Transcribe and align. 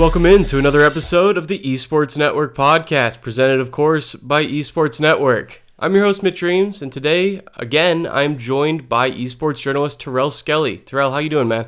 Welcome 0.00 0.24
in 0.24 0.46
to 0.46 0.58
another 0.58 0.80
episode 0.80 1.36
of 1.36 1.46
the 1.46 1.58
Esports 1.58 2.16
Network 2.16 2.54
podcast, 2.56 3.20
presented, 3.20 3.60
of 3.60 3.70
course, 3.70 4.14
by 4.14 4.42
Esports 4.42 4.98
Network. 4.98 5.60
I'm 5.78 5.94
your 5.94 6.06
host, 6.06 6.22
Mitch 6.22 6.38
Dreams, 6.38 6.80
and 6.80 6.90
today, 6.90 7.42
again, 7.56 8.06
I'm 8.06 8.38
joined 8.38 8.88
by 8.88 9.10
esports 9.10 9.60
journalist 9.60 10.00
Terrell 10.00 10.30
Skelly. 10.30 10.78
Terrell, 10.78 11.10
how 11.10 11.18
you 11.18 11.28
doing, 11.28 11.48
man? 11.48 11.66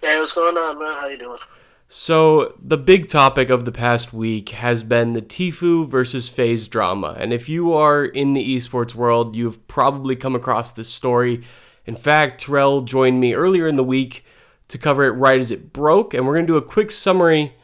Hey, 0.00 0.16
what's 0.20 0.32
going 0.32 0.56
on, 0.56 0.78
man? 0.78 0.94
How 0.94 1.08
you 1.08 1.18
doing? 1.18 1.38
So, 1.88 2.54
the 2.62 2.78
big 2.78 3.08
topic 3.08 3.50
of 3.50 3.64
the 3.64 3.72
past 3.72 4.12
week 4.12 4.50
has 4.50 4.84
been 4.84 5.14
the 5.14 5.20
Tfue 5.20 5.88
versus 5.88 6.28
FaZe 6.28 6.68
drama. 6.68 7.16
And 7.18 7.32
if 7.32 7.48
you 7.48 7.72
are 7.72 8.04
in 8.04 8.34
the 8.34 8.56
esports 8.56 8.94
world, 8.94 9.34
you've 9.34 9.66
probably 9.66 10.14
come 10.14 10.36
across 10.36 10.70
this 10.70 10.88
story. 10.88 11.42
In 11.84 11.96
fact, 11.96 12.42
Terrell 12.42 12.82
joined 12.82 13.18
me 13.18 13.34
earlier 13.34 13.66
in 13.66 13.74
the 13.74 13.82
week 13.82 14.24
to 14.70 14.78
cover 14.78 15.04
it 15.04 15.12
right 15.12 15.40
as 15.40 15.50
it 15.50 15.72
broke, 15.72 16.14
and 16.14 16.26
we're 16.26 16.34
going 16.34 16.46
to 16.46 16.52
do 16.52 16.56
a 16.56 16.62
quick 16.62 16.90
summary 16.90 17.54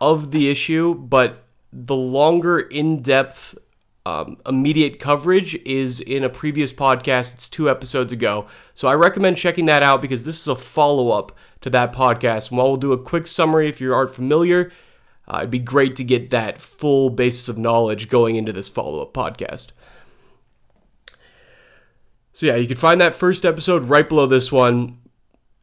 of 0.00 0.30
the 0.30 0.50
issue, 0.50 0.94
but 0.94 1.44
the 1.72 1.96
longer, 1.96 2.60
in 2.60 3.02
depth, 3.02 3.56
um, 4.04 4.36
immediate 4.46 4.98
coverage 4.98 5.54
is 5.64 6.00
in 6.00 6.24
a 6.24 6.28
previous 6.28 6.72
podcast. 6.72 7.34
It's 7.34 7.48
two 7.48 7.70
episodes 7.70 8.12
ago. 8.12 8.46
So 8.74 8.88
I 8.88 8.94
recommend 8.94 9.36
checking 9.36 9.66
that 9.66 9.82
out 9.82 10.02
because 10.02 10.24
this 10.24 10.40
is 10.40 10.48
a 10.48 10.56
follow 10.56 11.16
up 11.16 11.36
to 11.60 11.70
that 11.70 11.92
podcast. 11.92 12.50
And 12.50 12.58
while 12.58 12.68
we'll 12.68 12.76
do 12.78 12.92
a 12.92 12.98
quick 12.98 13.26
summary 13.26 13.68
if 13.68 13.80
you 13.80 13.94
aren't 13.94 14.10
familiar, 14.10 14.72
uh, 15.28 15.38
it'd 15.38 15.50
be 15.50 15.60
great 15.60 15.94
to 15.96 16.04
get 16.04 16.30
that 16.30 16.60
full 16.60 17.10
basis 17.10 17.48
of 17.48 17.56
knowledge 17.56 18.08
going 18.08 18.34
into 18.36 18.52
this 18.52 18.68
follow 18.68 19.00
up 19.00 19.14
podcast. 19.14 19.70
So, 22.32 22.46
yeah, 22.46 22.56
you 22.56 22.66
can 22.66 22.76
find 22.76 23.00
that 23.00 23.14
first 23.14 23.44
episode 23.44 23.84
right 23.84 24.08
below 24.08 24.26
this 24.26 24.50
one. 24.50 24.98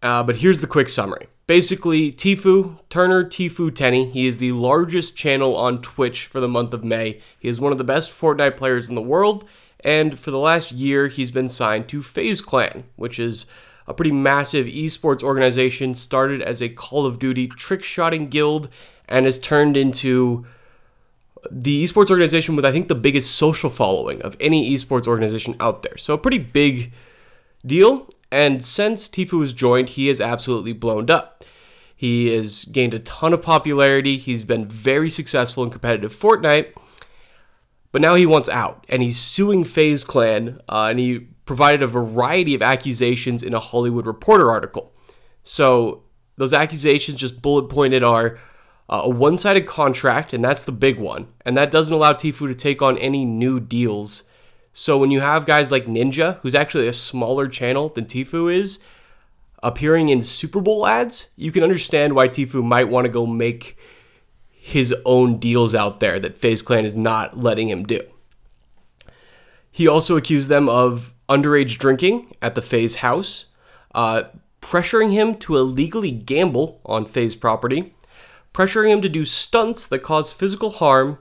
Uh, 0.02 0.24
but 0.24 0.38
here's 0.38 0.60
the 0.60 0.68
quick 0.68 0.90
summary. 0.90 1.28
Basically, 1.48 2.12
Tfue, 2.12 2.80
Turner 2.90 3.24
Tfue 3.24 3.74
Tenney, 3.74 4.10
he 4.12 4.28
is 4.28 4.38
the 4.38 4.52
largest 4.52 5.18
channel 5.18 5.56
on 5.56 5.82
Twitch 5.82 6.26
for 6.26 6.40
the 6.40 6.48
month 6.48 6.74
of 6.74 6.84
May. 6.84 7.22
He 7.40 7.50
is 7.50 7.60
one 7.60 7.72
of 7.72 7.78
the 7.78 7.84
best 7.84 8.12
Fortnite 8.12 8.56
players 8.56 8.88
in 8.88 8.96
the 8.96 9.02
world, 9.02 9.48
and 9.80 10.18
for 10.20 10.32
the 10.32 10.38
last 10.38 10.72
year, 10.72 11.08
he's 11.08 11.32
been 11.32 11.50
signed 11.50 11.90
to 11.90 12.04
FaZe 12.04 12.42
Clan, 12.42 12.84
which 12.96 13.18
is 13.18 13.46
a 13.88 13.94
pretty 13.94 14.12
massive 14.12 14.68
esports 14.68 15.24
organization 15.24 15.96
started 15.96 16.42
as 16.42 16.62
a 16.62 16.70
Call 16.70 17.06
of 17.06 17.18
Duty 17.18 17.48
trick 17.48 17.84
shotting 17.84 18.28
guild 18.28 18.70
and 19.08 19.26
has 19.26 19.40
turned 19.40 19.76
into 19.76 20.46
the 21.50 21.84
esports 21.84 22.12
organization 22.12 22.56
with, 22.56 22.66
I 22.66 22.72
think, 22.72 22.90
the 22.90 22.96
biggest 22.96 23.36
social 23.36 23.70
following 23.70 24.22
of 24.22 24.38
any 24.40 24.72
esports 24.76 25.08
organization 25.08 25.56
out 25.60 25.82
there. 25.82 25.98
So, 25.98 26.14
a 26.14 26.18
pretty 26.18 26.38
big 26.38 26.92
deal. 27.66 28.08
And 28.32 28.64
since 28.64 29.10
Tfue 29.10 29.42
has 29.42 29.54
joined, 29.54 29.90
he 29.90 30.08
has 30.08 30.22
absolutely 30.22 30.74
blown 30.74 31.10
up. 31.10 31.44
He 31.96 32.34
has 32.36 32.66
gained 32.66 32.94
a 32.94 33.00
ton 33.00 33.34
of 33.34 33.42
popularity. 33.42 34.18
He's 34.18 34.44
been 34.44 34.68
very 34.68 35.10
successful 35.10 35.64
in 35.64 35.70
competitive 35.70 36.16
Fortnite. 36.16 36.74
But 37.92 38.02
now 38.02 38.16
he 38.16 38.26
wants 38.26 38.48
out, 38.50 38.86
and 38.88 39.02
he's 39.02 39.18
suing 39.18 39.64
FaZe 39.64 40.04
Clan, 40.04 40.62
uh, 40.70 40.88
and 40.92 41.00
he 41.00 41.28
provided 41.46 41.82
a 41.82 41.88
variety 41.88 42.54
of 42.54 42.62
accusations 42.62 43.42
in 43.42 43.56
a 43.56 43.60
Hollywood 43.60 44.06
Reporter 44.06 44.52
article. 44.52 44.94
So 45.44 46.04
those 46.38 46.54
accusations, 46.54 47.18
just 47.18 47.42
bullet 47.42 47.68
pointed, 47.68 48.04
are 48.04 48.38
uh, 48.88 49.02
a 49.06 49.10
one 49.10 49.40
sided 49.40 49.66
contract, 49.66 50.34
and 50.34 50.44
that's 50.44 50.64
the 50.64 50.72
big 50.72 51.00
one. 51.00 51.30
And 51.44 51.58
that 51.58 51.72
doesn't 51.72 51.94
allow 51.94 52.14
Tfue 52.14 52.48
to 52.48 52.56
take 52.56 52.84
on 52.84 52.98
any 53.00 53.26
new 53.26 53.60
deals 53.60 54.24
so 54.74 54.98
when 54.98 55.12
you 55.12 55.22
have 55.22 55.46
guys 55.46 55.72
like 55.72 55.86
Ninja, 55.86 56.40
who's 56.40 56.56
actually 56.56 56.88
a 56.88 56.94
smaller 56.94 57.48
channel 57.48 57.90
than 57.90 58.06
Tfue 58.06 58.54
is, 58.54 58.80
appearing 59.62 60.10
in 60.10 60.22
Super 60.22 60.62
Bowl 60.62 60.88
ads, 60.88 61.30
you 61.36 61.52
can 61.52 61.64
understand 61.64 62.14
why 62.14 62.28
Tfue 62.28 62.64
might 62.64 62.90
want 62.90 63.06
to 63.06 63.12
go 63.12 63.26
make 63.26 63.78
his 64.50 64.94
own 65.06 65.38
deals 65.38 65.74
out 65.74 66.00
there 66.00 66.20
that 66.20 66.38
FaZe 66.38 66.62
Clan 66.62 66.86
is 66.86 66.96
not 66.96 67.38
letting 67.38 67.70
him 67.70 67.84
do. 67.84 68.02
He 69.72 69.88
also 69.88 70.18
accused 70.18 70.50
them 70.50 70.68
of 70.70 71.14
underage 71.28 71.78
drinking 71.78 72.32
at 72.42 72.56
the 72.56 72.62
FaZe 72.62 72.96
house, 72.96 73.46
uh, 73.96 74.24
pressuring 74.62 75.14
him 75.14 75.36
to 75.36 75.56
illegally 75.56 76.12
gamble 76.12 76.82
on 76.86 77.06
FaZe 77.06 77.36
property, 77.36 77.96
pressuring 78.54 78.90
him 78.90 79.02
to 79.02 79.10
do 79.10 79.26
stunts 79.26 79.86
that 79.88 80.00
cause 80.00 80.34
physical 80.34 80.70
harm, 80.72 81.18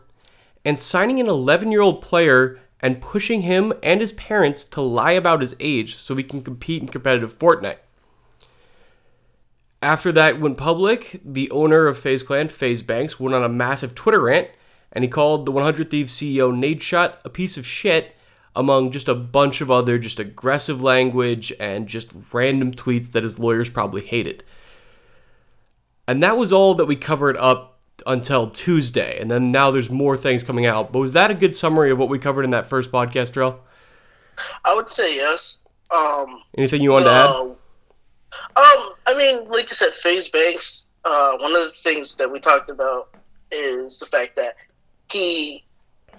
and 0.65 0.79
signing 0.79 1.21
an 1.21 1.29
11 1.29 1.71
year 1.71 1.81
old 1.81 2.03
player 2.03 2.59
and 2.81 3.01
pushing 3.01 3.43
him 3.43 3.73
and 3.83 4.01
his 4.01 4.13
parents 4.13 4.65
to 4.65 4.81
lie 4.81 5.13
about 5.13 5.41
his 5.41 5.57
age 5.59 5.97
so 5.97 6.15
he 6.15 6.23
can 6.23 6.43
compete 6.43 6.83
in 6.83 6.89
competitive 6.89 7.37
Fortnite. 7.37 7.79
After 9.81 10.11
that 10.13 10.41
went 10.41 10.57
public, 10.59 11.21
the 11.25 11.51
owner 11.51 11.87
of 11.87 11.99
FaZe 11.99 12.23
Clan, 12.23 12.49
FaZe 12.49 12.83
Banks, 12.83 13.21
went 13.21 13.35
on 13.35 13.45
a 13.45 13.49
massive 13.49 13.95
Twitter 13.95 14.21
rant 14.21 14.49
and 14.93 15.05
he 15.05 15.11
called 15.11 15.47
the 15.47 15.53
100 15.53 15.91
Thieves 15.91 16.13
CEO 16.13 16.53
Nadeshot 16.53 17.17
a 17.25 17.31
piece 17.31 17.57
of 17.57 17.67
shit 17.67 18.15
among 18.57 18.91
just 18.91 19.09
a 19.09 19.15
bunch 19.15 19.61
of 19.61 19.71
other 19.71 19.99
just 19.99 20.19
aggressive 20.19 20.83
language 20.83 21.53
and 21.61 21.87
just 21.87 22.11
random 22.33 22.73
tweets 22.73 23.13
that 23.13 23.23
his 23.23 23.39
lawyers 23.39 23.71
probably 23.71 24.03
hated. 24.03 24.43
And 26.09 26.23
that 26.23 26.37
was 26.37 26.53
all 26.53 26.75
that 26.75 26.87
we 26.87 26.97
covered 26.97 27.37
up 27.37 27.78
until 28.07 28.49
Tuesday, 28.49 29.19
and 29.21 29.31
then 29.31 29.51
now 29.51 29.71
there's 29.71 29.91
more 29.91 30.17
things 30.17 30.43
coming 30.45 30.67
out. 30.67 30.93
But 30.93 31.01
was 31.01 31.13
that 31.13 31.31
a 31.31 31.35
good 31.35 31.55
summary 31.55 31.91
of 31.91 31.99
what 31.99 32.09
we 32.09 32.19
covered 32.19 32.45
in 32.45 32.51
that 32.51 32.67
first 32.67 32.91
podcast, 32.91 33.33
Terrell? 33.33 33.61
I 34.65 34.75
would 34.75 34.89
say 34.89 35.17
yes. 35.17 35.59
Um, 35.91 36.43
Anything 36.57 36.83
you 36.83 36.93
wanted 36.93 37.09
uh, 37.09 37.33
to 37.33 37.51
add? 37.51 37.57
Um, 38.57 38.91
I 39.07 39.15
mean, 39.17 39.49
like 39.49 39.67
I 39.71 39.75
said, 39.75 39.95
FaZe 39.95 40.29
Banks. 40.29 40.87
Uh, 41.05 41.37
one 41.39 41.55
of 41.57 41.63
the 41.63 41.71
things 41.71 42.15
that 42.17 42.31
we 42.31 42.41
talked 42.41 42.71
about 42.71 43.15
is 43.51 43.99
the 43.99 44.07
fact 44.07 44.37
that 44.37 44.57
he 45.11 45.65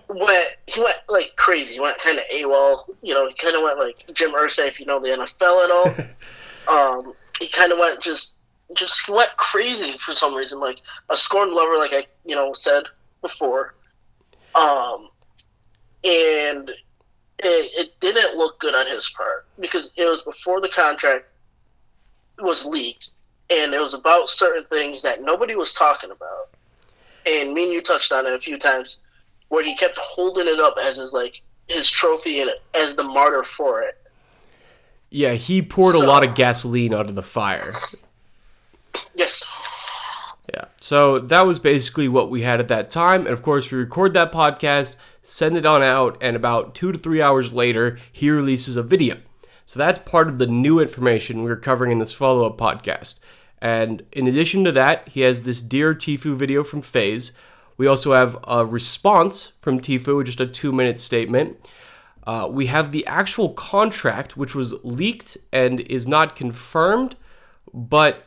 went 0.07 0.47
he 0.65 0.81
went 0.81 0.97
like 1.07 1.35
crazy. 1.35 1.75
He 1.75 1.79
went 1.79 1.99
kind 1.99 2.17
of 2.17 2.23
AWOL. 2.33 2.95
You 3.01 3.13
know, 3.13 3.27
he 3.27 3.33
kind 3.35 3.55
of 3.55 3.61
went 3.61 3.77
like 3.77 4.05
Jim 4.13 4.31
Irsay, 4.31 4.67
if 4.67 4.79
you 4.79 4.85
know 4.85 4.99
the 4.99 5.09
NFL 5.09 5.65
at 5.65 5.71
all. 5.71 6.97
um, 6.99 7.13
he 7.39 7.47
kind 7.47 7.71
of 7.71 7.77
went 7.77 8.01
just 8.01 8.33
just 8.73 9.07
went 9.09 9.29
crazy 9.37 9.93
for 9.97 10.13
some 10.13 10.33
reason. 10.33 10.59
Like 10.59 10.79
a 11.09 11.17
scorned 11.17 11.51
lover, 11.51 11.77
like 11.77 11.93
I 11.93 12.05
you 12.25 12.35
know 12.35 12.53
said 12.53 12.83
before. 13.21 13.75
Um, 14.55 15.09
and 16.03 16.69
it, 16.69 17.71
it 17.77 17.99
didn't 17.99 18.37
look 18.37 18.59
good 18.59 18.75
on 18.75 18.87
his 18.87 19.09
part 19.09 19.45
because 19.59 19.91
it 19.95 20.05
was 20.05 20.23
before 20.23 20.61
the 20.61 20.69
contract 20.69 21.25
was 22.39 22.65
leaked, 22.65 23.11
and 23.49 23.73
it 23.73 23.79
was 23.79 23.93
about 23.93 24.29
certain 24.29 24.63
things 24.65 25.01
that 25.01 25.23
nobody 25.23 25.55
was 25.55 25.73
talking 25.73 26.11
about. 26.11 26.49
And 27.25 27.53
me 27.53 27.65
and 27.65 27.73
you 27.73 27.81
touched 27.81 28.11
on 28.11 28.25
it 28.25 28.33
a 28.33 28.39
few 28.39 28.57
times, 28.57 28.99
where 29.49 29.63
he 29.63 29.75
kept 29.75 29.97
holding 29.97 30.47
it 30.47 30.59
up 30.59 30.77
as 30.81 30.97
his 30.97 31.13
like 31.13 31.41
his 31.67 31.89
trophy 31.89 32.41
and 32.41 32.51
as 32.73 32.95
the 32.95 33.03
martyr 33.03 33.43
for 33.43 33.81
it. 33.81 33.97
Yeah, 35.11 35.33
he 35.33 35.61
poured 35.61 35.95
so, 35.95 36.05
a 36.05 36.07
lot 36.07 36.23
of 36.23 36.35
gasoline 36.35 36.93
onto 36.93 37.13
the 37.13 37.23
fire. 37.23 37.73
Yes. 39.15 39.49
Yeah. 40.53 40.65
So 40.79 41.19
that 41.19 41.45
was 41.45 41.59
basically 41.59 42.07
what 42.07 42.29
we 42.29 42.41
had 42.41 42.59
at 42.59 42.67
that 42.69 42.89
time. 42.89 43.21
And 43.21 43.33
of 43.33 43.41
course, 43.41 43.69
we 43.69 43.77
record 43.77 44.13
that 44.13 44.31
podcast, 44.31 44.95
send 45.21 45.57
it 45.57 45.65
on 45.65 45.83
out, 45.83 46.17
and 46.21 46.35
about 46.35 46.73
two 46.73 46.91
to 46.91 46.97
three 46.97 47.21
hours 47.21 47.53
later, 47.53 47.99
he 48.11 48.29
releases 48.29 48.75
a 48.75 48.83
video. 48.83 49.17
So 49.65 49.77
that's 49.77 49.99
part 49.99 50.27
of 50.27 50.39
the 50.39 50.47
new 50.47 50.79
information 50.79 51.43
we're 51.43 51.55
covering 51.55 51.91
in 51.91 51.99
this 51.99 52.11
follow 52.11 52.45
up 52.47 52.57
podcast. 52.57 53.15
And 53.61 54.03
in 54.11 54.27
addition 54.27 54.63
to 54.63 54.71
that, 54.71 55.07
he 55.09 55.21
has 55.21 55.43
this 55.43 55.61
Dear 55.61 55.93
Tfue 55.93 56.35
video 56.35 56.63
from 56.63 56.81
FaZe. 56.81 57.33
We 57.77 57.85
also 57.85 58.13
have 58.13 58.37
a 58.47 58.65
response 58.65 59.53
from 59.61 59.79
Tfue, 59.79 60.25
just 60.25 60.41
a 60.41 60.47
two 60.47 60.71
minute 60.71 60.97
statement. 60.97 61.57
Uh, 62.25 62.47
we 62.49 62.65
have 62.67 62.91
the 62.91 63.05
actual 63.05 63.49
contract, 63.53 64.35
which 64.35 64.53
was 64.53 64.83
leaked 64.83 65.37
and 65.51 65.79
is 65.81 66.07
not 66.07 66.35
confirmed, 66.35 67.15
but 67.73 68.25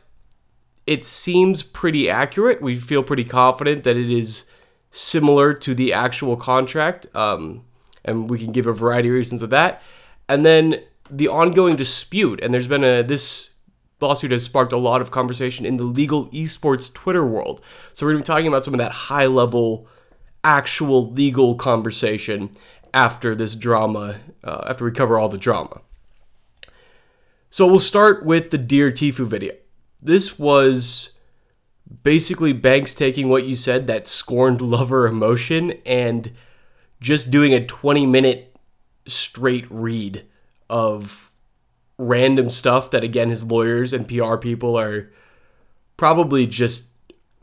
it 0.86 1.06
seems 1.06 1.62
pretty 1.62 2.10
accurate. 2.10 2.60
We 2.60 2.78
feel 2.78 3.02
pretty 3.02 3.24
confident 3.24 3.84
that 3.84 3.96
it 3.96 4.10
is 4.10 4.46
similar 4.90 5.54
to 5.54 5.74
the 5.74 5.92
actual 5.92 6.36
contract, 6.36 7.06
um, 7.14 7.64
and 8.04 8.28
we 8.28 8.38
can 8.38 8.52
give 8.52 8.66
a 8.66 8.72
variety 8.72 9.08
of 9.08 9.14
reasons 9.14 9.42
of 9.42 9.50
that. 9.50 9.82
And 10.28 10.44
then 10.44 10.82
the 11.10 11.28
ongoing 11.28 11.76
dispute, 11.76 12.40
and 12.42 12.52
there's 12.52 12.68
been 12.68 12.84
a 12.84 13.02
this 13.02 13.50
lawsuit 14.00 14.32
has 14.32 14.42
sparked 14.42 14.72
a 14.72 14.76
lot 14.76 15.00
of 15.00 15.12
conversation 15.12 15.64
in 15.64 15.76
the 15.76 15.84
legal 15.84 16.26
esports 16.30 16.92
Twitter 16.92 17.24
world. 17.24 17.62
So 17.92 18.04
we're 18.04 18.12
gonna 18.12 18.22
be 18.22 18.26
talking 18.26 18.48
about 18.48 18.64
some 18.64 18.74
of 18.74 18.78
that 18.78 18.92
high 18.92 19.26
level, 19.26 19.86
actual 20.42 21.12
legal 21.12 21.54
conversation 21.54 22.50
after 22.92 23.36
this 23.36 23.54
drama, 23.54 24.16
uh, 24.42 24.64
after 24.66 24.84
we 24.84 24.90
cover 24.90 25.18
all 25.18 25.28
the 25.28 25.38
drama. 25.38 25.82
So 27.50 27.66
we'll 27.66 27.78
start 27.78 28.24
with 28.24 28.50
the 28.50 28.58
Dear 28.58 28.90
Tfue 28.90 29.26
video 29.26 29.52
this 30.02 30.38
was 30.38 31.12
basically 32.02 32.52
Banks 32.52 32.94
taking 32.94 33.28
what 33.28 33.44
you 33.44 33.56
said, 33.56 33.86
that 33.86 34.08
scorned 34.08 34.60
lover 34.60 35.06
emotion, 35.06 35.74
and 35.86 36.32
just 37.00 37.30
doing 37.30 37.54
a 37.54 37.64
20 37.64 38.06
minute 38.06 38.56
straight 39.06 39.66
read 39.70 40.24
of 40.68 41.30
random 41.98 42.50
stuff 42.50 42.90
that, 42.90 43.04
again, 43.04 43.30
his 43.30 43.44
lawyers 43.44 43.92
and 43.92 44.08
PR 44.08 44.36
people 44.36 44.76
are 44.76 45.10
probably 45.96 46.46
just 46.46 46.90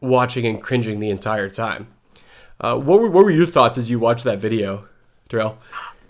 watching 0.01 0.45
and 0.45 0.61
cringing 0.61 0.99
the 0.99 1.09
entire 1.09 1.49
time. 1.49 1.87
Uh, 2.61 2.77
what 2.77 2.99
were 2.99 3.09
what 3.09 3.23
were 3.23 3.31
your 3.31 3.45
thoughts 3.45 3.77
as 3.77 3.89
you 3.89 3.99
watched 3.99 4.25
that 4.25 4.39
video, 4.39 4.87
Darrell? 5.29 5.57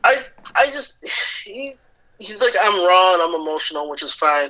I 0.04 0.24
I 0.56 0.68
just 0.68 0.98
he 1.46 1.76
he's 2.18 2.42
like 2.42 2.56
I'm 2.60 2.84
raw 2.86 3.14
and 3.14 3.22
I'm 3.22 3.36
emotional, 3.36 3.90
which 3.90 4.02
is 4.02 4.14
fine. 4.14 4.50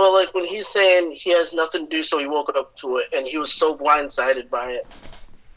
But 0.00 0.14
like 0.14 0.32
when 0.32 0.46
he's 0.46 0.66
saying 0.66 1.12
he 1.12 1.28
has 1.32 1.52
nothing 1.52 1.84
to 1.84 1.90
do, 1.90 2.02
so 2.02 2.18
he 2.18 2.26
woke 2.26 2.48
up 2.56 2.74
to 2.76 2.96
it, 2.96 3.08
and 3.12 3.26
he 3.26 3.36
was 3.36 3.52
so 3.52 3.76
blindsided 3.76 4.48
by 4.48 4.70
it. 4.70 4.86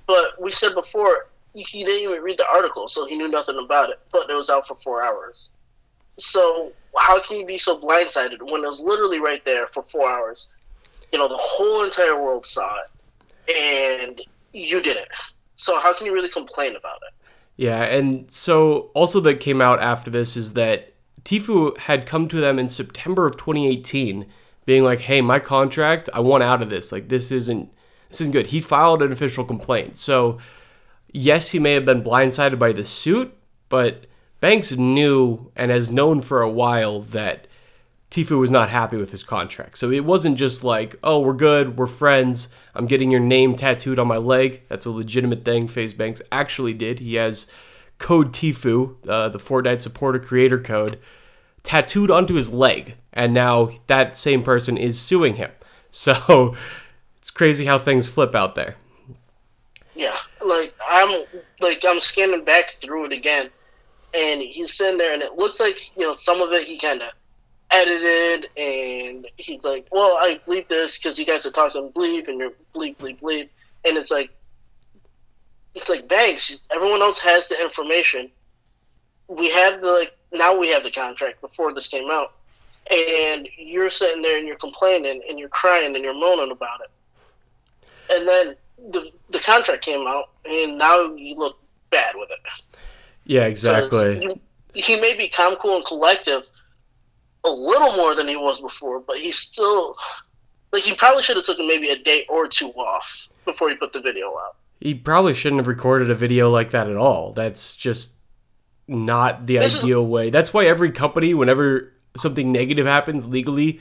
But 0.06 0.34
we 0.38 0.51
said 0.51 0.75
before 0.75 1.28
he 1.54 1.86
didn't 1.86 2.01
even 2.01 2.22
read 2.22 2.38
the 2.38 2.45
article, 2.54 2.90
so 2.90 3.06
he 3.06 3.16
knew 3.16 3.30
nothing 3.30 3.57
about 3.57 3.90
it. 3.90 4.01
But 4.12 4.30
it 4.30 4.34
was 4.34 4.50
out 4.50 4.68
for 4.68 4.75
four 4.75 5.01
hours. 5.01 5.50
So 6.18 6.74
how 6.98 7.22
can 7.22 7.38
you 7.38 7.45
be 7.45 7.57
so 7.57 7.80
blindsided 7.80 8.42
when 8.42 8.66
it 8.66 8.68
was 8.68 8.81
literally 8.81 9.22
right 9.22 9.45
there 9.45 9.68
for 9.68 9.81
four 9.81 10.10
hours? 10.12 10.50
You 11.13 11.19
know, 11.19 11.30
the 11.30 11.38
whole 11.39 11.86
entire 11.86 12.22
world 12.22 12.46
saw 12.46 12.80
it, 13.48 13.56
and 13.56 14.22
you 14.51 14.81
didn't. 14.81 15.07
So 15.56 15.80
how 15.80 15.94
can 15.94 16.06
you 16.06 16.13
really 16.13 16.28
complain 16.28 16.75
about 16.75 16.98
it? 17.07 17.13
Yeah, 17.56 17.84
and 17.84 18.30
so 18.30 18.92
also 18.94 19.22
that 19.22 19.39
came 19.39 19.62
out 19.62 19.80
after 19.80 20.12
this 20.12 20.36
is 20.36 20.51
that 20.56 20.93
Tfue 21.25 21.78
had 21.78 22.06
come 22.06 22.28
to 22.28 22.42
them 22.42 22.60
in 22.60 22.68
September 22.68 23.25
of 23.25 23.38
2018, 23.38 24.25
being 24.66 24.84
like, 24.84 25.02
"Hey, 25.02 25.22
my 25.22 25.40
contract, 25.40 26.10
I 26.14 26.20
want 26.20 26.44
out 26.44 26.62
of 26.62 26.70
this. 26.70 26.92
Like, 26.92 27.10
this 27.10 27.31
isn't 27.31 27.70
this 28.10 28.22
isn't 28.22 28.34
good." 28.34 28.48
He 28.48 28.60
filed 28.60 29.02
an 29.02 29.12
official 29.12 29.44
complaint. 29.44 29.98
So, 29.98 30.38
yes, 31.12 31.50
he 31.50 31.60
may 31.60 31.74
have 31.74 31.86
been 31.86 32.04
blindsided 32.04 32.60
by 32.60 32.72
the 32.72 32.86
suit, 32.86 33.34
but 33.70 34.06
Banks 34.40 34.74
knew 34.74 35.52
and 35.56 35.72
has 35.72 35.90
known 35.90 36.20
for 36.20 36.42
a 36.42 36.50
while 36.50 37.00
that 37.02 37.48
Tfue 38.12 38.40
was 38.40 38.52
not 38.52 38.70
happy 38.70 38.98
with 38.98 39.12
his 39.12 39.24
contract. 39.24 39.78
So 39.78 39.90
it 39.90 40.06
wasn't 40.06 40.38
just 40.38 40.64
like, 40.64 40.98
"Oh, 41.04 41.20
we're 41.20 41.34
good, 41.34 41.78
we're 41.78 41.88
friends. 41.88 42.50
I'm 42.75 42.86
getting 42.86 43.10
your 43.10 43.22
name 43.22 43.56
tattooed 43.56 43.98
on 43.98 44.08
my 44.08 44.18
leg." 44.18 44.62
That's 44.70 44.86
a 44.86 44.92
legitimate 44.92 45.44
thing. 45.44 45.68
FaZe 45.68 45.94
Banks 45.94 46.22
actually 46.31 46.74
did. 46.74 47.00
He 47.00 47.16
has 47.16 47.48
code 48.03 48.33
Tfue, 48.33 48.97
uh, 49.07 49.29
the 49.29 49.39
Fortnite 49.39 49.79
supporter 49.79 50.19
creator 50.19 50.59
code, 50.59 51.00
tattooed 51.63 52.11
onto 52.11 52.33
his 52.33 52.53
leg, 52.53 52.95
and 53.13 53.33
now 53.33 53.71
that 53.88 54.17
same 54.17 54.44
person 54.44 54.77
is 54.77 55.00
suing 55.00 55.35
him. 55.35 55.51
So 55.95 56.55
it's 57.19 57.29
crazy 57.29 57.65
how 57.65 57.77
things 57.77 58.09
flip 58.09 58.33
out 58.33 58.55
there. 58.55 58.77
Yeah, 59.94 60.17
like 60.44 60.73
I'm 60.89 61.23
like 61.61 61.85
I'm 61.88 62.00
scanning 62.00 62.44
back 62.44 62.71
through 62.71 63.05
it 63.05 63.11
again, 63.11 63.51
and 64.11 64.41
he's 64.41 64.73
sitting 64.73 64.97
there, 64.97 65.13
and 65.13 65.21
it 65.21 65.35
looks 65.35 65.59
like 65.59 65.95
you 65.95 66.01
know 66.01 66.15
some 66.15 66.41
of 66.41 66.51
it 66.51 66.67
he 66.67 66.79
kind 66.79 67.03
of 67.03 67.11
edited, 67.69 68.50
and 68.57 69.27
he's 69.38 69.63
like, 69.63 69.85
"Well, 69.91 70.17
I 70.17 70.39
bleep 70.47 70.67
this 70.67 70.97
because 70.97 71.19
you 71.19 71.27
guys 71.27 71.45
are 71.45 71.51
talking 71.51 71.91
bleep, 71.95 72.27
and 72.27 72.39
you're 72.39 72.53
bleep 72.73 72.97
bleep 72.97 73.19
bleep," 73.21 73.50
and 73.85 73.95
it's 73.95 74.09
like 74.09 74.31
it's 75.75 75.90
like 75.90 76.08
Banks. 76.08 76.62
Everyone 76.72 77.02
else 77.02 77.20
has 77.20 77.48
the 77.48 77.62
information. 77.62 78.30
We 79.28 79.50
have 79.52 79.81
the 79.81 79.88
like 79.88 80.18
now 80.31 80.58
we 80.58 80.70
have 80.70 80.84
the 80.84 80.92
contract 80.92 81.42
before 81.42 81.74
this 81.74 81.88
came 81.88 82.10
out, 82.12 82.34
and 82.92 83.48
you're 83.58 83.90
sitting 83.90 84.22
there 84.22 84.38
and 84.38 84.48
you're 84.48 84.58
complaining 84.58 85.22
and 85.28 85.40
you're 85.40 85.50
crying 85.50 85.96
and 85.96 86.04
you're 86.04 86.14
moaning 86.14 86.52
about 86.52 86.81
it, 86.81 87.86
and 88.12 88.28
then 88.28 88.56
the 88.92 89.12
the 89.30 89.40
contract 89.40 89.84
came 89.84 90.08
out 90.08 90.31
and 90.46 90.78
now 90.78 91.14
you 91.16 91.36
look 91.36 91.58
bad 91.90 92.16
with 92.16 92.30
it. 92.30 92.40
Yeah, 93.25 93.46
exactly. 93.46 94.22
You, 94.22 94.40
he 94.74 95.00
may 95.00 95.16
be 95.16 95.30
calm, 95.30 95.56
cool, 95.56 95.78
and 95.78 95.86
collective 95.86 96.50
a 97.46 97.50
little 97.50 97.96
more 97.96 98.16
than 98.16 98.28
he 98.28 98.36
was 98.36 98.60
before, 98.60 99.00
but 99.00 99.18
he's 99.18 99.38
still 99.38 99.96
like 100.72 100.84
he 100.84 100.94
probably 100.94 101.24
should 101.24 101.38
have 101.38 101.46
taken 101.46 101.68
maybe 101.68 101.90
a 101.90 101.98
day 101.98 102.25
or 102.30 102.48
two 102.48 102.70
off 102.72 103.30
before 103.46 103.70
he 103.70 103.75
put 103.75 103.94
the 103.94 104.02
video 104.02 104.28
out 104.38 104.56
he 104.83 104.94
probably 104.94 105.33
shouldn't 105.33 105.59
have 105.59 105.68
recorded 105.68 106.12
a 106.12 106.15
video 106.15 106.50
like 106.50 106.71
that 106.71 106.89
at 106.89 106.97
all. 106.97 107.31
That's 107.31 107.74
just 107.77 108.15
not 108.85 109.45
the 109.47 109.57
this 109.59 109.81
ideal 109.81 110.03
is- 110.03 110.09
way. 110.09 110.30
That's 110.30 110.53
why 110.53 110.65
every 110.65 110.91
company, 110.91 111.33
whenever 111.33 111.94
something 112.18 112.51
negative 112.51 112.85
happens 112.85 113.25
legally, 113.25 113.80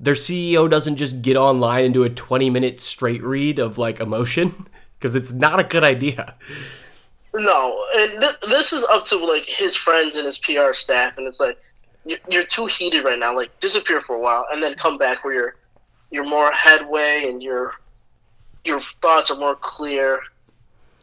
their 0.00 0.14
CEO 0.14 0.70
doesn't 0.70 0.96
just 0.96 1.20
get 1.20 1.36
online 1.36 1.84
and 1.84 1.92
do 1.92 2.02
a 2.02 2.08
20 2.08 2.48
minute 2.48 2.80
straight 2.80 3.22
read 3.22 3.58
of 3.58 3.76
like 3.76 4.00
emotion 4.00 4.66
because 4.98 5.14
it's 5.14 5.32
not 5.32 5.60
a 5.60 5.64
good 5.64 5.84
idea. 5.84 6.34
No, 7.34 7.84
and 7.94 8.20
th- 8.22 8.40
this 8.48 8.72
is 8.72 8.84
up 8.84 9.04
to 9.06 9.16
like 9.18 9.44
his 9.44 9.76
friends 9.76 10.16
and 10.16 10.24
his 10.24 10.38
PR 10.38 10.72
staff, 10.72 11.18
and 11.18 11.28
it's 11.28 11.40
like 11.40 11.58
you're 12.28 12.44
too 12.44 12.66
heated 12.66 13.04
right 13.04 13.18
now. 13.18 13.36
Like 13.36 13.58
disappear 13.60 14.00
for 14.00 14.16
a 14.16 14.18
while 14.18 14.46
and 14.50 14.62
then 14.62 14.74
come 14.76 14.96
back 14.96 15.24
where 15.24 15.34
you're 15.34 15.56
you're 16.10 16.28
more 16.28 16.50
headway 16.52 17.26
and 17.28 17.42
you're 17.42 17.72
your 18.64 18.80
thoughts 18.80 19.30
are 19.30 19.38
more 19.38 19.56
clear 19.56 20.20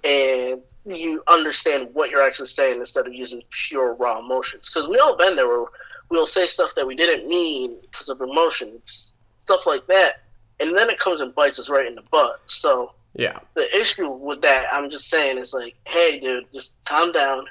and 0.04 0.62
you 0.86 1.24
understand 1.28 1.90
what 1.94 2.10
you're 2.10 2.22
actually 2.22 2.48
saying 2.48 2.80
instead 2.80 3.06
of 3.06 3.14
using 3.14 3.42
pure 3.50 3.94
raw 3.96 4.20
emotions. 4.20 4.70
Because 4.70 4.88
we 4.88 4.98
all 4.98 5.18
been 5.18 5.36
there 5.36 5.48
where 5.48 5.66
we'll 6.10 6.26
say 6.26 6.46
stuff 6.46 6.74
that 6.76 6.88
we 6.88 6.96
didn't 6.96 7.28
mean 7.28 7.78
because 7.82 8.10
of 8.10 8.22
emotions, 8.22 9.14
stuff 9.44 9.66
like 9.66 9.86
that, 9.88 10.22
and 10.60 10.76
then 10.76 10.90
it 10.90 10.98
comes 10.98 11.22
and 11.22 11.34
bites 11.36 11.60
us 11.60 11.70
right 11.70 11.86
in 11.86 11.96
the 11.96 12.02
butt. 12.12 12.42
So 12.48 12.94
yeah, 13.16 13.40
the 13.56 13.76
issue 13.78 14.10
with 14.10 14.42
that, 14.42 14.68
I'm 14.72 14.90
just 14.90 15.10
saying, 15.10 15.38
is 15.38 15.54
like, 15.54 15.76
hey, 15.86 16.20
dude, 16.20 16.46
just 16.54 16.74
calm 16.86 17.12
down. 17.12 17.46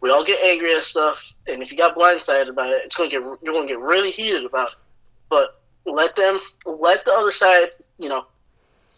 We 0.00 0.10
all 0.10 0.24
get 0.24 0.42
angry 0.42 0.74
at 0.74 0.84
stuff, 0.84 1.32
and 1.46 1.62
if 1.62 1.70
you 1.70 1.78
got 1.78 1.96
blindsided 1.96 2.48
about 2.48 2.72
it, 2.72 2.82
it's 2.84 2.96
gonna 2.96 3.10
get 3.10 3.22
you're 3.42 3.54
gonna 3.54 3.68
get 3.68 3.78
really 3.78 4.10
heated 4.10 4.44
about 4.44 4.68
it. 4.68 4.78
But 5.28 5.60
let 5.84 6.14
them, 6.16 6.38
let 6.66 7.04
the 7.04 7.12
other 7.12 7.32
side, 7.32 7.70
you 7.98 8.08
know, 8.08 8.26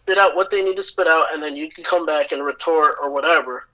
spit 0.05 0.19
out 0.19 0.35
what 0.35 0.51
they 0.51 0.61
need 0.61 0.75
to 0.75 0.83
spit 0.83 1.07
out, 1.07 1.33
and 1.33 1.41
then 1.41 1.55
you 1.55 1.69
can 1.69 1.83
come 1.83 2.05
back 2.05 2.31
and 2.31 2.45
retort 2.45 2.97
or 3.01 3.09
whatever. 3.09 3.67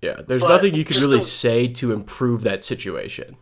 Yeah, 0.00 0.20
there's 0.24 0.42
but 0.42 0.48
nothing 0.48 0.74
you 0.74 0.84
can 0.84 1.00
really 1.00 1.18
to, 1.18 1.24
say 1.24 1.66
to 1.66 1.92
improve 1.92 2.42
that 2.42 2.62
situation. 2.62 3.36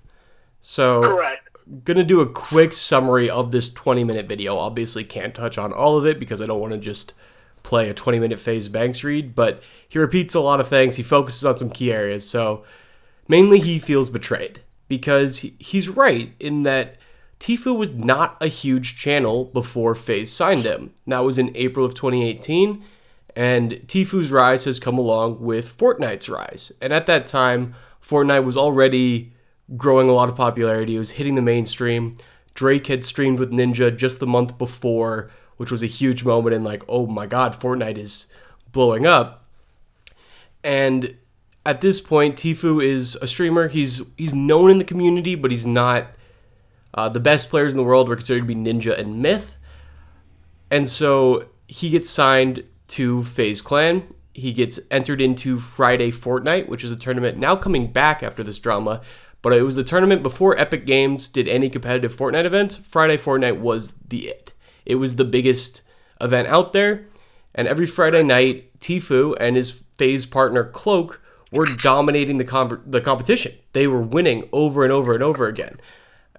So, 0.62 1.02
correct. 1.02 1.46
Gonna 1.84 2.02
do 2.02 2.20
a 2.20 2.26
quick 2.28 2.72
summary 2.72 3.28
of 3.28 3.52
this 3.52 3.70
20 3.70 4.02
minute 4.04 4.26
video. 4.26 4.56
Obviously, 4.56 5.04
can't 5.04 5.34
touch 5.34 5.58
on 5.58 5.74
all 5.74 5.98
of 5.98 6.06
it 6.06 6.18
because 6.18 6.40
I 6.40 6.46
don't 6.46 6.60
want 6.60 6.72
to 6.72 6.78
just 6.78 7.12
play 7.62 7.90
a 7.90 7.94
20 7.94 8.18
minute 8.18 8.40
FaZe 8.40 8.68
Banks 8.68 9.04
read, 9.04 9.34
but 9.34 9.62
he 9.86 9.98
repeats 9.98 10.34
a 10.34 10.40
lot 10.40 10.60
of 10.60 10.68
things. 10.68 10.96
He 10.96 11.02
focuses 11.02 11.44
on 11.44 11.58
some 11.58 11.70
key 11.70 11.92
areas. 11.92 12.26
So, 12.26 12.64
mainly, 13.28 13.60
he 13.60 13.78
feels 13.78 14.08
betrayed 14.08 14.60
because 14.88 15.38
he, 15.38 15.54
he's 15.58 15.90
right 15.90 16.32
in 16.40 16.62
that 16.62 16.96
Tfue 17.40 17.76
was 17.76 17.94
not 17.94 18.36
a 18.40 18.48
huge 18.48 18.96
channel 18.96 19.46
before 19.46 19.94
FaZe 19.94 20.30
signed 20.30 20.64
him. 20.64 20.92
That 21.06 21.20
was 21.20 21.38
in 21.38 21.56
April 21.56 21.86
of 21.86 21.94
2018, 21.94 22.84
and 23.34 23.72
Tfue's 23.86 24.30
rise 24.30 24.64
has 24.64 24.78
come 24.78 24.98
along 24.98 25.40
with 25.40 25.76
Fortnite's 25.76 26.28
rise. 26.28 26.70
And 26.82 26.92
at 26.92 27.06
that 27.06 27.26
time, 27.26 27.74
Fortnite 28.02 28.44
was 28.44 28.58
already 28.58 29.32
growing 29.76 30.10
a 30.10 30.12
lot 30.12 30.28
of 30.28 30.36
popularity. 30.36 30.96
It 30.96 30.98
was 30.98 31.12
hitting 31.12 31.34
the 31.34 31.42
mainstream. 31.42 32.18
Drake 32.52 32.88
had 32.88 33.04
streamed 33.04 33.38
with 33.38 33.52
Ninja 33.52 33.96
just 33.96 34.20
the 34.20 34.26
month 34.26 34.58
before, 34.58 35.30
which 35.56 35.70
was 35.70 35.82
a 35.82 35.86
huge 35.86 36.24
moment 36.24 36.54
and 36.54 36.64
like, 36.64 36.82
oh 36.88 37.06
my 37.06 37.26
god, 37.26 37.54
Fortnite 37.54 37.96
is 37.96 38.30
blowing 38.70 39.06
up. 39.06 39.46
And 40.62 41.16
at 41.64 41.80
this 41.80 42.00
point, 42.00 42.36
Tfue 42.36 42.84
is 42.84 43.16
a 43.22 43.26
streamer. 43.26 43.68
He's 43.68 44.02
he's 44.18 44.34
known 44.34 44.70
in 44.70 44.78
the 44.78 44.84
community, 44.84 45.34
but 45.34 45.50
he's 45.50 45.66
not 45.66 46.08
uh, 46.94 47.08
the 47.08 47.20
best 47.20 47.50
players 47.50 47.72
in 47.72 47.76
the 47.76 47.84
world 47.84 48.08
were 48.08 48.16
considered 48.16 48.46
to 48.46 48.46
be 48.46 48.54
Ninja 48.54 48.98
and 48.98 49.22
Myth. 49.22 49.56
And 50.70 50.88
so 50.88 51.48
he 51.66 51.90
gets 51.90 52.10
signed 52.10 52.64
to 52.88 53.22
FaZe 53.24 53.62
Clan. 53.62 54.04
He 54.34 54.52
gets 54.52 54.80
entered 54.90 55.20
into 55.20 55.58
Friday 55.60 56.10
Fortnite, 56.10 56.68
which 56.68 56.84
is 56.84 56.90
a 56.90 56.96
tournament 56.96 57.38
now 57.38 57.56
coming 57.56 57.92
back 57.92 58.22
after 58.22 58.42
this 58.42 58.58
drama. 58.58 59.00
But 59.42 59.54
it 59.54 59.62
was 59.62 59.76
the 59.76 59.84
tournament 59.84 60.22
before 60.22 60.58
Epic 60.58 60.84
Games 60.84 61.26
did 61.28 61.48
any 61.48 61.70
competitive 61.70 62.14
Fortnite 62.14 62.44
events. 62.44 62.76
Friday 62.76 63.16
Fortnite 63.16 63.60
was 63.60 63.92
the 63.98 64.28
it. 64.28 64.52
It 64.84 64.96
was 64.96 65.16
the 65.16 65.24
biggest 65.24 65.82
event 66.20 66.48
out 66.48 66.72
there. 66.72 67.06
And 67.54 67.66
every 67.66 67.86
Friday 67.86 68.22
night, 68.22 68.78
Tfue 68.80 69.36
and 69.40 69.56
his 69.56 69.82
FaZe 69.96 70.26
partner 70.26 70.64
Cloak 70.64 71.20
were 71.50 71.66
dominating 71.66 72.36
the, 72.36 72.44
com- 72.44 72.82
the 72.86 73.00
competition. 73.00 73.54
They 73.72 73.86
were 73.86 74.02
winning 74.02 74.48
over 74.52 74.84
and 74.84 74.92
over 74.92 75.14
and 75.14 75.22
over 75.22 75.46
again. 75.46 75.80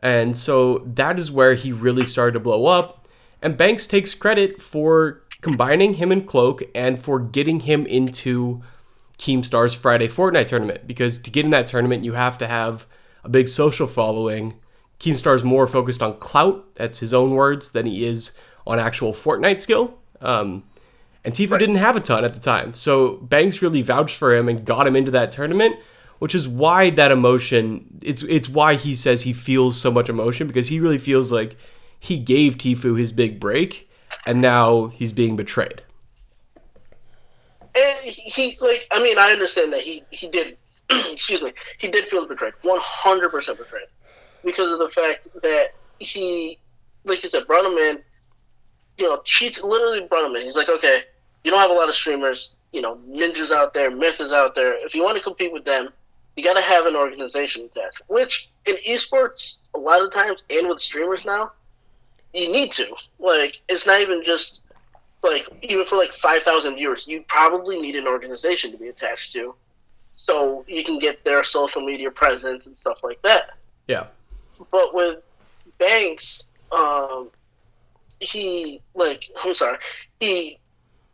And 0.02 0.36
so 0.36 0.80
that 0.80 1.20
is 1.20 1.32
where 1.32 1.54
he 1.54 1.72
really 1.72 2.06
started 2.06 2.34
to 2.34 2.40
blow 2.40 2.66
up. 2.66 3.08
And 3.42 3.58
Banks 3.58 3.88
takes 3.88 4.14
credit 4.14 4.62
for 4.62 5.24
combining 5.42 5.96
him 5.96 6.12
and 6.12 6.26
Cloak 6.26 6.64
and 6.74 7.00
for 7.00 7.20
getting 7.20 7.62
him 7.62 7.86
into 7.86 8.62
Keemstar's 9.18 9.74
Friday 9.74 10.08
Fortnite 10.08 10.48
tournament. 10.48 10.88
Because 10.88 11.18
to 11.20 11.30
get 11.30 11.46
in 11.46 11.52
that 11.52 11.68
tournament, 11.68 12.04
you 12.04 12.14
have 12.14 12.38
to 12.40 12.48
have 12.48 12.88
a 13.24 13.30
big 13.30 13.48
social 13.48 13.88
following. 13.88 14.56
Keemstar's 15.00 15.44
more 15.44 15.68
focused 15.68 16.02
on 16.02 16.18
clout, 16.18 16.76
that's 16.76 17.00
his 17.00 17.14
own 17.14 17.32
words, 17.32 17.72
than 17.72 17.86
he 17.86 18.06
is 18.06 18.34
on 18.66 18.80
actual 18.80 19.14
Fortnite 19.14 19.62
skill. 19.62 19.98
Um, 20.20 20.64
and 21.24 21.34
Tfue 21.34 21.52
right. 21.52 21.60
didn't 21.60 21.76
have 21.76 21.96
a 21.96 22.00
ton 22.00 22.24
at 22.24 22.34
the 22.34 22.40
time. 22.40 22.74
So 22.74 23.18
Banks 23.18 23.62
really 23.62 23.82
vouched 23.82 24.16
for 24.16 24.36
him 24.36 24.48
and 24.48 24.66
got 24.66 24.88
him 24.88 24.96
into 24.96 25.12
that 25.12 25.32
tournament 25.32 25.76
which 26.22 26.36
is 26.36 26.48
why 26.48 26.92
that 26.92 27.12
emotion 27.12 28.00
it's 28.04 28.22
it's 28.22 28.48
why 28.48 28.76
he 28.76 28.94
says 28.94 29.24
he 29.24 29.34
feels 29.34 29.82
so 29.82 29.90
much 29.90 30.08
emotion 30.08 30.46
because 30.46 30.68
he 30.68 30.80
really 30.80 31.00
feels 31.00 31.32
like 31.32 31.58
he 32.00 32.20
gave 32.20 32.60
Tfue 32.60 33.00
his 33.00 33.12
big 33.12 33.40
break 33.40 33.90
and 34.28 34.40
now 34.40 34.88
he's 34.88 35.12
being 35.12 35.36
betrayed. 35.36 35.82
And 37.74 37.98
he, 38.06 38.56
like, 38.62 38.88
I 38.92 39.02
mean, 39.02 39.18
I 39.18 39.32
understand 39.32 39.74
that 39.74 39.82
he 39.82 40.04
he 40.12 40.30
did, 40.30 40.58
excuse 40.90 41.42
me, 41.42 41.54
he 41.80 41.88
did 41.88 42.06
feel 42.06 42.28
betrayed, 42.28 42.54
one 42.62 42.80
hundred 42.80 43.30
percent 43.30 43.58
betrayed, 43.58 43.88
because 44.46 44.72
of 44.72 44.78
the 44.78 44.90
fact 44.90 45.28
that 45.42 45.70
he, 45.98 46.60
like 47.04 47.24
you 47.24 47.30
said, 47.30 47.48
brought 47.48 47.66
you 47.66 48.04
know, 49.00 49.22
cheats, 49.24 49.64
literally 49.64 50.02
brought. 50.02 50.38
He's 50.38 50.56
like, 50.56 50.70
okay, 50.70 51.02
you 51.44 51.50
don't 51.50 51.62
have 51.62 51.72
a 51.72 51.74
lot 51.74 51.90
of 51.90 51.96
streamers, 51.96 52.54
you 52.74 52.82
know, 52.82 53.00
ninjas 53.10 53.52
out 53.52 53.74
there, 53.74 53.90
myth 53.90 54.22
is 54.22 54.34
out 54.34 54.54
there. 54.54 54.74
If 54.86 54.94
you 54.94 55.04
want 55.04 55.18
to 55.18 55.24
compete 55.24 55.52
with 55.52 55.66
them, 55.66 55.90
you 56.36 56.44
got 56.44 56.56
to 56.56 56.62
have 56.62 56.86
an 56.86 56.96
organization 56.96 57.66
attached. 57.66 58.02
Which 58.08 58.50
in 58.66 58.76
esports, 58.88 59.58
a 59.74 59.80
lot 59.80 60.02
of 60.02 60.12
times, 60.12 60.44
and 60.50 60.68
with 60.68 60.80
streamers 60.80 61.26
now, 61.26 61.52
you 62.34 62.52
need 62.52 62.72
to. 62.74 62.96
Like, 63.20 63.62
it's 63.68 63.86
not 63.86 64.02
even 64.02 64.24
just 64.24 64.62
like 65.24 65.48
even 65.62 65.86
for 65.86 65.98
like 65.98 66.14
five 66.14 66.44
thousand 66.44 66.76
viewers, 66.76 67.08
you 67.08 67.24
probably 67.28 67.80
need 67.80 67.96
an 67.96 68.08
organization 68.08 68.72
to 68.72 68.78
be 68.78 68.88
attached 68.88 69.34
to, 69.34 69.54
so 70.16 70.66
you 70.68 70.84
can 70.84 71.00
get 71.00 71.24
their 71.24 71.44
social 71.44 71.82
media 71.82 72.10
presence 72.10 72.66
and 72.66 72.76
stuff 72.76 73.04
like 73.04 73.22
that. 73.22 73.52
Yeah. 73.88 74.08
But 74.72 74.94
with 74.94 75.24
Banks, 75.78 76.46
um, 76.72 77.30
he 78.20 78.82
like 78.96 79.30
I'm 79.44 79.54
sorry, 79.54 79.78
he 80.20 80.60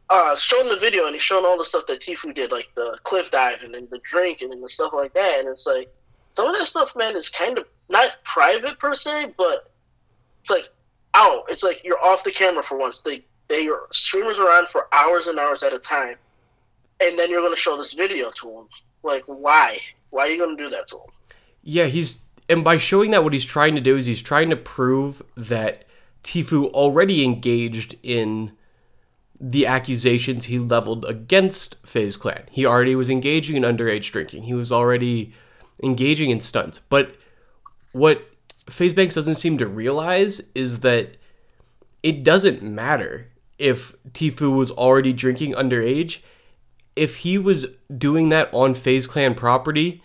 uh 0.10 0.36
shown 0.36 0.70
the 0.70 0.78
video 0.78 1.06
and 1.06 1.14
he's 1.14 1.22
shown 1.22 1.46
all 1.46 1.58
the 1.58 1.66
stuff 1.66 1.86
that 1.88 2.02
Tfue 2.02 2.34
did, 2.34 2.52
like 2.52 2.68
the 2.76 2.98
cliff 3.04 3.32
diving 3.32 3.76
and 3.76 3.90
the 3.90 4.00
drinking 4.00 4.52
and 4.52 4.64
the 4.64 4.70
stuff 4.70 4.94
like 4.94 5.14
that, 5.14 5.40
and 5.40 5.50
it's 5.50 5.68
like 5.68 5.94
some 6.34 6.48
of 6.48 6.54
that 6.54 6.66
stuff, 6.66 6.96
man, 6.96 7.16
is 7.16 7.30
kind 7.30 7.58
of 7.58 7.66
not 7.90 8.12
private 8.24 8.78
per 8.80 8.94
se, 8.94 9.34
but 9.38 9.72
it's 10.42 10.50
like 10.50 10.70
out. 11.14 11.46
It's 11.50 11.64
like 11.64 11.84
you're 11.84 12.04
off 12.04 12.24
the 12.24 12.32
camera 12.32 12.64
for 12.64 12.78
once. 12.78 13.00
They 13.00 13.26
they 13.48 13.68
are 13.68 13.88
streamers 13.92 14.40
are 14.40 14.50
on 14.50 14.68
for 14.68 14.88
hours 14.94 15.28
and 15.28 15.40
hours 15.40 15.64
at 15.64 15.74
a 15.74 15.80
time, 15.80 16.16
and 17.02 17.18
then 17.18 17.30
you're 17.30 17.42
going 17.42 17.54
to 17.54 17.60
show 17.60 17.78
this 17.78 17.94
video 17.94 18.30
to 18.32 18.46
them. 18.52 18.68
Like, 19.04 19.24
why? 19.26 19.80
Why 20.10 20.28
are 20.28 20.30
you 20.30 20.38
going 20.38 20.58
to 20.58 20.64
do 20.64 20.70
that 20.70 20.88
to 20.90 20.98
them? 20.98 21.14
Yeah, 21.64 21.86
he's 21.86 22.22
and 22.50 22.64
by 22.64 22.78
showing 22.78 23.12
that 23.12 23.24
what 23.24 23.34
he's 23.34 23.46
trying 23.46 23.76
to 23.76 23.82
do 23.82 23.98
is 23.98 24.06
he's 24.06 24.22
trying 24.22 24.50
to 24.50 24.56
prove 24.56 25.22
that 25.36 25.86
Tfue 26.24 26.70
already 26.72 27.24
engaged 27.24 27.96
in 28.04 28.52
the 29.40 29.66
accusations 29.66 30.46
he 30.46 30.60
leveled 30.60 31.06
against 31.06 31.76
FaZe 31.86 32.18
Clan. 32.18 32.44
He 32.52 32.66
already 32.66 32.96
was 32.96 33.10
engaging 33.10 33.56
in 33.56 33.64
underage 33.64 34.12
drinking. 34.12 34.44
He 34.44 34.54
was 34.54 34.72
already 34.72 35.34
engaging 35.84 36.32
in 36.32 36.40
stunts. 36.40 36.80
But 36.90 37.16
what 37.92 38.30
FaZe 38.70 38.94
Banks 38.94 39.16
doesn't 39.16 39.36
seem 39.36 39.58
to 39.58 39.68
realize 39.68 40.52
is 40.56 40.80
that 40.80 41.18
it 42.04 42.24
doesn't 42.24 42.64
matter 42.64 43.28
if 43.60 43.96
Tfue 44.12 44.56
was 44.56 44.72
already 44.72 45.14
drinking 45.14 45.54
underage. 45.54 46.20
If 46.96 47.18
he 47.18 47.38
was 47.38 47.78
doing 47.96 48.30
that 48.30 48.50
on 48.54 48.74
FaZe 48.74 49.08
Clan 49.08 49.36
property, 49.36 50.04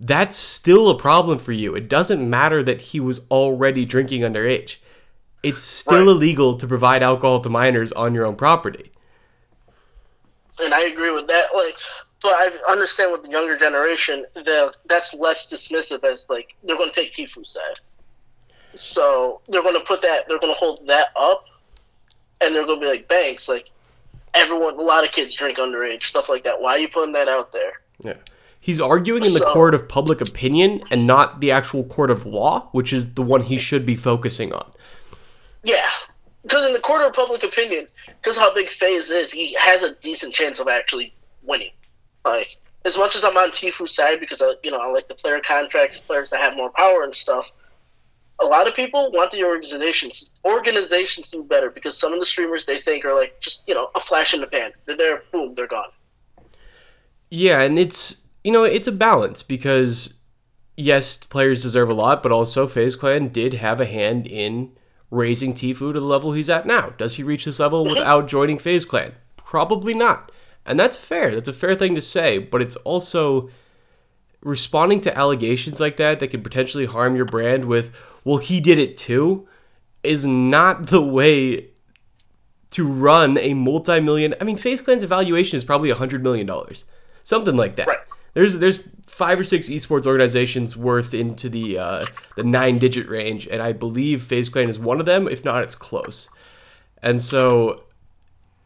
that's 0.00 0.36
still 0.36 0.90
a 0.90 0.98
problem 0.98 1.38
for 1.38 1.52
you. 1.52 1.74
It 1.74 1.88
doesn't 1.88 2.28
matter 2.28 2.62
that 2.62 2.80
he 2.80 3.00
was 3.00 3.26
already 3.30 3.84
drinking 3.84 4.22
underage. 4.22 4.76
It's 5.46 5.62
still 5.62 5.98
Right. 5.98 6.08
illegal 6.08 6.56
to 6.58 6.66
provide 6.66 7.02
alcohol 7.02 7.40
to 7.40 7.48
minors 7.48 7.92
on 7.92 8.14
your 8.14 8.26
own 8.26 8.36
property. 8.36 8.90
and 10.58 10.72
I 10.72 10.84
agree 10.84 11.10
with 11.10 11.26
that. 11.26 11.54
Like, 11.54 11.76
but 12.22 12.30
I 12.32 12.50
understand 12.72 13.12
with 13.12 13.22
the 13.22 13.28
younger 13.30 13.56
generation 13.58 14.24
that 14.34 14.74
that's 14.86 15.12
less 15.12 15.46
dismissive 15.52 16.02
as 16.02 16.26
like 16.30 16.54
they're 16.64 16.76
going 16.78 16.90
to 16.90 16.94
take 16.98 17.12
Tfue's 17.12 17.50
side. 17.50 17.78
So 18.74 19.40
they're 19.48 19.62
going 19.62 19.74
to 19.74 19.84
put 19.84 20.00
that, 20.02 20.26
they're 20.28 20.38
going 20.38 20.52
to 20.54 20.58
hold 20.58 20.86
that 20.86 21.08
up, 21.14 21.44
and 22.40 22.54
they're 22.54 22.64
going 22.64 22.80
to 22.80 22.86
be 22.86 22.90
like 22.90 23.06
Banks, 23.06 23.48
like 23.50 23.70
everyone, 24.32 24.74
a 24.74 24.80
lot 24.82 25.04
of 25.04 25.12
kids 25.12 25.34
drink 25.34 25.58
underage 25.58 26.02
stuff 26.04 26.28
like 26.30 26.44
that. 26.44 26.60
Why 26.60 26.72
are 26.72 26.78
you 26.78 26.88
putting 26.88 27.12
that 27.12 27.28
out 27.28 27.52
there? 27.52 27.72
Yeah. 28.02 28.14
He's 28.58 28.80
arguing 28.80 29.24
in 29.24 29.32
the 29.34 29.40
So- 29.40 29.52
court 29.52 29.74
of 29.74 29.88
public 29.88 30.20
opinion 30.22 30.82
and 30.90 31.06
not 31.06 31.40
the 31.40 31.50
actual 31.52 31.84
court 31.84 32.10
of 32.10 32.24
law, 32.26 32.68
which 32.72 32.92
is 32.94 33.12
the 33.14 33.22
one 33.22 33.42
he 33.42 33.58
should 33.58 33.84
be 33.86 33.94
focusing 33.94 34.52
on. 34.54 34.72
Yeah, 35.66 35.88
because 36.42 36.64
in 36.64 36.72
the 36.72 36.78
court 36.78 37.02
of 37.02 37.12
public 37.12 37.42
opinion, 37.42 37.88
because 38.06 38.38
how 38.38 38.54
big 38.54 38.70
FaZe 38.70 39.10
is, 39.10 39.32
he 39.32 39.52
has 39.54 39.82
a 39.82 39.96
decent 39.96 40.32
chance 40.32 40.60
of 40.60 40.68
actually 40.68 41.12
winning. 41.42 41.72
Like 42.24 42.56
as 42.84 42.96
much 42.96 43.16
as 43.16 43.24
I'm 43.24 43.36
on 43.36 43.50
Tfue's 43.50 43.92
side 43.92 44.20
because 44.20 44.40
I, 44.40 44.52
you 44.62 44.70
know, 44.70 44.78
I 44.78 44.86
like 44.86 45.08
the 45.08 45.16
player 45.16 45.40
contracts, 45.40 45.98
players 45.98 46.30
that 46.30 46.38
have 46.38 46.54
more 46.54 46.70
power 46.70 47.02
and 47.02 47.12
stuff. 47.12 47.50
A 48.38 48.44
lot 48.46 48.68
of 48.68 48.76
people 48.76 49.10
want 49.10 49.32
the 49.32 49.42
organizations 49.42 50.30
organizations 50.44 51.30
to 51.30 51.38
do 51.38 51.42
better 51.42 51.68
because 51.68 51.98
some 51.98 52.12
of 52.12 52.20
the 52.20 52.26
streamers 52.26 52.64
they 52.64 52.78
think 52.78 53.04
are 53.04 53.14
like 53.14 53.40
just 53.40 53.66
you 53.66 53.74
know 53.74 53.90
a 53.96 54.00
flash 54.00 54.34
in 54.34 54.40
the 54.40 54.46
pan. 54.46 54.70
They're 54.84 54.96
there, 54.96 55.22
boom, 55.32 55.56
they're 55.56 55.66
gone. 55.66 55.88
Yeah, 57.28 57.62
and 57.62 57.76
it's 57.76 58.24
you 58.44 58.52
know 58.52 58.62
it's 58.62 58.86
a 58.86 58.92
balance 58.92 59.42
because 59.42 60.14
yes, 60.76 61.16
players 61.16 61.60
deserve 61.60 61.90
a 61.90 61.94
lot, 61.94 62.22
but 62.22 62.30
also 62.30 62.68
FaZe 62.68 62.94
Clan 62.94 63.28
did 63.30 63.54
have 63.54 63.80
a 63.80 63.86
hand 63.86 64.28
in 64.28 64.76
raising 65.10 65.54
Tfue 65.54 65.92
to 65.92 65.92
the 65.92 66.00
level 66.00 66.32
he's 66.32 66.50
at 66.50 66.66
now. 66.66 66.90
Does 66.90 67.14
he 67.14 67.22
reach 67.22 67.44
this 67.44 67.60
level 67.60 67.84
without 67.84 68.28
joining 68.28 68.58
FaZe 68.58 68.84
Clan? 68.84 69.14
Probably 69.36 69.94
not, 69.94 70.32
and 70.64 70.78
that's 70.78 70.96
fair. 70.96 71.34
That's 71.34 71.48
a 71.48 71.52
fair 71.52 71.74
thing 71.74 71.94
to 71.94 72.00
say, 72.00 72.38
but 72.38 72.62
it's 72.62 72.76
also 72.76 73.50
responding 74.42 75.00
to 75.00 75.16
allegations 75.18 75.80
like 75.80 75.96
that 75.96 76.20
that 76.20 76.28
could 76.28 76.44
potentially 76.44 76.86
harm 76.86 77.16
your 77.16 77.24
brand 77.24 77.64
with 77.64 77.92
well 78.22 78.36
he 78.36 78.60
did 78.60 78.78
it 78.78 78.94
too 78.94 79.48
is 80.04 80.24
not 80.24 80.86
the 80.86 81.02
way 81.02 81.68
to 82.70 82.86
run 82.86 83.36
a 83.38 83.54
multi-million 83.54 84.34
I 84.40 84.44
mean 84.44 84.56
FaZe 84.56 84.82
Clan's 84.82 85.02
evaluation 85.02 85.56
is 85.56 85.64
probably 85.64 85.90
a 85.90 85.96
hundred 85.96 86.22
million 86.22 86.46
dollars. 86.46 86.84
Something 87.24 87.56
like 87.56 87.74
that. 87.74 87.88
Right. 87.88 87.98
There's 88.36 88.58
there's 88.58 88.80
five 89.06 89.40
or 89.40 89.44
six 89.44 89.70
esports 89.70 90.04
organizations 90.06 90.76
worth 90.76 91.14
into 91.14 91.48
the 91.48 91.78
uh, 91.78 92.06
the 92.36 92.42
nine 92.44 92.76
digit 92.76 93.08
range, 93.08 93.46
and 93.46 93.62
I 93.62 93.72
believe 93.72 94.22
FaZe 94.22 94.50
Clan 94.50 94.68
is 94.68 94.78
one 94.78 95.00
of 95.00 95.06
them. 95.06 95.26
If 95.26 95.42
not, 95.42 95.62
it's 95.62 95.74
close. 95.74 96.28
And 97.02 97.22
so 97.22 97.86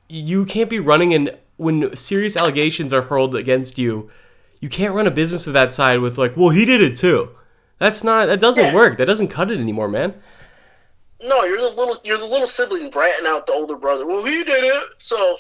you 0.09 0.45
can't 0.45 0.69
be 0.69 0.81
running 0.81 1.13
in 1.13 1.31
when 1.57 1.95
serious 1.95 2.37
allegations 2.37 2.93
are 2.93 3.03
hurled 3.03 3.37
against 3.37 3.79
you. 3.79 4.11
You 4.61 4.69
can't 4.69 4.93
run 4.93 5.07
a 5.07 5.11
business 5.13 5.47
of 5.47 5.53
that 5.53 5.73
side 5.73 6.01
with 6.01 6.19
like, 6.19 6.37
well, 6.37 6.49
he 6.51 6.65
did 6.65 6.81
it 6.83 6.97
too. 6.97 7.29
That's 7.79 8.03
not 8.03 8.27
that 8.27 8.41
doesn't 8.41 8.65
Yeah. 8.65 8.75
work. 8.75 8.99
That 8.99 9.07
doesn't 9.07 9.29
cut 9.29 9.53
it 9.53 9.61
anymore, 9.61 9.87
man. 9.87 10.15
No, 11.23 11.45
you're 11.45 11.61
the 11.61 11.69
little 11.71 12.01
you're 12.03 12.19
the 12.19 12.27
little 12.27 12.49
sibling 12.49 12.91
bratting 12.91 13.25
out 13.25 13.47
the 13.47 13.53
older 13.53 13.77
brother. 13.77 14.05
Well, 14.05 14.25
he 14.25 14.43
did 14.43 14.65
it, 14.65 14.83
so 14.99 15.37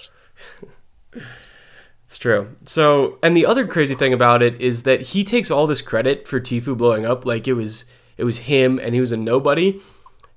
It's 2.11 2.19
true. 2.19 2.57
So, 2.65 3.21
and 3.23 3.37
the 3.37 3.47
other 3.47 3.69
crazy 3.69 3.95
thing 3.95 4.13
about 4.13 4.43
it 4.43 4.61
is 4.61 4.83
that 4.83 5.01
he 5.01 5.23
takes 5.23 5.49
all 5.49 5.69
this 5.69 5.81
credit 5.81 6.27
for 6.27 6.41
Tfue 6.41 6.77
blowing 6.77 7.07
up, 7.07 7.25
like 7.25 7.47
it 7.47 7.53
was 7.53 7.85
it 8.17 8.25
was 8.25 8.39
him 8.39 8.81
and 8.81 8.97
he 8.97 9.01
was 9.01 9.13
a 9.13 9.17
nobody. 9.17 9.81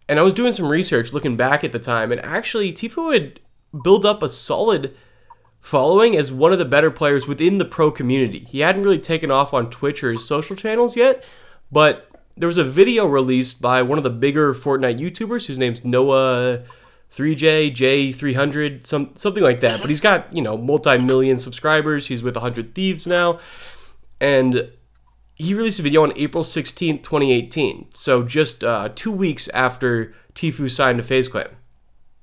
And 0.07 0.19
I 0.19 0.21
was 0.21 0.35
doing 0.35 0.53
some 0.53 0.69
research 0.69 1.13
looking 1.13 1.35
back 1.35 1.63
at 1.63 1.71
the 1.71 1.79
time, 1.79 2.11
and 2.11 2.21
actually 2.21 2.73
Tfue 2.73 3.11
had 3.11 3.39
built 3.83 4.05
up 4.05 4.21
a 4.21 4.29
solid 4.29 4.95
following 5.61 6.15
as 6.15 6.31
one 6.31 6.53
of 6.53 6.59
the 6.59 6.65
better 6.65 6.91
players 6.91 7.25
within 7.25 7.57
the 7.57 7.65
pro 7.65 7.89
community. 7.89 8.45
He 8.51 8.59
hadn't 8.59 8.83
really 8.83 8.99
taken 8.99 9.31
off 9.31 9.51
on 9.51 9.71
Twitch 9.71 10.03
or 10.03 10.11
his 10.11 10.27
social 10.27 10.55
channels 10.55 10.95
yet, 10.95 11.23
but 11.71 12.07
there 12.37 12.45
was 12.45 12.59
a 12.59 12.63
video 12.63 13.07
released 13.07 13.63
by 13.63 13.81
one 13.81 13.97
of 13.97 14.03
the 14.03 14.11
bigger 14.11 14.53
Fortnite 14.53 14.99
YouTubers 14.99 15.47
whose 15.47 15.57
name's 15.57 15.83
Noah 15.83 16.65
3J, 17.15 17.73
J300, 17.73 18.85
some 18.85 19.11
something 19.15 19.43
like 19.43 19.59
that. 19.59 19.81
But 19.81 19.89
he's 19.89 20.01
got, 20.01 20.35
you 20.35 20.41
know, 20.41 20.57
multi-million 20.57 21.37
subscribers. 21.37 22.07
He's 22.07 22.23
with 22.23 22.35
100 22.35 22.73
Thieves 22.73 23.05
now. 23.05 23.39
And 24.19 24.71
he 25.35 25.53
released 25.53 25.79
a 25.79 25.83
video 25.83 26.03
on 26.03 26.13
April 26.15 26.43
16th, 26.43 27.03
2018. 27.03 27.89
So 27.93 28.23
just 28.23 28.63
uh, 28.63 28.89
two 28.95 29.11
weeks 29.11 29.47
after 29.49 30.13
Tfue 30.33 30.69
signed 30.69 30.97
to 30.97 31.03
FaZe 31.03 31.27
Clan. 31.27 31.49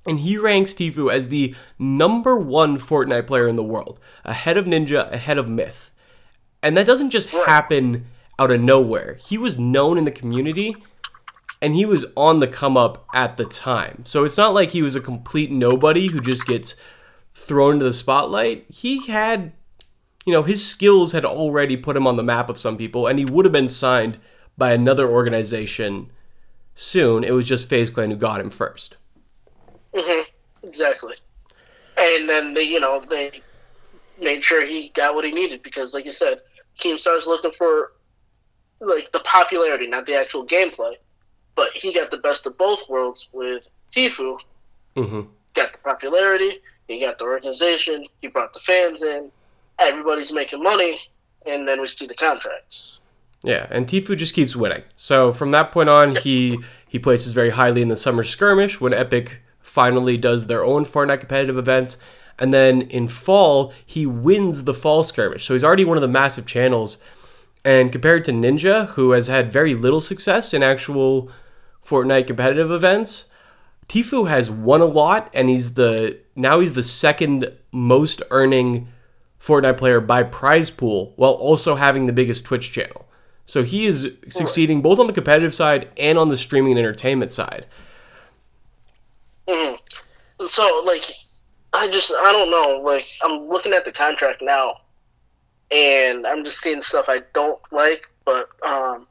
And 0.06 0.20
he 0.20 0.36
ranks 0.36 0.74
Tfue 0.74 1.12
as 1.12 1.28
the 1.28 1.54
number 1.78 2.38
one 2.38 2.78
Fortnite 2.78 3.26
player 3.26 3.46
in 3.46 3.56
the 3.56 3.62
world, 3.62 4.00
ahead 4.24 4.56
of 4.56 4.64
Ninja, 4.64 5.10
ahead 5.12 5.38
of 5.38 5.48
Myth. 5.48 5.90
And 6.62 6.76
that 6.76 6.86
doesn't 6.86 7.10
just 7.10 7.28
happen 7.28 8.06
out 8.38 8.50
of 8.50 8.60
nowhere. 8.60 9.18
He 9.20 9.38
was 9.38 9.58
known 9.58 9.98
in 9.98 10.04
the 10.04 10.10
community 10.10 10.74
and 11.62 11.74
he 11.74 11.84
was 11.84 12.06
on 12.16 12.40
the 12.40 12.48
come 12.48 12.76
up 12.76 13.06
at 13.12 13.36
the 13.36 13.44
time. 13.44 14.04
So 14.04 14.24
it's 14.24 14.36
not 14.36 14.54
like 14.54 14.70
he 14.70 14.82
was 14.82 14.96
a 14.96 15.00
complete 15.00 15.50
nobody 15.50 16.08
who 16.08 16.20
just 16.20 16.46
gets 16.46 16.74
thrown 17.34 17.74
into 17.74 17.84
the 17.84 17.92
spotlight. 17.92 18.66
He 18.68 19.06
had, 19.06 19.52
you 20.24 20.32
know, 20.32 20.42
his 20.42 20.66
skills 20.66 21.12
had 21.12 21.24
already 21.24 21.76
put 21.76 21.96
him 21.96 22.06
on 22.06 22.16
the 22.16 22.22
map 22.22 22.48
of 22.48 22.58
some 22.58 22.76
people, 22.76 23.06
and 23.06 23.18
he 23.18 23.24
would 23.24 23.44
have 23.44 23.52
been 23.52 23.68
signed 23.68 24.18
by 24.56 24.72
another 24.72 25.08
organization 25.08 26.10
soon. 26.74 27.24
It 27.24 27.32
was 27.32 27.46
just 27.46 27.68
FaZe 27.68 27.90
Clan 27.90 28.10
who 28.10 28.16
got 28.16 28.40
him 28.40 28.50
first. 28.50 28.96
Mhm. 29.94 30.26
exactly. 30.62 31.16
And 31.96 32.28
then 32.28 32.54
they, 32.54 32.62
you 32.62 32.80
know, 32.80 33.00
they 33.00 33.42
made 34.20 34.44
sure 34.44 34.64
he 34.64 34.90
got 34.90 35.14
what 35.14 35.24
he 35.24 35.32
needed 35.32 35.62
because, 35.62 35.92
like 35.92 36.04
you 36.04 36.12
said, 36.12 36.40
Keemstar's 36.78 37.26
looking 37.26 37.50
for 37.50 37.92
like 38.80 39.10
the 39.12 39.20
popularity, 39.20 39.86
not 39.86 40.06
the 40.06 40.14
actual 40.14 40.46
gameplay. 40.46 40.94
But 41.60 41.76
he 41.76 41.92
got 41.92 42.10
the 42.10 42.16
best 42.16 42.46
of 42.46 42.56
both 42.56 42.88
worlds 42.88 43.28
with 43.32 43.68
Tfue. 43.92 44.40
hmm 44.96 45.20
Got 45.52 45.74
the 45.74 45.78
popularity. 45.84 46.60
He 46.88 47.00
got 47.00 47.18
the 47.18 47.26
organization. 47.26 48.06
He 48.22 48.28
brought 48.28 48.54
the 48.54 48.60
fans 48.60 49.02
in. 49.02 49.30
Everybody's 49.78 50.32
making 50.32 50.62
money, 50.62 50.98
and 51.44 51.68
then 51.68 51.82
we 51.82 51.86
see 51.86 52.06
the 52.06 52.14
contracts. 52.14 53.00
Yeah, 53.42 53.66
and 53.68 53.86
Tfue 53.86 54.16
just 54.16 54.32
keeps 54.32 54.56
winning. 54.56 54.84
So 54.96 55.34
from 55.34 55.50
that 55.50 55.70
point 55.70 55.90
on, 55.90 56.16
he 56.16 56.60
he 56.88 56.98
places 56.98 57.34
very 57.34 57.50
highly 57.50 57.82
in 57.82 57.88
the 57.88 57.96
summer 57.96 58.24
skirmish 58.24 58.80
when 58.80 58.94
Epic 58.94 59.42
finally 59.60 60.16
does 60.16 60.46
their 60.46 60.64
own 60.64 60.86
Fortnite 60.86 61.20
competitive 61.20 61.58
events. 61.58 61.98
And 62.38 62.54
then 62.54 62.80
in 62.82 63.06
fall, 63.06 63.74
he 63.84 64.06
wins 64.06 64.64
the 64.64 64.72
fall 64.72 65.02
skirmish. 65.02 65.44
So 65.44 65.52
he's 65.52 65.64
already 65.64 65.84
one 65.84 65.98
of 65.98 66.02
the 66.02 66.08
massive 66.08 66.46
channels. 66.46 66.96
And 67.66 67.92
compared 67.92 68.24
to 68.24 68.32
Ninja, 68.32 68.88
who 68.92 69.10
has 69.10 69.26
had 69.26 69.52
very 69.52 69.74
little 69.74 70.00
success 70.00 70.54
in 70.54 70.62
actual 70.62 71.30
Fortnite 71.86 72.26
competitive 72.26 72.70
events, 72.70 73.26
Tfue 73.88 74.28
has 74.28 74.50
won 74.50 74.80
a 74.80 74.86
lot 74.86 75.30
and 75.34 75.48
he's 75.48 75.74
the 75.74 76.18
now 76.36 76.60
he's 76.60 76.74
the 76.74 76.82
second 76.82 77.50
most 77.72 78.22
earning 78.30 78.88
Fortnite 79.40 79.78
player 79.78 80.00
by 80.00 80.22
prize 80.22 80.70
pool 80.70 81.12
while 81.16 81.32
also 81.32 81.74
having 81.74 82.06
the 82.06 82.12
biggest 82.12 82.44
Twitch 82.44 82.72
channel. 82.72 83.08
So 83.46 83.64
he 83.64 83.86
is 83.86 84.16
succeeding 84.28 84.80
both 84.80 85.00
on 85.00 85.08
the 85.08 85.12
competitive 85.12 85.52
side 85.52 85.90
and 85.96 86.18
on 86.18 86.28
the 86.28 86.36
streaming 86.36 86.72
and 86.72 86.78
entertainment 86.78 87.32
side. 87.32 87.66
Mm-hmm. 89.48 90.46
So 90.46 90.82
like, 90.84 91.04
I 91.72 91.88
just 91.88 92.12
I 92.12 92.30
don't 92.32 92.50
know. 92.50 92.80
Like 92.80 93.08
I'm 93.24 93.48
looking 93.48 93.72
at 93.72 93.84
the 93.84 93.90
contract 93.90 94.40
now, 94.40 94.82
and 95.72 96.26
I'm 96.28 96.44
just 96.44 96.62
seeing 96.62 96.80
stuff 96.80 97.06
I 97.08 97.22
don't 97.32 97.60
like. 97.72 98.08
But 98.24 98.50
um, 98.62 99.08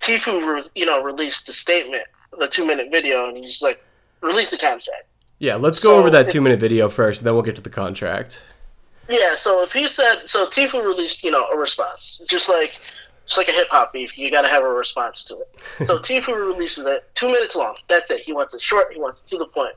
Tfue, 0.00 0.54
re- 0.54 0.70
you 0.74 0.86
know, 0.86 1.02
released 1.02 1.46
the 1.46 1.52
statement, 1.52 2.04
the 2.38 2.48
two 2.48 2.66
minute 2.66 2.90
video, 2.90 3.28
and 3.28 3.36
he's 3.36 3.62
like, 3.62 3.82
release 4.20 4.50
the 4.50 4.58
contract. 4.58 5.06
Yeah, 5.38 5.56
let's 5.56 5.78
go 5.78 5.90
So 5.90 5.98
over 5.98 6.10
that 6.10 6.28
two 6.28 6.40
minute 6.40 6.60
video 6.60 6.88
first, 6.88 7.20
and 7.20 7.26
then 7.26 7.34
we'll 7.34 7.42
get 7.42 7.56
to 7.56 7.62
the 7.62 7.70
contract. 7.70 8.42
Yeah, 9.08 9.34
so 9.34 9.62
if 9.62 9.72
he 9.72 9.88
said 9.88 10.26
so, 10.26 10.46
Tfue 10.46 10.84
released 10.84 11.24
you 11.24 11.30
know 11.30 11.48
a 11.48 11.56
response, 11.56 12.20
just 12.28 12.48
like 12.48 12.80
it's 13.24 13.36
like 13.36 13.48
a 13.48 13.52
hip 13.52 13.68
hop 13.70 13.92
beef, 13.92 14.18
you 14.18 14.30
got 14.30 14.42
to 14.42 14.48
have 14.48 14.64
a 14.64 14.68
response 14.68 15.24
to 15.24 15.38
it. 15.38 15.86
So 15.86 15.98
Tfue 15.98 16.34
releases 16.34 16.86
it, 16.86 17.08
two 17.14 17.26
minutes 17.28 17.56
long. 17.56 17.76
That's 17.88 18.10
it. 18.10 18.20
He 18.24 18.32
wants 18.32 18.54
it 18.54 18.60
short. 18.60 18.92
He 18.92 19.00
wants 19.00 19.22
it 19.22 19.28
to 19.28 19.38
the 19.38 19.46
point. 19.46 19.74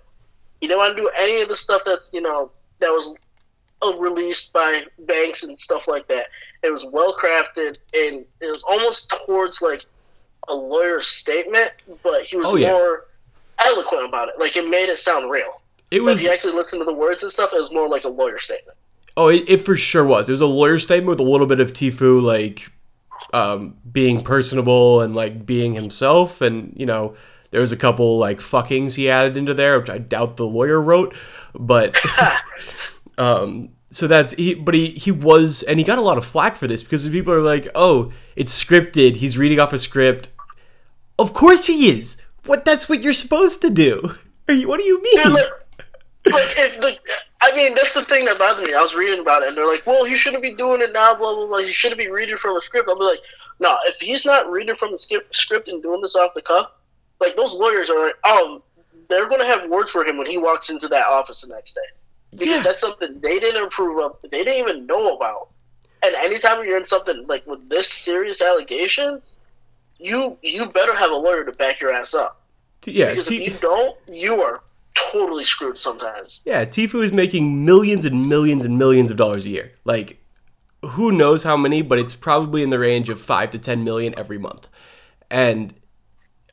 He 0.59 0.67
didn't 0.67 0.79
want 0.79 0.95
to 0.95 1.01
do 1.01 1.09
any 1.17 1.41
of 1.41 1.49
the 1.49 1.55
stuff 1.55 1.81
that's 1.85 2.11
you 2.13 2.21
know 2.21 2.51
that 2.79 2.89
was 2.89 3.15
uh, 3.81 3.93
released 3.97 4.53
by 4.53 4.83
banks 4.99 5.43
and 5.43 5.59
stuff 5.59 5.87
like 5.87 6.07
that. 6.07 6.27
It 6.63 6.71
was 6.71 6.85
well 6.85 7.15
crafted 7.17 7.77
and 7.93 8.25
it 8.39 8.51
was 8.51 8.63
almost 8.63 9.13
towards 9.27 9.61
like 9.61 9.85
a 10.47 10.55
lawyer's 10.55 11.07
statement, 11.07 11.71
but 12.03 12.23
he 12.23 12.37
was 12.37 12.45
Oh, 12.47 12.55
yeah. 12.55 12.71
more 12.71 13.05
eloquent 13.65 14.05
about 14.05 14.29
it. 14.29 14.35
Like 14.39 14.55
it 14.57 14.67
made 14.69 14.89
it 14.89 14.97
sound 14.97 15.29
real. 15.29 15.61
It 15.91 16.01
was 16.01 16.21
if 16.21 16.27
you 16.27 16.33
actually 16.33 16.53
listened 16.53 16.81
to 16.81 16.85
the 16.85 16.93
words 16.93 17.21
and 17.23 17.31
stuff, 17.31 17.51
it 17.53 17.59
was 17.59 17.71
more 17.71 17.87
like 17.89 18.05
a 18.05 18.09
lawyer 18.09 18.37
statement. 18.39 18.77
oh, 19.17 19.27
it, 19.27 19.43
it 19.49 19.57
for 19.57 19.75
sure 19.75 20.05
was. 20.05 20.29
It 20.29 20.31
was 20.33 20.41
a 20.41 20.45
lawyer 20.45 20.79
statement 20.79 21.09
with 21.09 21.19
a 21.19 21.29
little 21.29 21.47
bit 21.47 21.59
of 21.59 21.73
Tfue 21.73 22.21
like 22.21 22.71
um, 23.33 23.75
being 23.91 24.23
personable 24.23 25.01
and 25.01 25.13
like 25.15 25.45
being 25.45 25.73
himself, 25.73 26.41
and 26.41 26.73
you 26.77 26.85
know 26.85 27.13
there 27.51 27.59
was 27.61 27.71
a 27.73 27.77
couple 27.77 28.17
like 28.17 28.39
fuckings 28.39 28.95
he 28.95 29.09
added 29.09 29.35
into 29.37 29.53
there, 29.53 29.77
which 29.79 29.89
I 29.89 29.97
doubt 29.97 30.37
the 30.37 30.45
lawyer 30.45 30.81
wrote, 30.81 31.13
but 31.53 31.99
um, 33.17 33.69
so 33.91 34.07
that's 34.07 34.31
he. 34.33 34.55
But 34.55 34.73
he 34.73 34.91
he 34.91 35.11
was, 35.11 35.63
and 35.63 35.77
he 35.77 35.85
got 35.85 35.97
a 35.97 36.01
lot 36.01 36.17
of 36.17 36.25
flack 36.25 36.55
for 36.55 36.67
this 36.67 36.81
because 36.81 37.07
people 37.07 37.33
are 37.33 37.41
like, 37.41 37.67
oh, 37.75 38.11
it's 38.35 38.63
scripted. 38.63 39.17
He's 39.17 39.37
reading 39.37 39.59
off 39.59 39.73
a 39.73 39.77
script. 39.77 40.29
Of 41.19 41.33
course 41.33 41.67
he 41.67 41.89
is. 41.89 42.21
What? 42.45 42.65
That's 42.65 42.87
what 42.87 43.03
you're 43.03 43.13
supposed 43.13 43.61
to 43.61 43.69
do. 43.69 44.15
Are 44.47 44.53
you? 44.53 44.67
What 44.67 44.79
do 44.79 44.85
you 44.85 45.01
mean? 45.01 45.23
Dude, 45.23 45.33
like, 45.33 45.45
like 46.25 46.57
if 46.57 46.79
the, 46.79 46.97
I 47.41 47.55
mean, 47.55 47.75
that's 47.75 47.93
the 47.93 48.05
thing 48.05 48.25
that 48.25 48.39
bothered 48.39 48.65
me. 48.65 48.73
I 48.73 48.81
was 48.81 48.95
reading 48.95 49.19
about 49.19 49.43
it, 49.43 49.49
and 49.49 49.57
they're 49.57 49.67
like, 49.67 49.85
"Well, 49.85 50.05
he 50.05 50.15
shouldn't 50.15 50.41
be 50.41 50.55
doing 50.55 50.81
it 50.81 50.93
now." 50.93 51.13
Blah 51.13 51.35
blah 51.35 51.47
blah. 51.47 51.57
He 51.59 51.71
shouldn't 51.71 51.99
be 51.99 52.09
reading 52.09 52.37
from 52.37 52.55
a 52.55 52.61
script. 52.61 52.87
I'll 52.89 52.97
be 52.97 53.03
like, 53.03 53.19
"No, 53.59 53.77
if 53.85 53.97
he's 53.97 54.25
not 54.25 54.49
reading 54.49 54.75
from 54.75 54.91
the 54.91 54.97
script 55.31 55.67
and 55.67 55.83
doing 55.83 56.01
this 56.01 56.15
off 56.15 56.33
the 56.33 56.41
cuff, 56.41 56.71
like 57.19 57.35
those 57.35 57.53
lawyers 57.53 57.89
are 57.89 57.99
like, 57.99 58.15
oh, 58.25 58.63
they're 59.09 59.27
gonna 59.27 59.45
have 59.45 59.69
words 59.69 59.91
for 59.91 60.05
him 60.05 60.17
when 60.17 60.27
he 60.27 60.37
walks 60.37 60.69
into 60.69 60.87
that 60.87 61.07
office 61.07 61.41
the 61.41 61.53
next 61.53 61.73
day 61.73 61.81
because 62.31 62.47
Yeah. 62.47 62.61
that's 62.61 62.79
something 62.81 63.19
they 63.21 63.39
didn't 63.39 63.63
approve 63.63 63.99
of. 64.03 64.17
They 64.29 64.43
didn't 64.43 64.59
even 64.59 64.85
know 64.85 65.15
about. 65.15 65.49
And 66.03 66.15
anytime 66.15 66.63
you're 66.65 66.77
in 66.77 66.85
something 66.85 67.25
like 67.27 67.45
with 67.45 67.69
this 67.69 67.87
serious 67.89 68.41
allegations, 68.41 69.33
you 69.99 70.37
you 70.41 70.65
better 70.65 70.95
have 70.95 71.11
a 71.11 71.15
lawyer 71.15 71.43
to 71.43 71.51
back 71.53 71.79
your 71.79 71.93
ass 71.93 72.13
up. 72.13 72.41
yeah. 72.85 73.09
Because 73.09 73.27
T- 73.27 73.45
if 73.45 73.53
you 73.53 73.59
don't, 73.59 73.95
you 74.07 74.41
are 74.41 74.61
totally 74.95 75.43
screwed 75.43 75.77
sometimes. 75.77 76.41
Yeah, 76.45 76.65
Tfue 76.65 77.03
is 77.03 77.11
making 77.13 77.63
millions 77.65 78.03
and 78.05 78.27
millions 78.27 78.63
and 78.65 78.77
millions 78.77 79.11
of 79.11 79.17
dollars 79.17 79.45
a 79.45 79.49
year. 79.49 79.71
Like, 79.85 80.17
who 80.83 81.11
knows 81.11 81.43
how 81.43 81.55
many, 81.55 81.81
but 81.83 81.99
it's 81.99 82.15
probably 82.15 82.63
in 82.63 82.71
the 82.71 82.79
range 82.79 83.09
of 83.09 83.21
five 83.21 83.51
to 83.51 83.59
ten 83.59 83.83
million 83.83 84.13
every 84.17 84.37
month. 84.39 84.67
And 85.29 85.73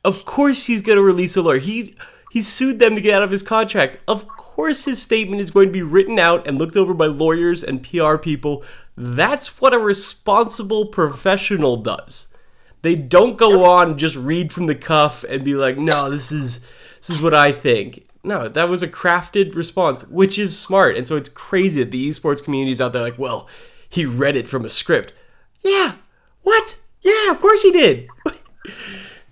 of 0.05 0.23
course 0.25 0.65
he's 0.65 0.81
gonna 0.81 1.01
release 1.01 1.35
a 1.35 1.41
lawyer. 1.41 1.57
He 1.57 1.95
he 2.29 2.41
sued 2.41 2.79
them 2.79 2.95
to 2.95 3.01
get 3.01 3.15
out 3.15 3.23
of 3.23 3.31
his 3.31 3.43
contract. 3.43 3.97
Of 4.07 4.27
course 4.27 4.85
his 4.85 5.01
statement 5.01 5.41
is 5.41 5.51
going 5.51 5.67
to 5.67 5.73
be 5.73 5.81
written 5.81 6.19
out 6.19 6.47
and 6.47 6.57
looked 6.57 6.75
over 6.75 6.93
by 6.93 7.07
lawyers 7.07 7.63
and 7.63 7.83
PR 7.83 8.17
people. 8.17 8.63
That's 8.95 9.61
what 9.61 9.73
a 9.73 9.79
responsible 9.79 10.87
professional 10.87 11.77
does. 11.77 12.33
They 12.81 12.95
don't 12.95 13.37
go 13.37 13.65
on 13.65 13.97
just 13.97 14.15
read 14.15 14.53
from 14.53 14.67
the 14.67 14.75
cuff 14.75 15.23
and 15.23 15.43
be 15.43 15.53
like, 15.53 15.77
"No, 15.77 16.09
this 16.09 16.31
is 16.31 16.59
this 16.97 17.09
is 17.09 17.21
what 17.21 17.33
I 17.33 17.51
think." 17.51 18.07
No, 18.23 18.49
that 18.49 18.69
was 18.69 18.83
a 18.83 18.87
crafted 18.87 19.55
response, 19.55 20.05
which 20.07 20.37
is 20.37 20.57
smart. 20.57 20.97
And 20.97 21.07
so 21.07 21.15
it's 21.15 21.29
crazy 21.29 21.81
that 21.81 21.91
the 21.91 22.09
esports 22.09 22.43
community 22.43 22.71
is 22.71 22.81
out 22.81 22.93
there 22.93 23.01
like, 23.01 23.19
"Well, 23.19 23.47
he 23.87 24.05
read 24.05 24.35
it 24.35 24.49
from 24.49 24.65
a 24.65 24.69
script." 24.69 25.13
Yeah. 25.61 25.93
What? 26.41 26.79
Yeah, 27.01 27.31
of 27.31 27.39
course 27.39 27.61
he 27.61 27.71
did. 27.71 28.07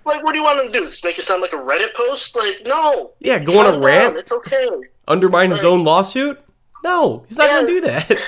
Like, 0.07 0.23
what 0.23 0.31
do 0.33 0.39
you 0.39 0.43
want 0.43 0.59
him 0.59 0.71
to 0.71 0.79
do? 0.79 0.85
Just 0.85 1.03
make 1.03 1.19
it 1.19 1.23
sound 1.23 1.41
like 1.41 1.53
a 1.53 1.57
Reddit 1.57 1.93
post? 1.93 2.35
Like, 2.35 2.61
no. 2.65 3.11
Yeah, 3.19 3.39
go 3.39 3.59
on 3.59 3.65
a 3.75 3.79
rant? 3.79 4.13
down. 4.13 4.17
It's 4.19 4.31
okay. 4.31 4.67
Undermine 5.07 5.51
his 5.51 5.63
own 5.63 5.83
lawsuit? 5.83 6.39
No, 6.83 7.23
he's 7.27 7.37
not 7.37 7.47
Yeah. 7.49 7.53
going 7.61 7.67
to 7.67 7.73
do 7.73 7.81
that. 7.81 8.19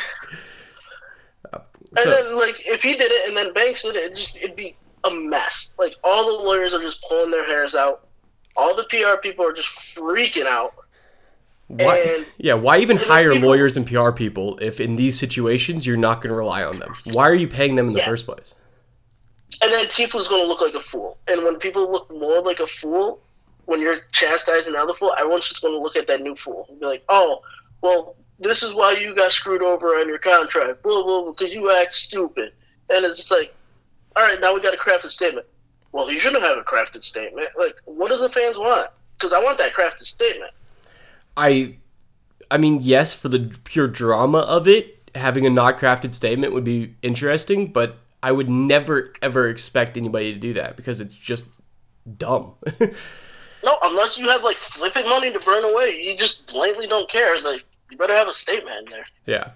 And 1.97 2.11
then, 2.11 2.35
like, 2.37 2.67
if 2.67 2.83
he 2.83 2.93
did 2.93 3.11
it 3.11 3.27
and 3.27 3.35
then 3.35 3.51
Banks 3.53 3.81
did 3.81 3.95
it, 3.95 4.03
it'd, 4.03 4.15
just, 4.15 4.35
it'd 4.37 4.55
be 4.55 4.75
a 5.05 5.09
mess. 5.09 5.71
Like, 5.79 5.95
all 6.03 6.37
the 6.37 6.43
lawyers 6.43 6.71
are 6.73 6.81
just 6.81 7.03
pulling 7.09 7.31
their 7.31 7.43
hairs 7.45 7.73
out. 7.73 8.07
All 8.55 8.75
the 8.75 8.83
PR 8.83 9.17
people 9.19 9.43
are 9.43 9.53
just 9.53 9.69
freaking 9.95 10.45
out. 10.45 10.73
Why, 11.67 11.97
And- 11.97 12.25
yeah, 12.37 12.53
why 12.53 12.77
even 12.77 12.97
hire 12.97 13.33
lawyers 13.33 13.75
and 13.75 13.87
PR 13.87 14.11
people 14.11 14.59
if 14.61 14.79
in 14.79 14.97
these 14.97 15.17
situations 15.17 15.87
you're 15.87 15.97
not 15.97 16.21
going 16.21 16.29
to 16.29 16.35
rely 16.35 16.63
on 16.63 16.77
them? 16.77 16.93
Why 17.05 17.27
are 17.27 17.33
you 17.33 17.47
paying 17.47 17.73
them 17.73 17.87
in 17.87 17.93
the 17.93 17.99
Yeah. 18.01 18.05
first 18.05 18.25
place? 18.27 18.53
And 19.61 19.71
then 19.71 19.87
Tfue's 19.87 20.27
going 20.27 20.43
to 20.43 20.47
look 20.47 20.61
like 20.61 20.75
a 20.75 20.79
fool. 20.79 21.17
And 21.27 21.43
when 21.43 21.57
people 21.57 21.91
look 21.91 22.09
more 22.11 22.41
like 22.41 22.59
a 22.59 22.67
fool, 22.67 23.19
when 23.65 23.81
you're 23.81 23.97
chastising 24.11 24.73
another 24.73 24.93
fool, 24.93 25.13
everyone's 25.17 25.49
just 25.49 25.61
going 25.61 25.73
to 25.73 25.79
look 25.79 25.95
at 25.95 26.07
that 26.07 26.21
new 26.21 26.35
fool 26.35 26.65
and 26.69 26.79
be 26.79 26.85
like, 26.85 27.03
oh, 27.09 27.41
well, 27.81 28.15
this 28.39 28.63
is 28.63 28.73
why 28.73 28.93
you 28.93 29.13
got 29.13 29.31
screwed 29.31 29.61
over 29.61 29.89
on 29.99 30.07
your 30.07 30.17
contract, 30.17 30.81
blah, 30.81 31.03
blah, 31.03 31.21
blah, 31.21 31.31
because 31.31 31.53
you 31.53 31.71
act 31.71 31.93
stupid. 31.93 32.53
And 32.89 33.05
it's 33.05 33.17
just 33.17 33.31
like, 33.31 33.53
all 34.15 34.23
right, 34.23 34.39
now 34.39 34.53
we 34.53 34.61
got 34.61 34.73
a 34.73 34.77
crafted 34.77 35.09
statement. 35.09 35.45
Well, 35.91 36.11
you 36.11 36.19
shouldn't 36.19 36.43
have 36.43 36.57
a 36.57 36.61
crafted 36.61 37.03
statement. 37.03 37.49
Like, 37.57 37.75
what 37.85 38.09
do 38.09 38.17
the 38.17 38.29
fans 38.29 38.57
want? 38.57 38.89
Because 39.17 39.33
I 39.33 39.43
want 39.43 39.57
that 39.57 39.73
crafted 39.73 40.03
statement. 40.03 40.51
I 41.35 41.75
I 42.51 42.57
mean, 42.57 42.79
yes, 42.81 43.13
for 43.13 43.29
the 43.29 43.55
pure 43.63 43.87
drama 43.87 44.39
of 44.39 44.67
it, 44.67 44.97
having 45.15 45.45
a 45.45 45.49
not 45.49 45.77
crafted 45.77 46.13
statement 46.13 46.53
would 46.53 46.63
be 46.63 46.95
interesting, 47.01 47.67
but 47.71 47.97
I 48.21 48.31
would 48.31 48.49
never 48.49 49.13
ever 49.21 49.47
expect 49.47 49.97
anybody 49.97 50.33
to 50.33 50.39
do 50.39 50.53
that 50.53 50.75
because 50.75 50.99
it's 50.99 51.15
just 51.15 51.47
dumb. 52.17 52.53
No, 53.63 53.77
unless 53.83 54.17
you 54.17 54.29
have, 54.29 54.43
like, 54.43 54.57
flipping 54.57 55.07
money 55.07 55.31
to 55.33 55.39
burn 55.39 55.63
away, 55.63 55.99
you 56.01 56.15
just 56.15 56.47
blatantly 56.47 56.87
don't 56.87 57.09
care. 57.09 57.39
Like, 57.41 57.65
you 57.91 57.97
better 57.97 58.15
have 58.15 58.27
a 58.27 58.33
statement 58.33 58.87
in 58.87 58.91
there. 58.91 59.05
Yeah. 59.25 59.51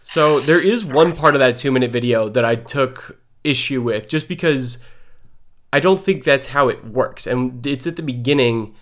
So 0.00 0.40
there 0.40 0.62
is 0.62 0.84
one 0.84 1.14
part 1.14 1.34
of 1.34 1.40
that 1.40 1.56
two 1.56 1.70
minute 1.70 1.90
video 1.90 2.28
that 2.28 2.44
I 2.44 2.56
took 2.56 3.18
issue 3.44 3.82
with 3.82 4.08
just 4.08 4.28
because 4.28 4.78
I 5.72 5.80
don't 5.80 6.00
think 6.00 6.24
that's 6.24 6.48
how 6.48 6.68
it 6.68 6.84
works. 6.84 7.26
And 7.26 7.64
it's 7.66 7.86
at 7.86 7.96
the 7.96 8.02
beginning. 8.02 8.74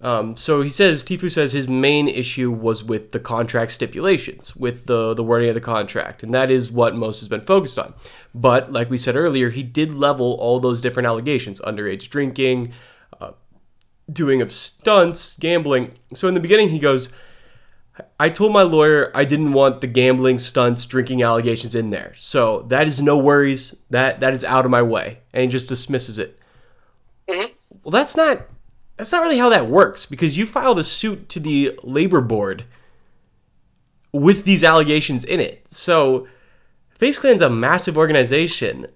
Um, 0.00 0.36
so 0.36 0.60
he 0.60 0.68
says, 0.68 1.02
Tfue 1.02 1.30
says 1.30 1.52
his 1.52 1.68
main 1.68 2.06
issue 2.06 2.50
was 2.50 2.84
with 2.84 3.12
the 3.12 3.20
contract 3.20 3.72
stipulations, 3.72 4.54
with 4.54 4.86
the, 4.86 5.14
the 5.14 5.24
wording 5.24 5.48
of 5.48 5.54
the 5.54 5.60
contract. 5.60 6.22
And 6.22 6.34
that 6.34 6.50
is 6.50 6.70
what 6.70 6.94
most 6.94 7.20
has 7.20 7.28
been 7.28 7.40
focused 7.40 7.78
on. 7.78 7.94
But 8.34 8.72
like 8.72 8.90
we 8.90 8.98
said 8.98 9.16
earlier, 9.16 9.50
he 9.50 9.62
did 9.62 9.94
level 9.94 10.36
all 10.38 10.60
those 10.60 10.80
different 10.80 11.06
allegations 11.06 11.60
underage 11.62 12.10
drinking, 12.10 12.74
uh, 13.20 13.32
doing 14.12 14.42
of 14.42 14.52
stunts, 14.52 15.38
gambling. 15.38 15.92
So 16.12 16.28
in 16.28 16.34
the 16.34 16.40
beginning, 16.40 16.68
he 16.68 16.78
goes, 16.78 17.10
I 18.20 18.28
told 18.28 18.52
my 18.52 18.62
lawyer 18.62 19.10
I 19.14 19.24
didn't 19.24 19.54
want 19.54 19.80
the 19.80 19.86
gambling 19.86 20.38
stunts, 20.38 20.84
drinking 20.84 21.22
allegations 21.22 21.74
in 21.74 21.88
there. 21.88 22.12
So 22.14 22.62
that 22.68 22.86
is 22.86 23.00
no 23.00 23.16
worries. 23.16 23.74
That 23.88 24.20
that 24.20 24.34
is 24.34 24.44
out 24.44 24.66
of 24.66 24.70
my 24.70 24.82
way. 24.82 25.20
And 25.32 25.44
he 25.44 25.48
just 25.48 25.68
dismisses 25.68 26.18
it. 26.18 26.38
Mhm. 27.26 27.52
Well, 27.82 27.92
that's 27.92 28.14
not 28.14 28.42
that's 28.96 29.12
not 29.12 29.22
really 29.22 29.38
how 29.38 29.48
that 29.50 29.68
works 29.68 30.06
because 30.06 30.36
you 30.36 30.46
filed 30.46 30.78
a 30.78 30.84
suit 30.84 31.28
to 31.30 31.40
the 31.40 31.78
labor 31.82 32.20
board 32.20 32.64
with 34.12 34.44
these 34.44 34.64
allegations 34.64 35.24
in 35.24 35.40
it. 35.40 35.66
So 35.70 36.26
FaZe 36.90 37.18
Clan's 37.18 37.42
a 37.42 37.50
massive 37.50 37.98
organization. 37.98 38.86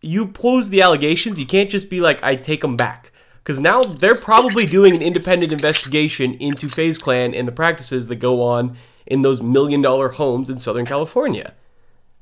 You 0.00 0.26
pose 0.28 0.68
the 0.68 0.82
allegations, 0.82 1.40
you 1.40 1.46
can't 1.46 1.70
just 1.70 1.88
be 1.90 2.00
like, 2.00 2.22
I 2.22 2.36
take 2.36 2.60
them 2.60 2.76
back. 2.76 3.12
Because 3.42 3.60
now 3.60 3.82
they're 3.82 4.14
probably 4.14 4.66
doing 4.66 4.94
an 4.94 5.00
independent 5.00 5.52
investigation 5.52 6.34
into 6.34 6.68
FaZe 6.68 6.98
Clan 6.98 7.32
and 7.34 7.48
the 7.48 7.52
practices 7.52 8.08
that 8.08 8.16
go 8.16 8.42
on 8.42 8.76
in 9.06 9.22
those 9.22 9.40
million 9.40 9.80
dollar 9.80 10.10
homes 10.10 10.50
in 10.50 10.58
Southern 10.58 10.84
California. 10.84 11.54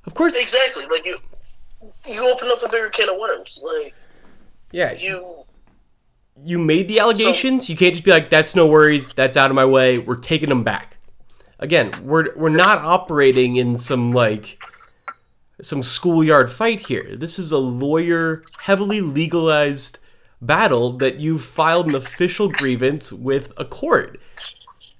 Of 0.05 0.15
course. 0.15 0.37
Exactly. 0.37 0.87
Like 0.87 1.05
you, 1.05 1.19
you 2.07 2.21
open 2.29 2.49
up 2.49 2.63
a 2.63 2.69
bigger 2.69 2.91
can 2.91 3.09
of 3.09 3.19
worms. 3.19 3.61
Like 3.61 3.93
Yeah. 4.71 4.93
you, 4.93 5.45
you 6.45 6.59
made 6.59 6.89
the 6.89 7.01
allegations. 7.01 7.69
you 7.69 7.77
can't 7.77 7.95
just 7.95 8.05
be 8.05 8.11
like, 8.11 8.31
"That's 8.31 8.55
no 8.55 8.67
worries. 8.67 9.09
That's 9.13 9.37
out 9.37 9.51
of 9.51 9.55
my 9.55 9.65
way. 9.65 9.99
We're 9.99 10.17
taking 10.17 10.49
them 10.49 10.63
back." 10.65 10.97
Again, 11.59 11.93
we're 12.05 12.35
we're 12.37 12.51
not 12.51 12.79
operating 12.79 13.57
in 13.57 13.79
some 13.79 14.13
like 14.13 14.59
some 15.63 15.83
schoolyard 15.83 16.51
fight 16.51 16.81
here. 16.81 17.17
This 17.17 17.39
is 17.39 17.51
a 17.53 17.59
lawyer, 17.59 18.43
heavily 18.59 19.01
legalized 19.01 19.99
battle 20.43 20.93
that 20.99 21.17
you've 21.19 21.43
filed 21.43 21.89
an 21.89 21.95
official 21.95 22.51
grievance 22.51 23.11
with 23.11 23.53
a 23.57 23.65
court, 23.65 24.21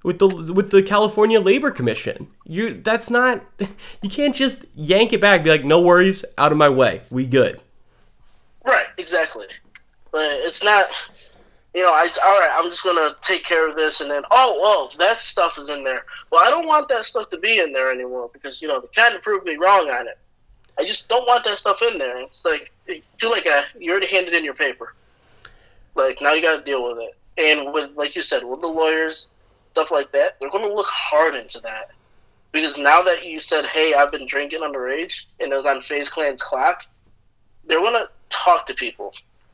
with 0.03 0.17
the 0.17 0.27
with 0.53 0.71
the 0.71 0.81
California 0.81 1.39
Labor 1.39 1.69
Commission. 1.69 2.27
You 2.45 2.81
that's 2.81 3.09
not. 3.09 3.43
You 4.01 4.09
can't 4.09 4.33
just 4.35 4.65
yank 4.75 5.11
it 5.13 5.21
back. 5.21 5.43
Be 5.43 5.49
like, 5.49 5.65
"No 5.65 5.79
worries. 5.81 6.23
Out 6.37 6.51
of 6.51 6.57
my 6.57 6.69
way. 6.69 7.01
We 7.09 7.25
good." 7.25 7.61
right? 8.65 8.87
Exactly. 8.97 9.47
But 10.11 10.29
it's 10.31 10.63
not. 10.63 10.85
You 11.77 11.83
know, 11.83 11.93
I 11.93 12.09
all 12.25 12.39
right. 12.39 12.49
I'm 12.51 12.71
just 12.71 12.83
gonna 12.83 13.15
take 13.21 13.43
care 13.43 13.69
of 13.69 13.75
this, 13.75 14.01
and 14.01 14.09
then 14.09 14.23
oh, 14.31 14.57
well, 14.59 14.91
that 14.97 15.19
stuff 15.19 15.59
is 15.59 15.69
in 15.69 15.83
there. 15.83 16.05
Well, 16.31 16.43
I 16.43 16.49
don't 16.49 16.65
want 16.65 16.89
that 16.89 17.05
stuff 17.05 17.29
to 17.29 17.37
be 17.37 17.59
in 17.59 17.71
there 17.71 17.91
anymore 17.91 18.31
because 18.33 18.63
you 18.63 18.67
know 18.67 18.81
kind 18.95 19.13
of 19.13 19.21
proved 19.21 19.45
me 19.45 19.57
wrong 19.57 19.87
on 19.91 20.07
it. 20.07 20.17
I 20.79 20.85
just 20.85 21.07
don't 21.07 21.27
want 21.27 21.45
that 21.45 21.59
stuff 21.59 21.83
in 21.83 21.99
there. 21.99 22.19
It's 22.23 22.43
like 22.43 22.71
feel 23.19 23.29
like 23.29 23.45
a, 23.45 23.65
you 23.77 23.91
already 23.91 24.07
handed 24.07 24.33
in 24.33 24.43
your 24.43 24.55
paper. 24.55 24.95
Like 25.93 26.19
now 26.19 26.33
you 26.33 26.41
got 26.41 26.57
to 26.57 26.63
deal 26.63 26.83
with 26.83 26.97
it, 26.97 27.15
and 27.37 27.71
with 27.71 27.91
like 27.95 28.15
you 28.15 28.23
said, 28.23 28.43
with 28.43 28.61
the 28.61 28.67
lawyers, 28.67 29.27
stuff 29.69 29.91
like 29.91 30.11
that, 30.13 30.39
they're 30.39 30.49
going 30.49 30.67
to 30.67 30.73
look 30.73 30.89
hard 30.89 31.35
into 31.35 31.59
that 31.59 31.91
because 32.53 32.79
now 32.79 33.03
that 33.03 33.23
you 33.23 33.39
said, 33.39 33.67
"Hey, 33.67 33.93
I've 33.93 34.11
been 34.11 34.25
drinking 34.25 34.61
underage," 34.61 35.27
and 35.39 35.53
it 35.53 35.55
was 35.55 35.67
on 35.67 35.81
FaZe 35.81 36.09
Clan's 36.09 36.41
clock, 36.41 36.87
they're 37.67 37.77
going 37.77 37.93
to 37.93 38.09
talk 38.29 38.65
to 38.65 38.73
people, 38.73 39.13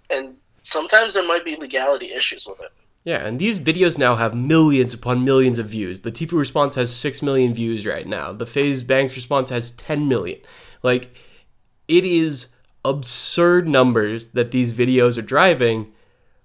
and 0.10 0.38
sometimes 0.64 1.14
there 1.14 1.28
might 1.28 1.46
be 1.46 1.56
legality 1.56 2.12
issues 2.12 2.48
with 2.48 2.60
it. 2.60 2.72
Yeah, 3.04 3.26
and 3.26 3.38
these 3.38 3.60
videos 3.60 3.98
now 3.98 4.16
have 4.16 4.34
millions 4.34 4.94
upon 4.94 5.26
millions 5.26 5.60
of 5.60 5.68
views. 5.68 6.00
The 6.02 6.12
Tfue 6.12 6.38
response 6.38 6.76
has 6.76 6.96
6 6.96 7.22
million 7.22 7.54
views 7.54 7.86
right 7.86 8.08
now. 8.08 8.32
The 8.32 8.46
FaZe 8.46 8.84
Banks 8.84 9.16
response 9.16 9.50
has 9.50 9.72
10 9.72 10.08
million. 10.08 10.40
Like, 10.82 11.14
it 11.88 12.06
is 12.06 12.56
absurd 12.86 13.68
numbers 13.68 14.30
that 14.30 14.52
these 14.52 14.74
videos 14.74 15.18
are 15.18 15.24
driving 15.24 15.92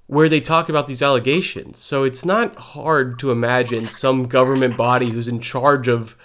where 0.09 0.29
they 0.29 0.41
talk 0.41 0.69
about 0.69 0.89
these 0.89 1.03
allegations. 1.03 1.79
So 1.79 2.03
it's 2.03 2.25
not 2.25 2.57
hard 2.57 3.19
to 3.21 3.31
imagine 3.31 3.87
some 3.87 4.27
government 4.27 4.77
body 4.77 5.13
who's 5.13 5.29
in 5.29 5.39
charge 5.39 5.87
of 5.87 6.17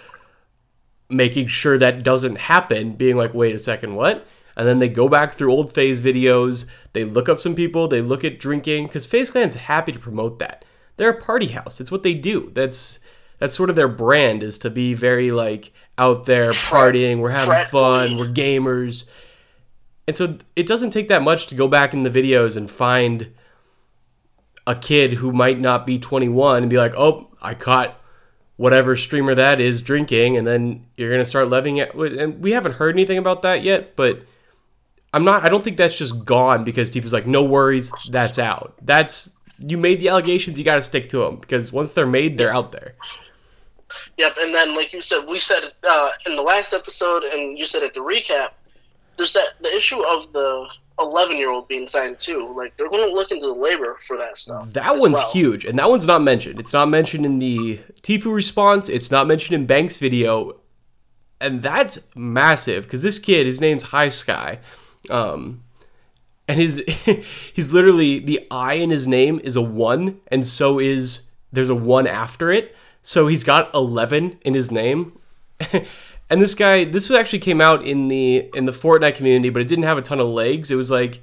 making 1.09 1.47
sure 1.47 1.77
that 1.77 2.01
doesn't 2.01 2.37
happen 2.37 2.93
being 2.93 3.17
like, 3.17 3.33
wait 3.33 3.53
a 3.53 3.59
second, 3.59 3.95
what? 3.95 4.25
And 4.55 4.67
then 4.67 4.79
they 4.79 4.89
go 4.89 5.09
back 5.09 5.33
through 5.33 5.51
old 5.51 5.73
FaZe 5.73 5.99
videos, 5.99 6.69
they 6.93 7.03
look 7.03 7.27
up 7.27 7.39
some 7.39 7.55
people, 7.55 7.87
they 7.87 8.01
look 8.01 8.23
at 8.23 8.39
drinking, 8.39 8.87
because 8.87 9.05
FaZe 9.05 9.31
Clan's 9.31 9.55
happy 9.55 9.91
to 9.91 9.99
promote 9.99 10.39
that. 10.39 10.63
They're 10.97 11.09
a 11.09 11.21
party 11.21 11.47
house. 11.47 11.81
It's 11.81 11.91
what 11.91 12.03
they 12.03 12.13
do. 12.13 12.51
That's 12.53 12.99
that's 13.39 13.55
sort 13.55 13.69
of 13.69 13.75
their 13.75 13.87
brand 13.87 14.43
is 14.43 14.57
to 14.59 14.69
be 14.69 14.93
very 14.93 15.31
like 15.31 15.73
out 15.97 16.25
there 16.25 16.51
partying, 16.51 17.19
we're 17.19 17.31
having 17.31 17.65
fun, 17.69 18.17
we're 18.17 18.31
gamers. 18.31 19.05
And 20.07 20.15
so 20.15 20.37
it 20.55 20.67
doesn't 20.67 20.91
take 20.91 21.07
that 21.07 21.21
much 21.21 21.47
to 21.47 21.55
go 21.55 21.67
back 21.67 21.93
in 21.93 22.03
the 22.03 22.09
videos 22.09 22.55
and 22.55 22.69
find 22.69 23.33
a 24.65 24.75
kid 24.75 25.13
who 25.13 25.31
might 25.31 25.59
not 25.59 25.85
be 25.85 25.99
21 25.99 26.63
and 26.63 26.69
be 26.69 26.77
like, 26.77 26.93
"Oh, 26.95 27.29
I 27.41 27.53
caught 27.53 27.99
whatever 28.55 28.95
streamer 28.95 29.35
that 29.35 29.59
is 29.59 29.81
drinking," 29.81 30.37
and 30.37 30.47
then 30.47 30.85
you're 30.95 31.11
gonna 31.11 31.25
start 31.25 31.49
loving 31.49 31.77
it. 31.77 31.93
And 31.93 32.41
we 32.41 32.51
haven't 32.51 32.75
heard 32.75 32.95
anything 32.95 33.17
about 33.17 33.41
that 33.41 33.63
yet, 33.63 33.95
but 33.95 34.21
I'm 35.13 35.23
not. 35.23 35.45
I 35.45 35.49
don't 35.49 35.63
think 35.63 35.77
that's 35.77 35.97
just 35.97 36.25
gone 36.25 36.63
because 36.63 36.91
Tfue's 36.91 37.13
like, 37.13 37.27
"No 37.27 37.43
worries, 37.43 37.91
that's 38.09 38.39
out." 38.39 38.75
That's 38.81 39.33
you 39.59 39.77
made 39.77 39.99
the 39.99 40.09
allegations, 40.09 40.57
you 40.57 40.65
got 40.65 40.75
to 40.75 40.81
stick 40.81 41.09
to 41.09 41.19
them 41.19 41.37
because 41.37 41.71
once 41.71 41.91
they're 41.91 42.05
made, 42.05 42.37
they're 42.37 42.53
out 42.53 42.71
there. 42.71 42.95
Yep, 44.17 44.35
and 44.39 44.53
then 44.53 44.75
like 44.75 44.93
you 44.93 45.01
said, 45.01 45.25
we 45.27 45.39
said 45.39 45.71
uh, 45.87 46.09
in 46.25 46.35
the 46.35 46.41
last 46.41 46.73
episode, 46.73 47.23
and 47.23 47.57
you 47.57 47.65
said 47.65 47.83
at 47.83 47.93
the 47.93 47.99
recap, 47.99 48.51
there's 49.17 49.33
that 49.33 49.49
the 49.61 49.73
issue 49.75 50.01
of 50.03 50.33
the 50.33 50.67
11 50.99 51.37
year 51.37 51.51
old 51.51 51.67
being 51.67 51.87
signed 51.87 52.19
too. 52.19 52.53
Like 52.55 52.75
they're 52.77 52.89
going 52.89 53.07
to 53.07 53.13
look 53.13 53.31
into 53.31 53.47
the 53.47 53.53
labor 53.53 53.97
for 54.05 54.17
that 54.17 54.37
stuff. 54.37 54.73
That 54.73 54.97
one's 54.97 55.15
well. 55.15 55.31
huge, 55.31 55.65
and 55.65 55.77
that 55.77 55.89
one's 55.89 56.07
not 56.07 56.21
mentioned. 56.21 56.59
It's 56.59 56.73
not 56.73 56.89
mentioned 56.89 57.25
in 57.25 57.39
the 57.39 57.79
Tfue 58.01 58.33
response. 58.33 58.89
It's 58.89 59.11
not 59.11 59.27
mentioned 59.27 59.55
in 59.55 59.67
Banks' 59.67 59.97
video, 59.97 60.59
and 61.39 61.61
that's 61.61 61.99
massive 62.15 62.85
because 62.85 63.03
this 63.03 63.19
kid, 63.19 63.45
his 63.45 63.61
name's 63.61 63.83
High 63.83 64.09
Sky, 64.09 64.59
um, 65.09 65.63
and 66.47 66.59
his 66.59 66.83
he's 67.53 67.73
literally 67.73 68.19
the 68.19 68.45
I 68.51 68.75
in 68.75 68.89
his 68.89 69.07
name 69.07 69.39
is 69.43 69.55
a 69.55 69.61
one, 69.61 70.19
and 70.27 70.45
so 70.45 70.79
is 70.79 71.27
there's 71.51 71.69
a 71.69 71.75
one 71.75 72.07
after 72.07 72.51
it. 72.51 72.75
So 73.01 73.27
he's 73.27 73.43
got 73.43 73.73
eleven 73.73 74.39
in 74.41 74.53
his 74.53 74.71
name. 74.71 75.19
And 76.29 76.41
this 76.41 76.55
guy, 76.55 76.83
this 76.85 77.11
actually 77.11 77.39
came 77.39 77.61
out 77.61 77.85
in 77.85 78.07
the 78.07 78.49
in 78.55 78.65
the 78.65 78.71
Fortnite 78.71 79.15
community, 79.15 79.51
but 79.51 79.61
it 79.61 79.67
didn't 79.67 79.83
have 79.83 79.99
a 79.99 80.01
ton 80.01 80.19
of 80.19 80.27
legs. 80.29 80.71
It 80.71 80.75
was 80.75 80.89
like 80.89 81.21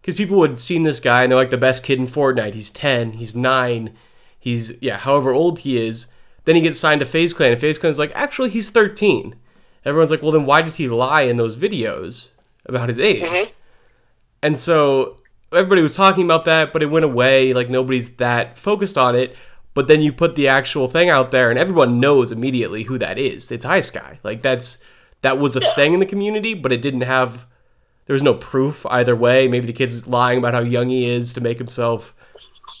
because 0.00 0.14
people 0.14 0.42
had 0.42 0.58
seen 0.58 0.82
this 0.82 1.00
guy 1.00 1.22
and 1.22 1.30
they're 1.30 1.38
like 1.38 1.50
the 1.50 1.56
best 1.56 1.82
kid 1.82 1.98
in 1.98 2.06
Fortnite. 2.06 2.54
He's 2.54 2.70
10, 2.70 3.14
he's 3.14 3.36
9, 3.36 3.94
he's, 4.38 4.80
yeah, 4.80 4.98
however 4.98 5.32
old 5.32 5.60
he 5.60 5.78
is. 5.78 6.08
Then 6.44 6.56
he 6.56 6.62
gets 6.62 6.78
signed 6.78 7.00
to 7.00 7.06
FaZe 7.06 7.34
Clan, 7.34 7.52
and 7.52 7.60
FaZe 7.60 7.78
Clan's 7.78 7.98
like, 7.98 8.12
actually, 8.14 8.50
he's 8.50 8.70
13. 8.70 9.36
Everyone's 9.84 10.10
like, 10.10 10.22
well, 10.22 10.32
then 10.32 10.46
why 10.46 10.62
did 10.62 10.76
he 10.76 10.88
lie 10.88 11.22
in 11.22 11.36
those 11.36 11.56
videos 11.56 12.30
about 12.66 12.88
his 12.88 12.98
age? 13.00 13.22
Mhm. 13.22 13.50
And 14.42 14.58
so 14.58 15.16
everybody 15.52 15.82
was 15.82 15.94
talking 15.96 16.24
about 16.24 16.44
that, 16.44 16.72
but 16.72 16.82
it 16.82 16.86
went 16.86 17.04
away. 17.04 17.52
Like, 17.52 17.68
nobody's 17.68 18.16
that 18.16 18.58
focused 18.58 18.96
on 18.96 19.14
it. 19.14 19.36
But 19.74 19.86
then 19.86 20.02
you 20.02 20.12
put 20.12 20.34
the 20.34 20.48
actual 20.48 20.88
thing 20.88 21.08
out 21.08 21.30
there, 21.30 21.48
and 21.50 21.58
everyone 21.58 22.00
knows 22.00 22.32
immediately 22.32 22.84
who 22.84 22.98
that 22.98 23.18
is. 23.18 23.50
It's 23.52 23.64
High 23.64 23.80
Sky. 23.80 24.18
Like, 24.24 24.42
that's, 24.42 24.78
that 25.22 25.38
was 25.38 25.54
a 25.54 25.60
thing 25.60 25.92
in 25.94 26.00
the 26.00 26.06
community, 26.06 26.54
but 26.54 26.72
it 26.72 26.82
didn't 26.82 27.02
have 27.02 27.46
there 28.06 28.14
was 28.14 28.22
no 28.24 28.34
proof 28.34 28.84
either 28.86 29.14
way. 29.14 29.46
Maybe 29.46 29.66
the 29.68 29.72
kid's 29.72 30.08
lying 30.08 30.38
about 30.38 30.52
how 30.52 30.62
young 30.62 30.88
he 30.88 31.08
is 31.08 31.32
to 31.34 31.40
make 31.40 31.58
himself 31.58 32.12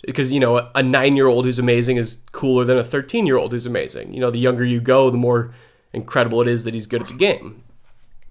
because 0.04 0.32
you 0.32 0.40
know 0.40 0.68
a 0.74 0.82
nine 0.82 1.14
year 1.14 1.28
old 1.28 1.44
who's 1.44 1.60
amazing 1.60 1.98
is 1.98 2.22
cooler 2.32 2.64
than 2.64 2.76
a 2.76 2.82
thirteen 2.82 3.26
year 3.26 3.36
old 3.36 3.52
who's 3.52 3.64
amazing. 3.66 4.12
You 4.12 4.18
know, 4.18 4.32
the 4.32 4.40
younger 4.40 4.64
you 4.64 4.80
go, 4.80 5.08
the 5.08 5.16
more 5.18 5.54
incredible 5.92 6.40
it 6.40 6.48
is 6.48 6.64
that 6.64 6.74
he's 6.74 6.86
good 6.86 7.02
at 7.02 7.08
the 7.08 7.14
game. 7.14 7.62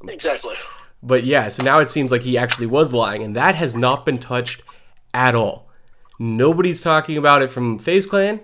Exactly. 0.10 0.56
But 1.02 1.24
yeah, 1.24 1.48
so 1.48 1.64
now 1.64 1.80
it 1.80 1.90
seems 1.90 2.12
like 2.12 2.24
he 2.24 2.38
actually 2.38 2.68
was 2.68 2.94
lying, 2.94 3.24
and 3.24 3.36
that 3.36 3.56
has 3.56 3.76
not 3.76 4.06
been 4.06 4.18
touched 4.18 4.62
at 5.14 5.36
all. 5.36 5.70
Nobody's 6.20 6.82
talking 6.82 7.18
about 7.18 7.42
it 7.42 7.50
from 7.50 7.80
FaZe 7.80 8.06
Clan. 8.06 8.42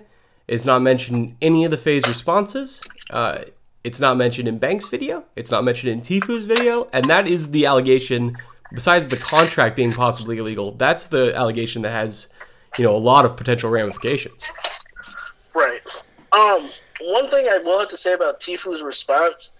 It's 0.48 0.64
not 0.64 0.80
mentioned 0.80 1.16
in 1.16 1.36
any 1.42 1.64
of 1.64 1.70
the 1.70 1.76
FaZe 1.76 2.06
responses. 2.08 2.80
Uh, 3.10 3.40
it's 3.84 4.00
not 4.00 4.16
mentioned 4.16 4.48
in 4.48 4.58
Banks' 4.58 4.88
video. 4.88 5.24
It's 5.36 5.50
not 5.50 5.64
mentioned 5.64 5.92
in 5.92 6.00
Tfue's 6.00 6.44
video, 6.44 6.88
and 6.92 7.04
that 7.06 7.26
is 7.26 7.50
the 7.50 7.66
allegation. 7.66 8.36
Besides 8.72 9.08
the 9.08 9.16
contract 9.16 9.76
being 9.76 9.92
possibly 9.92 10.38
illegal, 10.38 10.72
that's 10.72 11.06
the 11.06 11.34
allegation 11.36 11.82
that 11.82 11.92
has, 11.92 12.32
you 12.78 12.84
know, 12.84 12.96
a 12.96 12.98
lot 12.98 13.24
of 13.24 13.36
potential 13.36 13.70
ramifications. 13.70 14.42
Right. 15.54 15.80
Um, 16.32 16.70
one 17.00 17.30
thing 17.30 17.46
I 17.48 17.58
will 17.58 17.78
have 17.78 17.88
to 17.90 17.96
say 17.96 18.14
about 18.14 18.40
Tfue's 18.40 18.82
response, 18.82 19.50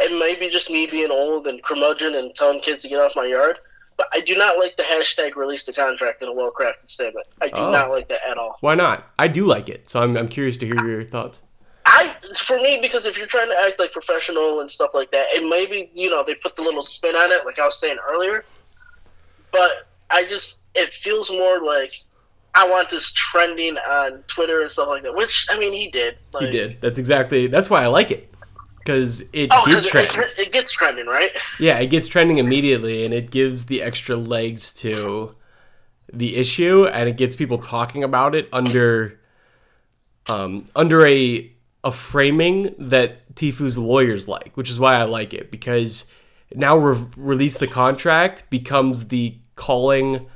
it 0.00 0.18
may 0.18 0.34
be 0.34 0.48
just 0.48 0.70
me 0.70 0.86
being 0.86 1.10
old 1.10 1.46
and 1.46 1.62
curmudgeon 1.62 2.14
and 2.14 2.34
telling 2.34 2.60
kids 2.60 2.82
to 2.82 2.88
get 2.88 3.00
off 3.00 3.12
my 3.14 3.26
yard, 3.26 3.58
but 3.96 4.08
I 4.12 4.20
do 4.20 4.34
not 4.36 4.58
like 4.58 4.76
the 4.76 4.82
hashtag 4.82 5.36
release 5.36 5.64
the 5.64 5.72
contract 5.72 6.22
in 6.22 6.28
a 6.28 6.32
well 6.32 6.50
crafted 6.50 6.88
statement. 6.88 7.26
I 7.40 7.48
do 7.48 7.56
Oh. 7.56 7.70
not 7.70 7.90
like 7.90 8.08
that 8.08 8.20
at 8.28 8.38
all. 8.38 8.56
Why 8.60 8.74
not? 8.74 9.04
I 9.18 9.28
do 9.28 9.44
like 9.44 9.68
it, 9.68 9.88
so 9.90 10.00
I'm, 10.02 10.16
I'm 10.16 10.28
curious 10.28 10.56
to 10.58 10.66
hear 10.66 10.86
your 10.88 11.04
thoughts. 11.04 11.40
I 11.86 12.14
for 12.36 12.56
me 12.58 12.78
because 12.80 13.04
if 13.04 13.18
you're 13.18 13.26
trying 13.26 13.48
to 13.50 13.56
act 13.58 13.78
like 13.78 13.90
professional 13.92 14.60
and 14.60 14.70
stuff 14.70 14.90
like 14.94 15.10
that, 15.10 15.26
it 15.32 15.48
may 15.48 15.66
be 15.66 15.90
you 15.94 16.08
know 16.08 16.22
they 16.22 16.34
put 16.36 16.54
the 16.56 16.62
little 16.62 16.82
spin 16.82 17.16
on 17.16 17.32
it, 17.32 17.44
like 17.44 17.58
I 17.58 17.64
was 17.66 17.78
saying 17.80 17.96
earlier. 18.08 18.44
But 19.52 19.86
I 20.10 20.24
just 20.24 20.60
it 20.74 20.90
feels 20.90 21.30
more 21.30 21.60
like 21.60 21.92
I 22.54 22.68
want 22.68 22.90
this 22.90 23.12
trending 23.12 23.76
on 23.78 24.22
Twitter 24.28 24.60
and 24.60 24.70
stuff 24.70 24.88
like 24.88 25.02
that. 25.02 25.14
Which 25.14 25.46
I 25.50 25.58
mean, 25.58 25.72
he 25.72 25.90
did. 25.90 26.16
Like, 26.32 26.44
He 26.46 26.50
did. 26.50 26.80
That's 26.80 26.98
exactly. 26.98 27.46
That's 27.48 27.68
why 27.70 27.82
I 27.82 27.86
like 27.88 28.10
it, 28.10 28.29
because 28.90 29.20
it 29.32 29.48
Oh, 29.52 29.64
did 29.66 29.84
trend. 29.84 30.08
it, 30.16 30.38
it 30.38 30.52
gets 30.52 30.72
trending, 30.72 31.06
right? 31.06 31.30
Yeah, 31.60 31.78
it 31.78 31.86
gets 31.86 32.08
trending 32.08 32.38
immediately, 32.38 33.04
and 33.04 33.14
it 33.14 33.30
gives 33.30 33.66
the 33.66 33.82
extra 33.82 34.16
legs 34.16 34.72
to 34.74 35.34
the 36.12 36.34
issue 36.34 36.86
and 36.88 37.08
it 37.08 37.16
gets 37.16 37.36
people 37.36 37.56
talking 37.56 38.02
about 38.02 38.34
it 38.34 38.48
under 38.52 39.20
um, 40.28 40.66
under 40.74 41.06
a 41.06 41.52
a 41.84 41.92
framing 41.92 42.74
that 42.78 43.32
Tfue's 43.36 43.78
lawyers 43.78 44.26
like, 44.26 44.56
which 44.56 44.68
is 44.68 44.80
why 44.80 44.94
I 44.96 45.04
like 45.04 45.32
it 45.32 45.52
because 45.52 46.10
now 46.52 46.76
re- 46.76 47.06
release 47.16 47.56
the 47.58 47.68
contract 47.68 48.50
becomes 48.50 49.06
the 49.08 49.38
calling 49.54 50.26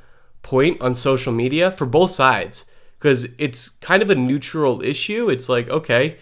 point 0.43 0.79
on 0.81 0.95
social 0.95 1.33
media 1.33 1.71
for 1.71 1.85
both 1.85 2.11
sides 2.11 2.63
because 2.97 3.25
it's 3.37 3.67
kind 3.69 4.01
of 4.01 4.09
a 4.09 4.15
neutral 4.15 4.81
issue. 4.81 5.29
It's 5.29 5.49
like, 5.49 5.67
okay, 5.69 6.17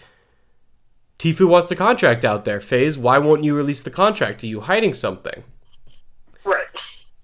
Tfue 1.18 1.48
wants 1.48 1.68
the 1.68 1.76
contract 1.76 2.24
out 2.24 2.44
there. 2.44 2.60
FaZe, 2.60 2.98
why 2.98 3.18
won't 3.18 3.44
you 3.44 3.54
release 3.54 3.82
the 3.82 3.90
contract? 3.90 4.42
Are 4.42 4.48
you 4.48 4.60
hiding 4.60 4.94
something? 4.94 5.44
Right. 6.44 6.66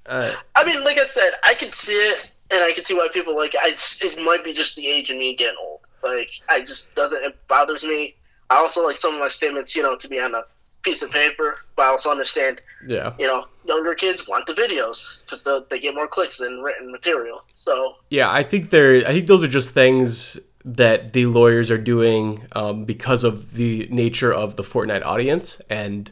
Uh, 0.07 0.33
I 0.57 0.65
mean, 0.65 0.85
like 0.85 0.99
I 0.99 1.07
said, 1.07 1.33
I 1.45 1.55
can 1.55 1.73
see 1.73 1.93
it, 1.93 2.33
and 2.51 2.63
I 2.63 2.73
can 2.73 2.85
see 2.85 2.95
why 2.95 3.09
people 3.13 3.37
like 3.37 3.55
it. 3.55 3.61
I 3.63 3.71
just, 3.73 4.03
it. 4.03 4.23
Might 4.23 4.45
be 4.45 4.53
just 4.53 4.77
the 4.77 4.87
age 4.87 5.11
of 5.11 5.17
me 5.17 5.35
getting 5.35 5.57
old. 5.61 5.81
Like, 6.05 6.31
I 6.49 6.61
just 6.61 6.95
doesn't. 6.95 7.23
It 7.23 7.37
bothers 7.49 7.85
me. 7.85 8.15
I 8.49 8.57
also 8.57 8.85
like 8.85 8.97
some 8.97 9.15
of 9.15 9.21
my 9.21 9.29
statements, 9.29 9.77
you 9.77 9.83
know, 9.83 9.97
to 9.97 10.09
be 10.09 10.21
on 10.21 10.35
a 10.35 10.43
piece 10.83 11.03
of 11.03 11.11
paper, 11.11 11.59
but 11.77 11.85
I 11.85 11.89
also 11.89 12.11
understand, 12.11 12.61
yeah. 12.87 13.13
you 13.19 13.27
know, 13.27 13.47
younger 13.67 13.95
kids 13.95 14.27
want 14.27 14.47
the 14.47 14.55
videos 14.55 15.23
because 15.25 15.45
they 15.69 15.79
get 15.79 15.95
more 15.95 16.09
clicks 16.09 16.39
than 16.39 16.61
written 16.61 16.91
material. 16.91 17.45
So 17.55 17.97
Yeah, 18.09 18.31
I 18.33 18.43
think 18.43 18.71
they're. 18.71 19.07
I 19.07 19.13
think 19.13 19.27
those 19.27 19.43
are 19.43 19.49
just 19.49 19.73
things 19.73 20.39
that 20.65 21.13
the 21.13 21.27
lawyers 21.27 21.71
are 21.71 21.79
doing 21.79 22.47
um, 22.53 22.85
because 22.85 23.25
of 23.25 23.55
the 23.55 23.89
nature 23.91 24.33
of 24.33 24.57
the 24.57 24.63
Fortnite 24.63 25.05
audience 25.07 25.61
and 25.71 26.11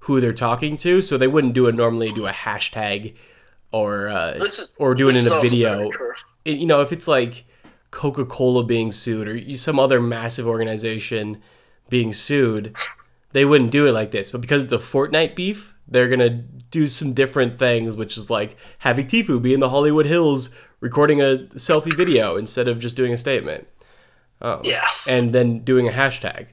who 0.00 0.20
they're 0.20 0.32
talking 0.32 0.76
to. 0.78 1.02
So 1.02 1.18
they 1.18 1.26
wouldn't 1.28 1.52
do 1.54 1.66
it 1.66 1.74
normally. 1.74 2.10
Do 2.12 2.26
a 2.26 2.30
hashtag 2.32 3.14
or 3.72 4.08
uh, 4.08 4.32
is 4.32 4.74
or 4.78 4.94
do 4.94 5.08
it 5.08 5.16
in 5.16 5.26
a 5.26 5.40
video. 5.42 5.90
It- 6.44 6.58
you 6.58 6.66
know, 6.66 6.80
if 6.80 6.90
it's 6.92 7.06
like 7.06 7.44
Coca 7.90 8.24
Cola 8.24 8.64
being 8.64 8.90
sued 8.90 9.28
or 9.28 9.56
some 9.56 9.78
other 9.78 10.00
massive 10.00 10.46
organization 10.46 11.42
being 11.90 12.12
sued, 12.14 12.74
they 13.32 13.44
wouldn't 13.44 13.70
do 13.70 13.86
it 13.86 13.92
like 13.92 14.10
this. 14.12 14.30
But 14.30 14.40
because 14.40 14.64
it's 14.64 14.72
a 14.72 14.78
Fortnite 14.78 15.36
beef, 15.36 15.74
they're 15.86 16.08
gonna 16.08 16.30
do 16.70 16.88
some 16.88 17.12
different 17.12 17.58
things, 17.58 17.94
which 17.94 18.16
is 18.16 18.30
like 18.30 18.56
having 18.78 19.06
Tfue 19.06 19.42
be 19.42 19.52
in 19.52 19.60
the 19.60 19.68
Hollywood 19.68 20.06
Hills 20.06 20.48
recording 20.80 21.20
a 21.20 21.46
selfie 21.56 21.94
video 21.94 22.36
instead 22.36 22.66
of 22.68 22.78
just 22.80 22.96
doing 22.96 23.12
a 23.12 23.16
statement. 23.18 23.66
Um, 24.40 24.60
Yeah. 24.64 24.86
And 25.06 25.32
then 25.32 25.60
doing 25.60 25.88
a 25.88 25.92
hashtag. 25.92 26.46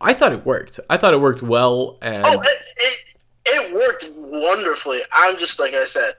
I 0.00 0.12
thought 0.14 0.32
it 0.32 0.44
worked. 0.44 0.78
I 0.90 0.96
thought 0.96 1.14
it 1.14 1.20
worked 1.20 1.42
well. 1.42 1.98
And 2.02 2.22
Oh, 2.24 2.40
it, 2.40 2.62
it 2.76 3.14
it 3.46 3.74
worked 3.74 4.10
wonderfully. 4.16 5.02
I'm 5.12 5.38
just 5.38 5.58
like 5.58 5.74
I 5.74 5.84
said, 5.86 6.14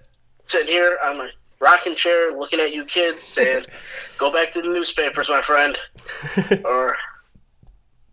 sitting 0.48 0.68
here 0.68 0.98
on 1.04 1.18
my 1.18 1.30
rocking 1.60 1.96
chair, 1.96 2.32
looking 2.38 2.60
at 2.60 2.74
you 2.74 2.86
kids, 2.86 3.22
saying, 3.24 3.66
"Go 4.18 4.32
back 4.32 4.52
to 4.54 4.62
the 4.62 4.70
newspapers, 4.70 5.30
my 5.30 5.42
friend." 5.42 5.78
or 6.66 6.96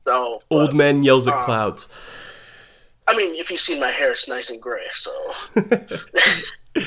so. 0.05 0.43
old 0.51 0.75
man 0.75 1.03
yells 1.03 1.27
at 1.27 1.35
uh, 1.35 1.45
clouds. 1.45 1.89
I 3.07 3.17
mean, 3.17 3.35
if 3.35 3.51
you 3.51 3.57
see 3.57 3.79
my 3.79 3.91
hair, 3.91 4.13
it's 4.13 4.29
nice 4.29 4.51
and 4.51 4.61
gray. 4.61 4.87
So 4.95 5.13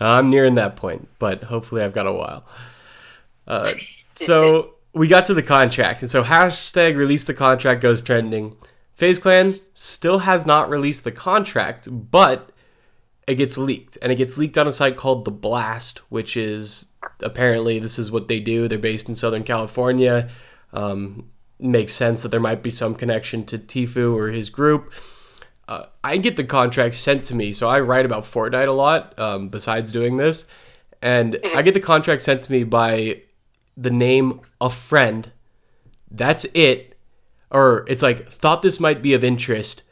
I'm 0.00 0.30
nearing 0.30 0.54
that 0.56 0.76
point, 0.76 1.08
but 1.18 1.44
hopefully 1.44 1.82
I've 1.82 1.94
got 1.94 2.06
a 2.06 2.12
while. 2.12 2.44
Uh, 3.46 3.72
so 4.14 4.74
we 4.94 5.08
got 5.08 5.24
to 5.26 5.34
the 5.34 5.42
contract, 5.42 6.02
and 6.02 6.10
so 6.10 6.22
hashtag 6.22 6.96
release 6.96 7.24
the 7.24 7.34
contract 7.34 7.80
goes 7.80 8.00
trending. 8.00 8.56
FaZe 8.94 9.18
Clan 9.18 9.60
still 9.72 10.20
has 10.20 10.46
not 10.46 10.70
released 10.70 11.02
the 11.02 11.12
contract, 11.12 11.88
but 11.90 12.50
it 13.26 13.34
gets 13.34 13.58
leaked, 13.58 13.98
and 14.00 14.12
it 14.12 14.16
gets 14.16 14.38
leaked 14.38 14.56
on 14.56 14.68
a 14.68 14.72
site 14.72 14.96
called 14.96 15.24
The 15.24 15.32
Blast, 15.32 15.98
which 16.10 16.36
is 16.36 16.92
apparently 17.20 17.78
this 17.78 17.98
is 17.98 18.12
what 18.12 18.28
they 18.28 18.38
do. 18.38 18.68
They're 18.68 18.78
based 18.78 19.08
in 19.08 19.16
Southern 19.16 19.42
California. 19.42 20.30
Um, 20.72 21.30
makes 21.58 21.92
sense 21.92 22.22
that 22.22 22.28
there 22.28 22.40
might 22.40 22.62
be 22.62 22.70
some 22.70 22.94
connection 22.94 23.44
to 23.46 23.58
Tfue 23.58 24.14
or 24.14 24.28
his 24.28 24.48
group. 24.48 24.92
Uh, 25.66 25.86
I 26.04 26.18
get 26.18 26.36
the 26.36 26.44
contract 26.44 26.94
sent 26.94 27.24
to 27.24 27.34
me, 27.34 27.52
so 27.52 27.68
I 27.68 27.80
write 27.80 28.04
about 28.04 28.24
Fortnite 28.24 28.68
a 28.68 28.72
lot. 28.72 29.18
Um, 29.18 29.48
besides 29.48 29.90
doing 29.90 30.18
this, 30.18 30.46
and 31.02 31.38
I 31.54 31.62
get 31.62 31.74
the 31.74 31.80
contract 31.80 32.22
sent 32.22 32.42
to 32.42 32.52
me 32.52 32.62
by 32.62 33.22
the 33.76 33.90
name 33.90 34.40
a 34.60 34.70
friend. 34.70 35.30
That's 36.10 36.44
it, 36.54 36.96
or 37.50 37.84
it's 37.88 38.02
like 38.02 38.28
thought 38.28 38.62
this 38.62 38.78
might 38.78 39.02
be 39.02 39.14
of 39.14 39.24
interest. 39.24 39.82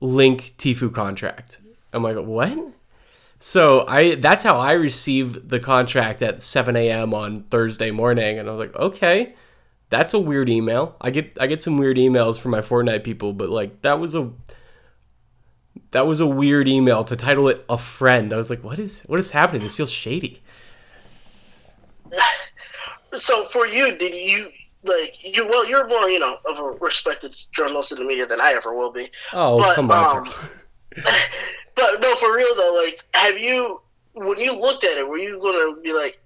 Link 0.00 0.54
Tfue 0.58 0.92
contract. 0.92 1.58
I'm 1.92 2.02
like, 2.02 2.16
what? 2.16 2.58
So 3.38 3.86
I 3.86 4.14
that's 4.16 4.44
how 4.44 4.58
I 4.58 4.72
received 4.72 5.50
the 5.50 5.60
contract 5.60 6.22
at 6.22 6.42
7 6.42 6.76
a.m. 6.76 7.12
on 7.12 7.44
Thursday 7.44 7.90
morning, 7.90 8.38
and 8.38 8.48
I 8.48 8.52
was 8.52 8.60
like, 8.60 8.74
okay, 8.76 9.34
that's 9.90 10.14
a 10.14 10.18
weird 10.18 10.48
email. 10.48 10.96
I 11.00 11.10
get 11.10 11.36
I 11.40 11.46
get 11.46 11.62
some 11.62 11.78
weird 11.78 11.96
emails 11.96 12.38
from 12.38 12.52
my 12.52 12.60
Fortnite 12.60 13.04
people, 13.04 13.32
but 13.32 13.50
like 13.50 13.82
that 13.82 14.00
was 14.00 14.14
a 14.14 14.30
that 15.90 16.06
was 16.06 16.20
a 16.20 16.26
weird 16.26 16.68
email 16.68 17.04
to 17.04 17.16
title 17.16 17.48
it 17.48 17.64
a 17.68 17.78
friend. 17.78 18.32
I 18.32 18.36
was 18.36 18.50
like, 18.50 18.64
what 18.64 18.78
is 18.78 19.02
what 19.02 19.18
is 19.18 19.30
happening? 19.30 19.62
This 19.62 19.74
feels 19.74 19.90
shady. 19.90 20.42
so 23.18 23.46
for 23.46 23.66
you, 23.66 23.96
did 23.96 24.14
you 24.14 24.50
like 24.84 25.22
you? 25.24 25.46
Well, 25.46 25.66
you're 25.68 25.86
more 25.86 26.08
you 26.08 26.18
know 26.18 26.38
of 26.44 26.58
a 26.58 26.70
respected 26.78 27.34
journalist 27.52 27.92
in 27.92 27.98
the 27.98 28.04
media 28.04 28.26
than 28.26 28.40
I 28.40 28.52
ever 28.52 28.74
will 28.74 28.92
be. 28.92 29.10
Oh, 29.32 29.58
But, 29.58 29.74
come 29.74 29.90
on. 29.90 30.28
um, 30.28 30.34
But 31.74 32.00
no, 32.00 32.16
for 32.16 32.34
real 32.34 32.54
though, 32.54 32.80
like, 32.82 33.04
have 33.14 33.38
you 33.38 33.80
when 34.14 34.38
you 34.38 34.52
looked 34.58 34.82
at 34.84 34.96
it, 34.96 35.06
were 35.06 35.18
you 35.18 35.38
gonna 35.40 35.78
be 35.80 35.92
like, 35.92 36.18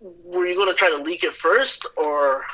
were 0.00 0.46
you 0.46 0.54
gonna 0.54 0.74
try 0.74 0.90
to 0.90 0.98
leak 0.98 1.24
it 1.24 1.32
first, 1.32 1.86
or 1.96 2.44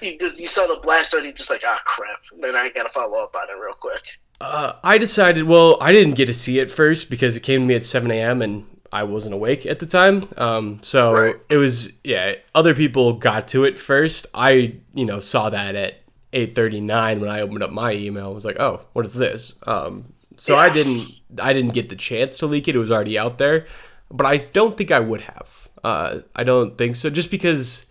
you, 0.00 0.16
you 0.34 0.46
saw 0.46 0.66
the 0.66 0.80
blast 0.80 1.12
and 1.12 1.26
you 1.26 1.32
just 1.32 1.50
like, 1.50 1.62
ah, 1.66 1.80
crap, 1.84 2.20
then 2.40 2.56
I 2.56 2.70
gotta 2.70 2.88
follow 2.88 3.18
up 3.18 3.36
on 3.36 3.42
it 3.50 3.60
real 3.62 3.74
quick. 3.74 4.18
Uh, 4.40 4.72
I 4.82 4.96
decided, 4.96 5.44
well, 5.44 5.76
I 5.82 5.92
didn't 5.92 6.14
get 6.14 6.24
to 6.26 6.32
see 6.34 6.58
it 6.60 6.70
first 6.70 7.10
because 7.10 7.36
it 7.36 7.40
came 7.40 7.60
to 7.60 7.66
me 7.66 7.74
at 7.74 7.82
7 7.82 8.10
a.m. 8.10 8.40
and 8.40 8.66
I 8.92 9.04
wasn't 9.04 9.34
awake 9.34 9.66
at 9.66 9.78
the 9.78 9.86
time. 9.86 10.28
Um, 10.36 10.78
so 10.82 11.12
Right. 11.12 11.36
it 11.48 11.56
was, 11.56 11.92
yeah, 12.02 12.34
other 12.54 12.74
people 12.74 13.12
got 13.14 13.46
to 13.48 13.64
it 13.64 13.78
first. 13.78 14.26
I, 14.34 14.74
you 14.94 15.04
know, 15.04 15.20
saw 15.20 15.48
that 15.50 15.74
at 15.76 15.94
8.39 16.32 17.20
when 17.20 17.30
I 17.30 17.40
opened 17.40 17.62
up 17.62 17.70
my 17.70 17.92
email. 17.92 18.26
I 18.26 18.34
was 18.34 18.44
like, 18.44 18.58
oh, 18.58 18.80
what 18.92 19.04
is 19.04 19.14
this? 19.14 19.54
Um, 19.66 20.12
so 20.36 20.56
I 20.56 20.70
didn't, 20.70 21.08
I 21.40 21.52
didn't 21.52 21.74
get 21.74 21.88
the 21.88 21.96
chance 21.96 22.38
to 22.38 22.46
leak 22.46 22.66
it. 22.68 22.74
It 22.74 22.78
was 22.78 22.90
already 22.90 23.18
out 23.18 23.38
there, 23.38 23.66
but 24.10 24.26
I 24.26 24.38
don't 24.38 24.76
think 24.76 24.90
I 24.90 24.98
would 25.00 25.20
have. 25.22 25.68
Uh, 25.84 26.20
I 26.34 26.44
don't 26.44 26.76
think 26.76 26.96
so. 26.96 27.10
Just 27.10 27.30
because 27.30 27.86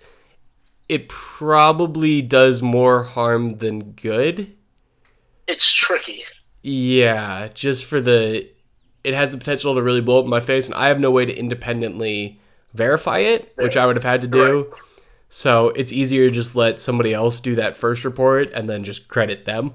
it 0.90 1.08
probably 1.10 2.22
does 2.22 2.62
more 2.62 3.04
harm 3.04 3.52
than 3.58 3.92
good. 3.92 4.56
It's 5.48 5.72
tricky. 5.72 6.24
Yeah, 6.62 7.48
just 7.54 7.86
for 7.86 8.02
the 8.02 8.50
it 9.04 9.14
has 9.14 9.32
the 9.32 9.38
potential 9.38 9.76
to 9.76 9.82
really 9.82 10.02
blow 10.02 10.20
up 10.20 10.26
in 10.26 10.30
my 10.30 10.40
face 10.40 10.66
and 10.66 10.76
I 10.76 10.88
have 10.88 11.00
no 11.00 11.12
way 11.12 11.26
to 11.26 11.36
independently 11.36 12.40
verify 12.74 13.20
it, 13.20 13.54
which 13.56 13.78
I 13.78 13.86
would 13.86 13.96
have 13.96 14.04
had 14.04 14.22
to 14.22 14.28
do. 14.28 14.74
So 15.30 15.70
it's 15.70 15.92
easier 15.92 16.30
to 16.30 16.34
just 16.34 16.56
let 16.56 16.80
somebody 16.80 17.14
else 17.14 17.40
do 17.40 17.56
that 17.56 17.78
first 17.78 18.04
report 18.04 18.52
and 18.54 18.70
then 18.70 18.84
just 18.84 19.08
credit 19.08 19.46
them. 19.46 19.74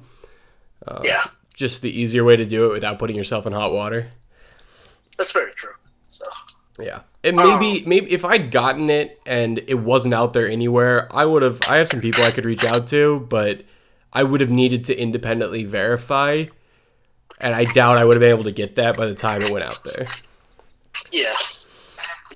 Um, 0.87 1.03
yeah, 1.05 1.25
Just 1.55 1.81
the 1.83 1.91
easier 1.91 2.25
way 2.25 2.37
to 2.37 2.45
do 2.45 2.67
it 2.67 2.73
without 2.73 2.99
putting 2.99 3.17
yourself 3.17 3.47
in 3.47 3.53
hot 3.53 3.73
water. 3.73 4.09
that's 5.17 5.33
very 5.33 5.53
true. 5.53 5.75
So 6.11 6.27
Yeah. 6.79 7.01
And 7.23 7.37
maybe 7.37 7.83
um, 7.83 7.89
maybe 7.89 8.13
if 8.13 8.25
I'd 8.25 8.51
gotten 8.51 8.91
it 8.91 9.21
and 9.25 9.61
it 9.67 9.75
wasn't 9.75 10.13
out 10.13 10.35
there 10.35 10.49
anywhere, 10.49 11.09
I 11.11 11.25
would 11.25 11.43
have 11.43 11.61
I 11.71 11.77
have 11.77 11.89
some 11.89 12.01
people 12.01 12.23
I 12.23 12.33
could 12.33 12.45
reach 12.45 12.65
out 12.65 12.87
to, 12.89 13.27
but 13.31 13.63
I 14.13 14.23
would 14.25 14.41
have 14.41 14.51
needed 14.51 14.85
to 14.87 14.97
independently 14.97 15.65
verify. 15.65 16.47
And 17.41 17.55
I 17.55 17.65
doubt 17.65 17.99
I 17.99 18.05
would 18.05 18.15
have 18.17 18.21
been 18.21 18.31
able 18.31 18.45
to 18.45 18.53
get 18.53 18.77
that 18.77 18.97
by 18.97 19.07
the 19.07 19.15
time 19.15 19.43
it 19.43 19.51
went 19.51 19.65
out 19.65 19.83
there. 19.85 20.07
yeah, 21.13 21.35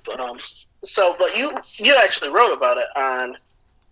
but 0.05 0.19
um, 0.19 0.39
so 0.83 1.15
but 1.17 1.35
you 1.37 1.53
you 1.75 1.95
actually 1.95 2.29
wrote 2.31 2.53
about 2.53 2.77
it 2.77 2.87
on 2.95 3.37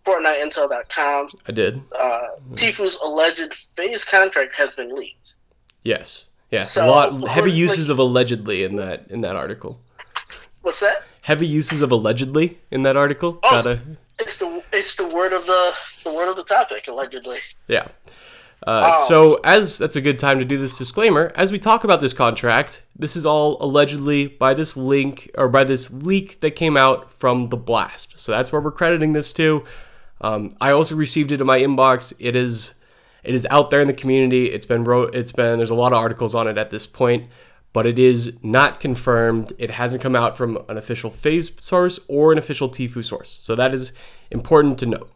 FortniteIntel.com. 0.06 1.30
I 1.48 1.52
did. 1.52 1.82
Uh, 1.98 2.22
Tfue's 2.54 2.98
alleged 3.04 3.54
FaZe 3.76 4.04
contract 4.06 4.54
has 4.56 4.76
been 4.76 4.90
leaked. 4.92 5.34
Yes. 5.84 6.26
Yes. 6.52 6.72
So, 6.72 6.86
a 6.86 6.88
lot 6.88 7.28
heavy 7.28 7.50
like- 7.50 7.58
uses 7.60 7.90
of 7.90 8.00
allegedly 8.00 8.64
in 8.64 8.76
that 8.78 9.06
in 9.10 9.22
that 9.22 9.36
article. 9.36 9.80
What's 10.62 10.80
that? 10.82 11.04
Heavy 11.22 11.48
uses 11.48 11.82
of 11.82 11.92
allegedly 11.92 12.58
in 12.72 12.84
that 12.84 12.96
article. 12.96 13.40
Oh, 13.44 13.50
Gotta- 13.52 13.82
It's 14.20 14.38
the 14.38 14.64
it's 14.72 14.96
the 14.96 15.08
word 15.08 15.34
of 15.34 15.46
the 15.46 15.74
it's 15.94 16.04
the 16.04 16.14
word 16.14 16.30
of 16.30 16.36
the 16.38 16.44
topic 16.44 16.88
allegedly. 16.88 17.40
Yeah. 17.68 17.88
Uh, 18.66 18.96
Oh. 18.98 19.06
So, 19.08 19.40
as 19.44 19.78
that's 19.78 19.96
a 19.96 20.02
good 20.02 20.18
time 20.20 20.40
to 20.40 20.46
do 20.46 20.58
this 20.58 20.78
disclaimer, 20.78 21.32
as 21.36 21.52
we 21.52 21.60
talk 21.60 21.84
about 21.84 22.02
this 22.02 22.12
contract, 22.14 22.84
this 22.96 23.16
is 23.16 23.26
all 23.26 23.58
allegedly 23.62 24.28
by 24.28 24.54
this 24.54 24.76
link 24.76 25.30
or 25.38 25.48
by 25.48 25.64
this 25.64 25.92
leak 25.92 26.40
that 26.42 26.52
came 26.52 26.76
out 26.76 27.12
from 27.12 27.50
the 27.50 27.58
blast. 27.58 28.20
So 28.20 28.32
that's 28.32 28.52
where 28.52 28.60
we're 28.62 28.72
crediting 28.72 29.14
this 29.14 29.32
to. 29.34 29.64
Um, 30.22 30.56
I 30.60 30.72
also 30.72 30.96
received 30.96 31.32
it 31.32 31.40
in 31.40 31.46
my 31.48 31.60
inbox. 31.60 32.14
It 32.20 32.36
is, 32.36 32.74
it 33.24 33.36
is 33.36 33.46
out 33.52 33.70
there 33.70 33.80
in 33.80 33.88
the 33.88 33.94
community. 33.94 34.48
It's 34.48 34.66
been 34.66 34.84
wrote. 34.84 35.14
It's 35.14 35.32
been. 35.32 35.58
There's 35.58 35.70
a 35.70 35.76
lot 35.76 35.92
of 35.94 36.00
articles 36.00 36.34
on 36.34 36.48
it 36.48 36.58
at 36.58 36.72
this 36.72 36.88
point. 36.88 37.30
but 37.74 37.86
it 37.86 38.00
is 38.00 38.34
not 38.42 38.80
confirmed. 38.80 39.54
It 39.60 39.70
hasn't 39.70 40.02
come 40.02 40.16
out 40.16 40.36
from 40.36 40.58
an 40.68 40.78
official 40.78 41.12
FaZe 41.12 41.52
source 41.60 42.00
or 42.08 42.32
an 42.32 42.40
official 42.40 42.70
Tfue 42.70 43.06
source. 43.06 43.30
So 43.30 43.54
that 43.56 43.72
is 43.72 43.92
important 44.32 44.80
to 44.80 44.88
note. 44.88 45.12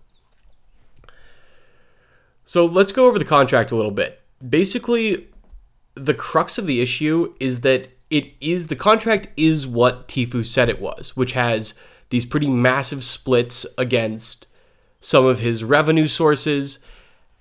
So 2.45 2.65
let's 2.65 2.91
go 2.91 3.07
over 3.07 3.19
the 3.19 3.25
contract 3.25 3.71
a 3.71 3.75
little 3.75 3.91
bit. 3.91 4.21
Basically, 4.47 5.27
the 5.95 6.13
crux 6.13 6.57
of 6.57 6.67
the 6.67 6.81
issue 6.81 7.33
is 7.39 7.61
that 7.61 7.89
it 8.09 8.33
is 8.41 8.67
the 8.67 8.75
contract 8.75 9.27
is 9.37 9.65
what 9.65 10.07
Tfue 10.07 10.45
said 10.45 10.69
it 10.69 10.81
was, 10.81 11.15
which 11.15 11.33
has 11.33 11.75
these 12.09 12.25
pretty 12.25 12.49
massive 12.49 13.03
splits 13.03 13.65
against 13.77 14.47
some 14.99 15.25
of 15.25 15.39
his 15.39 15.63
revenue 15.63 16.07
sources. 16.07 16.83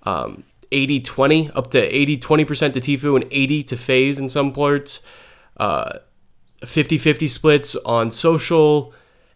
Um, 0.03 0.43
80 0.71 1.01
20, 1.01 1.51
up 1.51 1.69
to 1.71 1.95
80 1.95 2.17
20% 2.17 2.73
to 2.73 2.79
Tfue 2.79 3.21
and 3.21 3.25
80 3.29 3.63
to 3.63 3.77
FaZe 3.77 4.19
in 4.19 4.29
some 4.29 4.53
parts. 4.53 5.01
50 5.57 5.59
uh, 5.59 6.99
50 6.99 7.27
splits 7.27 7.75
on 7.77 8.09
social, 8.09 8.93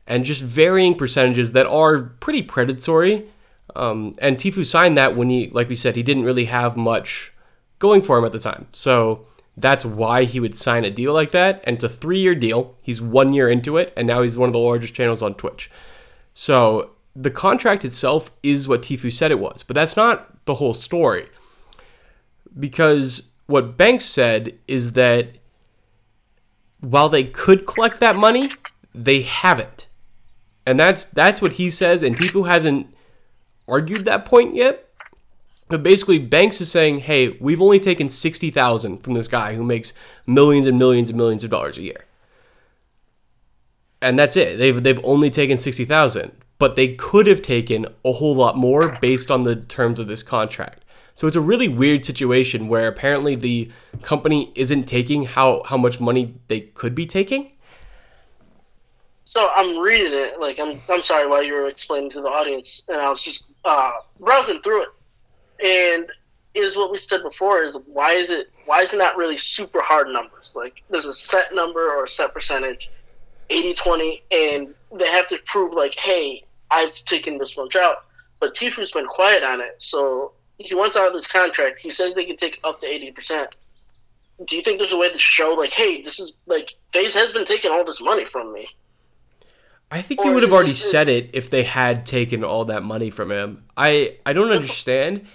and 0.08 0.24
just 0.24 0.42
varying 0.42 0.96
percentages 0.96 1.52
that 1.52 1.66
are 1.66 2.00
pretty 2.00 2.42
predatory. 2.42 3.30
Um, 3.76 4.16
and 4.20 4.38
Tfue 4.38 4.66
signed 4.66 4.98
that 4.98 5.16
when 5.16 5.30
he, 5.30 5.50
like 5.50 5.70
we 5.70 5.76
said, 5.76 5.96
he 5.96 6.04
didn't 6.04 6.24
really 6.24 6.46
have 6.46 6.78
much 6.78 7.34
going 7.80 8.02
for 8.02 8.18
him 8.18 8.26
at 8.26 8.32
the 8.32 8.40
time. 8.40 8.68
So 8.72 9.26
that's 9.58 9.86
why 9.86 10.26
he 10.26 10.40
would 10.40 10.56
sign 10.56 10.86
a 10.86 10.92
deal 10.92 11.14
like 11.14 11.32
that. 11.32 11.62
And 11.66 11.76
it's 11.76 11.84
a 11.84 11.90
three 11.90 12.20
year 12.20 12.36
deal. 12.36 12.76
He's 12.82 13.02
one 13.02 13.34
year 13.34 13.50
into 13.50 13.78
it, 13.78 13.94
and 13.96 14.08
now 14.08 14.22
he's 14.22 14.38
one 14.38 14.50
of 14.50 14.54
the 14.54 14.60
largest 14.60 14.94
channels 14.94 15.22
on 15.22 15.36
Twitch. 15.36 15.70
So 16.34 16.92
the 17.16 17.32
contract 17.32 17.86
itself 17.86 18.32
is 18.44 18.68
what 18.68 18.82
Tfue 18.82 19.12
said 19.12 19.32
it 19.32 19.40
was, 19.40 19.64
but 19.64 19.74
that's 19.74 19.96
not 19.96 20.46
the 20.46 20.56
whole 20.56 20.74
story. 20.74 21.28
Because 22.58 23.32
what 23.48 23.78
Banks 23.78 24.06
said 24.06 24.58
is 24.68 24.94
that 24.94 25.30
while 26.82 27.10
they 27.10 27.24
could 27.24 27.66
collect 27.66 28.00
that 28.00 28.16
money, 28.16 28.52
they 28.94 29.22
haven't. 29.22 29.88
And 30.66 30.80
that's 30.80 31.06
that's 31.06 31.42
what 31.42 31.54
he 31.54 31.70
says, 31.70 32.02
and 32.02 32.18
Tfue 32.18 32.48
hasn't 32.48 32.95
argued 33.68 34.06
that 34.06 34.26
point 34.26 34.56
yet. 34.56 34.88
But 35.68 35.82
basically, 35.82 36.20
Banks 36.20 36.62
is 36.62 36.70
saying, 36.70 37.00
"Hey, 37.00 37.30
we've 37.40 37.62
only 37.62 37.80
taken 37.80 38.10
sixty 38.10 38.52
thousand 38.52 39.00
from 39.00 39.14
this 39.14 39.28
guy 39.28 39.56
who 39.56 39.64
makes 39.64 39.94
millions 40.28 40.68
and 40.68 40.78
millions 40.78 41.10
and 41.10 41.18
millions 41.18 41.44
of 41.44 41.50
dollars 41.50 41.78
a 41.78 41.82
year, 41.82 42.06
and 44.02 44.18
that's 44.18 44.36
it. 44.36 44.58
They've 44.58 44.82
they've 44.82 45.04
only 45.04 45.30
taken 45.30 45.58
sixty 45.58 45.86
thousand 45.86 46.32
but 46.58 46.76
they 46.76 46.96
could 46.96 47.28
have 47.28 47.42
taken 47.42 47.86
a 48.04 48.14
whole 48.14 48.36
lot 48.36 48.58
more 48.58 48.98
based 49.02 49.30
on 49.30 49.44
the 49.44 49.56
terms 49.56 50.00
of 50.00 50.08
this 50.08 50.24
contract. 50.24 50.84
So 51.14 51.28
it's 51.28 51.36
a 51.36 51.42
really 51.42 51.68
weird 51.68 52.04
situation 52.04 52.68
where 52.68 52.88
apparently 52.88 53.36
the 53.36 53.72
company 54.02 54.52
isn't 54.56 54.84
taking 54.86 55.24
how, 55.24 55.64
how 55.66 55.78
much 55.78 56.00
money 56.00 56.36
they 56.48 56.62
could 56.62 56.94
be 56.94 57.06
taking. 57.06 57.52
So 59.24 59.50
I'm 59.56 59.78
reading 59.78 60.14
it, 60.14 60.40
like 60.40 60.60
I'm 60.60 60.80
I'm 60.88 61.02
sorry 61.02 61.28
while 61.28 61.44
you 61.44 61.56
were 61.56 61.68
explaining 61.68 62.10
to 62.12 62.22
the 62.22 62.30
audience, 62.30 62.84
and 62.88 63.02
I 63.02 63.10
was 63.10 63.22
just 63.22 63.48
uh, 63.66 63.94
browsing 64.20 64.62
through 64.62 64.84
it, 64.84 64.90
and 65.98 66.10
is 66.54 66.76
what 66.76 66.92
we 66.92 66.98
said 66.98 67.22
before 67.22 67.62
is 67.62 67.78
why 67.86 68.14
is 68.14 68.30
it 68.30 68.48
why 68.66 68.82
is 68.82 68.94
it 68.94 68.98
not 68.98 69.18
really 69.18 69.38
super 69.38 69.82
hard 69.82 70.08
numbers? 70.08 70.54
Like 70.56 70.82
there's 70.90 71.06
a 71.06 71.14
set 71.14 71.54
number 71.54 71.92
or 71.92 72.06
a 72.06 72.08
set 72.08 72.34
percentage, 72.34 72.90
80-20, 73.50 74.22
and 74.32 74.74
they 74.94 75.08
have 75.08 75.28
to 75.28 75.38
prove 75.46 75.74
like, 75.74 75.96
hey, 75.96 76.44
I've 76.72 76.94
taken 76.94 77.38
this 77.38 77.58
much 77.58 77.76
out. 77.76 78.06
But 78.40 78.56
Tfue's 78.56 78.92
been 78.92 79.06
quiet 79.08 79.44
on 79.44 79.62
it, 79.62 79.82
so 79.82 80.32
he 80.58 80.74
wants 80.74 80.96
out 80.98 81.08
of 81.08 81.14
this 81.14 81.28
contract. 81.28 81.80
He 81.80 81.92
says 81.92 82.14
they 82.14 82.26
can 82.26 82.38
take 82.38 82.60
up 82.64 82.80
to 82.82 82.88
eighty 82.88 83.12
percent. 83.12 83.56
Do 84.46 84.56
you 84.56 84.62
think 84.62 84.80
there's 84.80 84.94
a 84.94 84.98
way 84.98 85.12
to 85.12 85.20
show 85.20 85.54
like, 85.54 85.72
hey, 85.72 86.02
this 86.02 86.20
is 86.20 86.34
like 86.46 86.76
FaZe 86.92 87.14
has 87.14 87.32
been 87.32 87.46
taking 87.46 87.72
all 87.72 87.84
this 87.84 88.02
money 88.02 88.26
from 88.26 88.54
me? 88.54 88.68
I 89.96 90.02
think 90.02 90.20
or 90.20 90.28
he 90.28 90.34
would 90.34 90.44
have 90.44 90.52
already 90.52 90.72
said 90.72 91.08
it 91.08 91.30
if 91.32 91.50
they 91.50 91.64
had 91.64 92.06
taken 92.06 92.44
all 92.44 92.66
that 92.66 92.84
money 92.84 93.10
from 93.10 93.32
him. 93.32 93.64
I 93.78 94.18
I 94.26 94.34
don't 94.34 94.52
understand. 94.52 95.26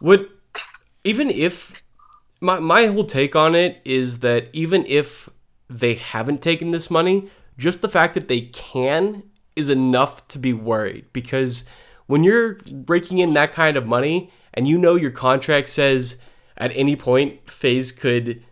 Would 0.00 0.28
even 1.04 1.30
if 1.30 1.84
my 2.40 2.58
my 2.58 2.86
whole 2.86 3.04
take 3.04 3.36
on 3.36 3.54
it 3.54 3.80
is 3.84 4.20
that 4.20 4.48
even 4.52 4.84
if 4.86 5.28
they 5.68 5.94
haven't 5.94 6.42
taken 6.42 6.72
this 6.72 6.90
money, 6.90 7.30
just 7.58 7.80
the 7.80 7.88
fact 7.88 8.14
that 8.14 8.26
they 8.26 8.40
can 8.40 9.22
is 9.54 9.68
enough 9.68 10.26
to 10.28 10.38
be 10.40 10.52
worried 10.52 11.04
because 11.12 11.64
when 12.06 12.24
you're 12.24 12.58
raking 12.88 13.18
in 13.18 13.34
that 13.34 13.52
kind 13.52 13.76
of 13.76 13.86
money 13.86 14.32
and 14.52 14.66
you 14.66 14.78
know 14.78 14.96
your 14.96 15.12
contract 15.12 15.68
says 15.68 16.20
at 16.56 16.72
any 16.74 16.96
point 16.96 17.48
FaZe 17.48 17.92
could 17.92 18.42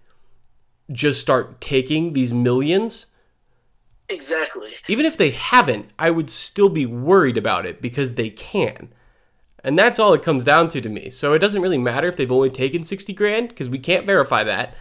just 0.92 1.20
start 1.20 1.60
taking 1.60 2.12
these 2.12 2.32
millions. 2.32 3.06
Exactly. 4.08 4.74
Even 4.88 5.04
if 5.04 5.16
they 5.16 5.30
haven't, 5.30 5.90
I 5.98 6.10
would 6.10 6.30
still 6.30 6.68
be 6.68 6.86
worried 6.86 7.36
about 7.36 7.66
it 7.66 7.82
because 7.82 8.14
they 8.14 8.30
can. 8.30 8.88
And 9.62 9.78
that's 9.78 9.98
all 9.98 10.14
it 10.14 10.22
comes 10.22 10.44
down 10.44 10.68
to 10.68 10.80
to 10.80 10.88
me. 10.88 11.10
So 11.10 11.34
it 11.34 11.40
doesn't 11.40 11.62
really 11.62 11.78
matter 11.78 12.08
if 12.08 12.16
they've 12.16 12.32
only 12.32 12.50
taken 12.50 12.84
60 12.84 13.12
grand 13.12 13.48
because 13.48 13.68
we 13.68 13.78
can't 13.78 14.06
verify 14.06 14.44
that. 14.44 14.74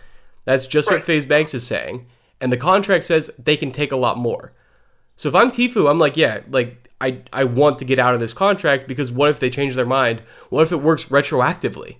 That's 0.46 0.68
just 0.68 0.90
right. 0.90 0.98
what 0.98 1.04
FaZe 1.04 1.26
Banks 1.26 1.54
is 1.54 1.68
saying. 1.68 2.06
And 2.40 2.54
the 2.54 2.58
contract 2.58 3.04
says 3.04 3.30
they 3.38 3.58
can 3.58 3.72
take 3.72 3.92
a 3.92 3.98
lot 3.98 4.18
more. 4.18 4.54
So 5.16 5.28
if 5.28 5.36
I'm 5.36 5.52
Tfue, 5.52 5.90
I'm 5.90 6.00
like, 6.00 6.16
yeah, 6.16 6.42
like 6.50 6.90
I 7.02 7.22
I 7.34 7.44
want 7.44 7.80
to 7.80 7.86
get 7.86 8.00
out 8.00 8.13
of 8.13 8.20
this 8.20 8.34
contract 8.34 8.88
because 8.88 9.12
what 9.12 9.30
if 9.30 9.40
they 9.40 9.50
change 9.50 9.76
their 9.76 9.86
mind? 9.86 10.22
What 10.50 10.62
if 10.62 10.72
it 10.72 10.78
works 10.78 11.06
retroactively? 11.06 11.98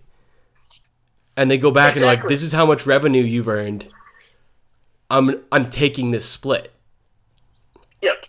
And 1.36 1.52
they 1.52 1.58
go 1.58 1.72
back 1.72 1.94
exactly. 1.94 2.10
and 2.10 2.22
like, 2.22 2.30
this 2.30 2.42
is 2.44 2.52
how 2.52 2.66
much 2.66 2.86
revenue 2.86 3.24
you've 3.24 3.48
earned. 3.48 3.88
I'm 5.10 5.44
I'm 5.52 5.70
taking 5.70 6.12
this 6.12 6.26
split. 6.26 6.72
Yep. 8.02 8.26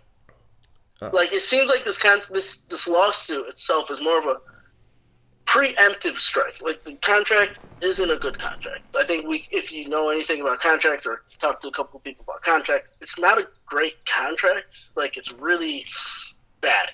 Like 1.13 1.33
it 1.33 1.43
seems 1.43 1.69
like 1.69 1.85
this 1.85 1.99
con- 1.99 2.23
this 2.31 2.63
this 2.69 2.89
lawsuit 2.89 3.49
itself 3.49 3.91
is 3.91 4.01
more 4.01 4.19
of 4.19 4.27
a 4.27 4.37
preemptive 5.47 6.17
strike. 6.17 6.61
Like 6.61 6.85
the 6.85 6.95
contract 6.97 7.61
isn't 7.81 8.11
a 8.11 8.17
good 8.17 8.39
contract. 8.39 8.83
I 8.99 9.05
think 9.05 9.27
we, 9.27 9.47
if 9.51 9.73
you 9.73 9.89
know 9.89 10.09
anything 10.11 10.41
about 10.41 10.59
contracts 10.59 11.07
or 11.07 11.23
talk 11.39 11.61
to 11.63 11.69
a 11.69 11.73
couple 11.73 11.99
of 11.99 12.05
people 12.05 12.25
about 12.27 12.43
contracts, 12.43 12.97
it's 13.01 13.19
not 13.19 13.39
a 13.39 13.47
great 13.67 14.05
contract. 14.07 14.91
Like 14.97 15.17
it's 15.17 15.33
really 15.33 15.85
bad. 16.61 16.91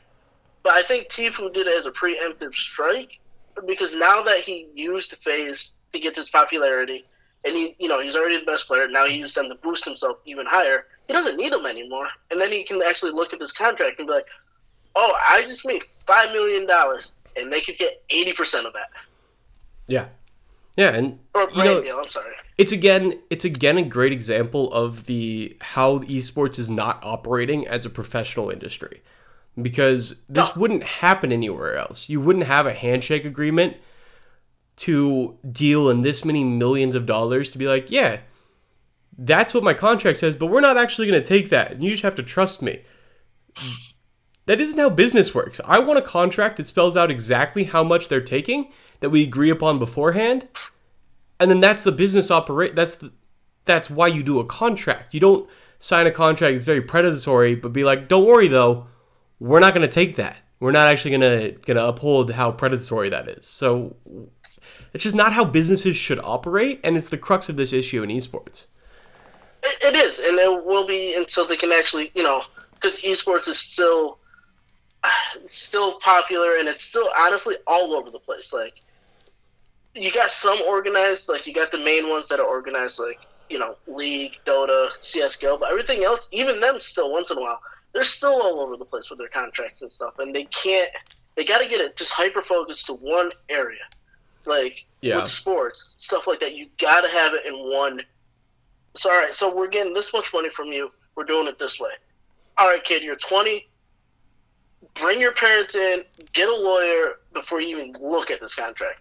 But 0.62 0.74
I 0.74 0.82
think 0.82 1.08
Tfue 1.08 1.52
did 1.52 1.66
it 1.66 1.78
as 1.78 1.86
a 1.86 1.90
preemptive 1.90 2.54
strike 2.54 3.20
because 3.66 3.94
now 3.94 4.22
that 4.22 4.40
he 4.40 4.68
used 4.74 5.14
FaZe 5.16 5.74
to 5.92 6.00
get 6.00 6.16
his 6.16 6.28
popularity, 6.28 7.04
and 7.44 7.56
he, 7.56 7.76
you 7.78 7.88
know, 7.88 8.00
he's 8.00 8.16
already 8.16 8.38
the 8.38 8.44
best 8.44 8.66
player. 8.66 8.88
Now 8.88 9.06
he 9.06 9.16
used 9.16 9.36
them 9.36 9.48
to 9.48 9.54
boost 9.56 9.84
himself 9.84 10.18
even 10.24 10.46
higher. 10.46 10.86
He 11.06 11.12
doesn't 11.12 11.36
need 11.36 11.52
them 11.52 11.66
anymore, 11.66 12.08
and 12.30 12.40
then 12.40 12.50
he 12.50 12.64
can 12.64 12.80
actually 12.82 13.12
look 13.12 13.32
at 13.32 13.40
this 13.40 13.52
contract 13.52 13.98
and 13.98 14.08
be 14.08 14.14
like, 14.14 14.26
"Oh, 14.96 15.16
I 15.26 15.42
just 15.42 15.66
made 15.66 15.82
five 16.06 16.32
million 16.32 16.66
dollars 16.66 17.12
and 17.36 17.52
they 17.52 17.60
could 17.60 17.76
get 17.76 18.02
eighty 18.10 18.32
percent 18.32 18.66
of 18.66 18.72
that. 18.72 18.90
Yeah, 19.86 20.06
yeah, 20.76 20.90
and 20.90 21.18
or 21.34 21.50
you 21.50 21.64
know, 21.64 21.82
deal, 21.82 21.98
I'm 21.98 22.08
sorry. 22.08 22.34
It's 22.58 22.72
again, 22.72 23.20
it's 23.30 23.44
again 23.44 23.78
a 23.78 23.84
great 23.84 24.12
example 24.12 24.72
of 24.72 25.06
the 25.06 25.56
how 25.60 25.98
esports 26.00 26.58
is 26.58 26.70
not 26.70 26.98
operating 27.02 27.66
as 27.66 27.84
a 27.84 27.90
professional 27.90 28.50
industry, 28.50 29.02
because 29.60 30.22
this 30.28 30.54
no. 30.54 30.60
wouldn't 30.60 30.84
happen 30.84 31.32
anywhere 31.32 31.76
else. 31.76 32.08
You 32.08 32.20
wouldn't 32.20 32.46
have 32.46 32.66
a 32.66 32.74
handshake 32.74 33.24
agreement 33.24 33.76
to 34.76 35.38
deal 35.50 35.88
in 35.88 36.02
this 36.02 36.24
many 36.24 36.42
millions 36.42 36.96
of 36.96 37.06
dollars 37.06 37.50
to 37.50 37.58
be 37.58 37.68
like, 37.68 37.90
yeah, 37.90 38.20
that's 39.16 39.54
what 39.54 39.62
my 39.62 39.74
contract 39.74 40.18
says, 40.18 40.36
but 40.36 40.46
we're 40.46 40.60
not 40.60 40.76
actually 40.76 41.06
going 41.06 41.20
to 41.20 41.28
take 41.28 41.50
that. 41.50 41.72
And 41.72 41.82
you 41.82 41.90
just 41.90 42.02
have 42.02 42.14
to 42.16 42.22
trust 42.22 42.62
me. 42.62 42.82
That 44.46 44.60
isn't 44.60 44.78
how 44.78 44.90
business 44.90 45.34
works. 45.34 45.60
I 45.64 45.78
want 45.78 45.98
a 45.98 46.02
contract 46.02 46.56
that 46.56 46.66
spells 46.66 46.96
out 46.96 47.10
exactly 47.10 47.64
how 47.64 47.82
much 47.82 48.08
they're 48.08 48.20
taking 48.20 48.70
that 49.00 49.10
we 49.10 49.22
agree 49.22 49.50
upon 49.50 49.78
beforehand. 49.78 50.48
And 51.40 51.50
then 51.50 51.60
that's 51.60 51.84
the 51.84 51.92
business 51.92 52.30
operate 52.30 52.74
that's 52.74 52.94
the 52.94 53.12
that's 53.64 53.88
why 53.88 54.06
you 54.06 54.22
do 54.22 54.38
a 54.38 54.44
contract. 54.44 55.14
You 55.14 55.20
don't 55.20 55.48
sign 55.78 56.06
a 56.06 56.10
contract 56.10 56.54
that's 56.54 56.64
very 56.64 56.82
predatory 56.82 57.54
but 57.54 57.72
be 57.72 57.84
like, 57.84 58.08
"Don't 58.08 58.26
worry 58.26 58.48
though, 58.48 58.86
we're 59.38 59.60
not 59.60 59.74
going 59.74 59.86
to 59.86 59.92
take 59.92 60.16
that. 60.16 60.38
We're 60.60 60.72
not 60.72 60.88
actually 60.88 61.18
going 61.18 61.20
to 61.20 61.58
going 61.60 61.76
to 61.76 61.86
uphold 61.86 62.32
how 62.32 62.52
predatory 62.52 63.08
that 63.08 63.28
is." 63.28 63.46
So 63.46 63.96
it's 64.92 65.02
just 65.02 65.16
not 65.16 65.32
how 65.32 65.44
businesses 65.44 65.96
should 65.96 66.20
operate 66.22 66.80
and 66.84 66.96
it's 66.96 67.08
the 67.08 67.18
crux 67.18 67.48
of 67.48 67.56
this 67.56 67.72
issue 67.72 68.02
in 68.02 68.10
esports. 68.10 68.66
It 69.64 69.94
is, 69.94 70.18
and 70.18 70.38
it 70.38 70.64
will 70.64 70.86
be 70.86 71.14
until 71.14 71.46
they 71.46 71.56
can 71.56 71.72
actually, 71.72 72.10
you 72.14 72.22
know, 72.22 72.42
because 72.74 73.00
esports 73.00 73.48
is 73.48 73.58
still 73.58 74.18
still 75.46 75.98
popular 76.00 76.56
and 76.58 76.68
it's 76.68 76.82
still 76.82 77.08
honestly 77.16 77.56
all 77.66 77.94
over 77.94 78.10
the 78.10 78.18
place. 78.18 78.52
Like 78.52 78.80
you 79.94 80.12
got 80.12 80.30
some 80.30 80.60
organized, 80.62 81.28
like 81.28 81.46
you 81.46 81.54
got 81.54 81.70
the 81.70 81.78
main 81.78 82.08
ones 82.08 82.28
that 82.28 82.40
are 82.40 82.46
organized, 82.46 82.98
like 82.98 83.20
you 83.48 83.58
know 83.58 83.76
League, 83.86 84.38
Dota, 84.44 84.90
CS:GO, 85.00 85.58
but 85.58 85.70
everything 85.70 86.04
else, 86.04 86.28
even 86.32 86.60
them, 86.60 86.80
still 86.80 87.12
once 87.12 87.30
in 87.30 87.38
a 87.38 87.40
while, 87.40 87.60
they're 87.92 88.02
still 88.02 88.42
all 88.42 88.60
over 88.60 88.76
the 88.76 88.84
place 88.84 89.10
with 89.10 89.18
their 89.18 89.28
contracts 89.28 89.82
and 89.82 89.90
stuff, 89.90 90.18
and 90.18 90.34
they 90.34 90.44
can't. 90.44 90.90
They 91.36 91.44
got 91.44 91.58
to 91.58 91.68
get 91.68 91.80
it 91.80 91.96
just 91.96 92.12
hyper 92.12 92.42
focused 92.42 92.86
to 92.86 92.94
one 92.94 93.30
area, 93.48 93.82
like 94.46 94.86
yeah. 95.00 95.16
with 95.16 95.28
sports 95.28 95.94
stuff 95.98 96.26
like 96.26 96.40
that. 96.40 96.54
You 96.54 96.68
got 96.78 97.00
to 97.00 97.08
have 97.08 97.34
it 97.34 97.46
in 97.46 97.54
one 97.54 98.02
So 98.94 99.10
all 99.10 99.18
right, 99.20 99.34
so 99.34 99.54
we're 99.54 99.68
getting 99.68 99.92
this 99.92 100.12
much 100.12 100.32
money 100.32 100.50
from 100.50 100.68
you. 100.68 100.90
We're 101.16 101.24
doing 101.24 101.48
it 101.48 101.58
this 101.58 101.80
way. 101.80 101.90
All 102.58 102.68
right, 102.68 102.82
kid, 102.82 103.02
you're 103.02 103.16
20. 103.16 103.66
Bring 104.94 105.20
your 105.20 105.32
parents 105.32 105.74
in. 105.74 106.04
Get 106.32 106.48
a 106.48 106.54
lawyer 106.54 107.14
before 107.32 107.60
you 107.60 107.78
even 107.78 107.94
look 108.00 108.30
at 108.30 108.40
this 108.40 108.54
contract. 108.54 109.00